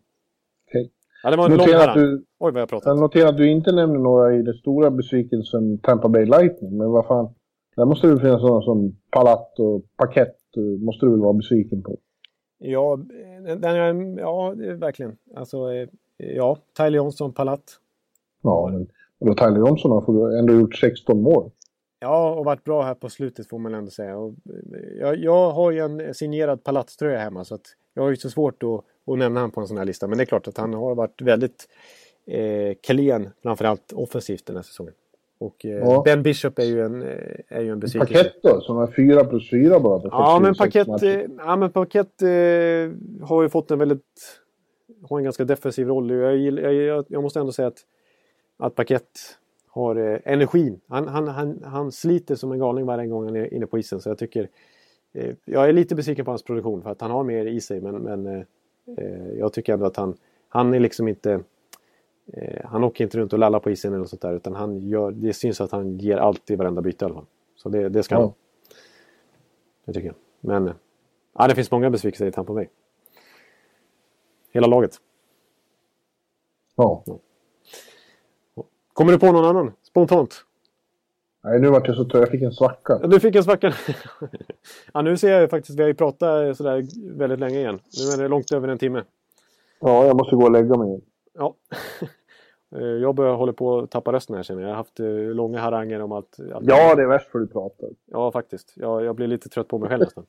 [0.68, 0.90] Okay.
[1.24, 2.88] Ja, det var en notera lång du, Oj, vad jag pratat.
[2.88, 6.78] Jag noterar att du inte nämner några i den stora besvikelsen Tampa Bay Lightning.
[6.78, 7.34] Men vad fan.
[7.76, 10.36] Där måste det finnas sådana som Palat och Paket.
[10.80, 11.98] Måste du väl vara besviken på?
[12.58, 13.00] Ja,
[13.58, 15.18] den, ja verkligen.
[15.36, 17.80] Alltså, eh, ja, Tyler Johnson, Palat.
[18.44, 18.72] Ja,
[19.20, 21.52] men Tyler Johnson har ändå gjort 16 mål.
[22.00, 24.18] Ja, och varit bra här på slutet får man ändå säga.
[24.18, 28.16] Och eh, jag, jag har ju en signerad palatströja hemma så att jag har ju
[28.16, 28.84] så svårt att,
[29.14, 30.08] att nämna honom på en sån här lista.
[30.08, 31.68] Men det är klart att han har varit väldigt
[32.28, 34.94] eh, klen, framförallt offensivt den här säsongen.
[35.38, 36.02] Och eh, ja.
[36.06, 38.24] Ben Bishop är ju en, eh, är ju en besvikelse.
[38.24, 40.02] Paket då, som är 4 plus 4 bara.
[40.04, 42.28] Ja men, paket, eh, ja, men Paket eh,
[43.28, 44.42] har ju fått en väldigt...
[45.10, 46.12] Har en ganska defensiv roll.
[46.12, 47.80] Jag, jag, jag måste ändå säga att,
[48.58, 49.10] att Paket
[49.68, 50.82] har eh, energin.
[50.88, 54.02] Han, han, han, han sliter som en galning varje gång han är inne på isen.
[54.02, 54.50] Så jag tycker...
[55.14, 57.82] Eh, jag är lite besviken på hans produktion för att han har mer i sig
[57.82, 58.42] men, men eh
[59.38, 60.18] jag tycker ändå att han...
[60.50, 61.40] Han är liksom inte...
[62.34, 65.12] Eh, han åker inte runt och lallar på isen eller sånt där utan han gör,
[65.12, 67.26] det syns att han ger allt i varenda byte i alla fall.
[67.56, 68.34] Så det, det ska han.
[69.86, 70.16] Det tycker jag.
[70.40, 70.74] Men
[71.38, 72.68] ja, det finns många besvikelser i Tampa Bay.
[74.52, 74.92] Hela laget.
[76.76, 77.04] Ja.
[77.06, 77.20] ja.
[78.94, 80.46] Kommer du på någon annan spontant?
[81.44, 82.22] Nej, nu vart jag så trött.
[82.22, 83.00] Jag fick en svacka.
[83.02, 83.74] Ja, du fick en svacka.
[84.94, 86.86] ja, nu ser jag faktiskt, vi har ju pratat sådär
[87.18, 87.80] väldigt länge igen.
[87.98, 89.04] Nu är det långt över en timme.
[89.80, 91.02] Ja, jag måste gå och lägga mig.
[91.36, 91.56] Ja.
[92.76, 94.70] Eh, jag börjar hålla på att tappa rösten här känner jag.
[94.70, 96.40] Jag har haft eh, långa haranger om att...
[96.40, 97.90] att ja, det är värst för du pratar.
[98.06, 98.74] Ja, faktiskt.
[98.76, 100.26] Jag, jag blir lite trött på mig själv nästan.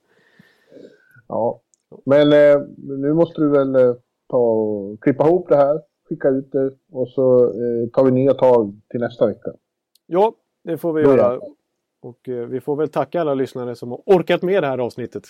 [1.29, 1.61] ja.
[2.05, 3.95] Men eh, nu måste du väl eh,
[4.27, 8.35] ta och klippa ihop det här, skicka ut det och så eh, tar vi nya
[8.35, 9.51] tag till nästa vecka.
[10.07, 10.35] Ja,
[10.65, 11.17] det får vi Börja.
[11.17, 11.41] göra.
[12.01, 15.25] Och vi får väl tacka alla lyssnare som har orkat med det här avsnittet.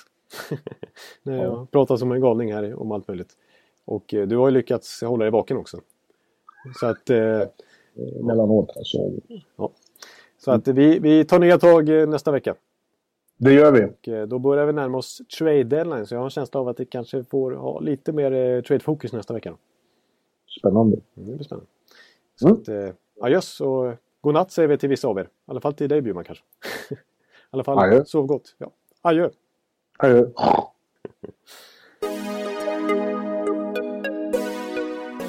[1.23, 1.67] När jag ja.
[1.73, 3.37] pratar som en galning här om allt möjligt.
[3.87, 5.81] Och eh, du har ju lyckats hålla dig vaken också.
[6.81, 7.11] Så att...
[7.11, 7.43] Eh,
[8.21, 8.99] Emellanåt alltså.
[9.57, 9.71] Ja.
[10.39, 12.55] Så att vi, vi tar nya tag eh, nästa vecka.
[13.37, 13.85] Det gör vi.
[13.85, 16.07] Och eh, då börjar vi närma oss trade deadline.
[16.07, 19.35] Så jag har en känsla av att vi kanske får ha lite mer trade-fokus nästa
[19.35, 19.57] vecka.
[20.59, 20.97] Spännande.
[21.17, 21.71] Mm, det blir spännande.
[22.41, 22.61] Så mm.
[22.61, 25.25] att, eh, adjöss och godnatt säger vi till vissa av er.
[25.25, 26.45] I alla fall till dig Bjurman kanske.
[26.91, 26.97] I
[27.51, 28.05] alla fall Adjö.
[28.05, 28.55] sov gott.
[28.59, 28.71] Ja.
[29.03, 29.31] Adjö.
[29.99, 30.27] Adjö.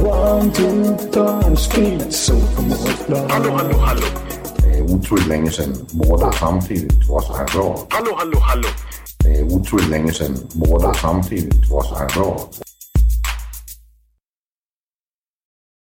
[0.00, 2.34] One, two, three, speed, so
[3.28, 4.06] Hallå, hallå, hallå.
[4.56, 7.86] Det är otroligt länge sedan båda samtidigt var så här bra.
[7.90, 8.68] Hallå, hallå, hallå.
[9.18, 12.48] Det är otroligt länge sedan båda samtidigt var så här bra.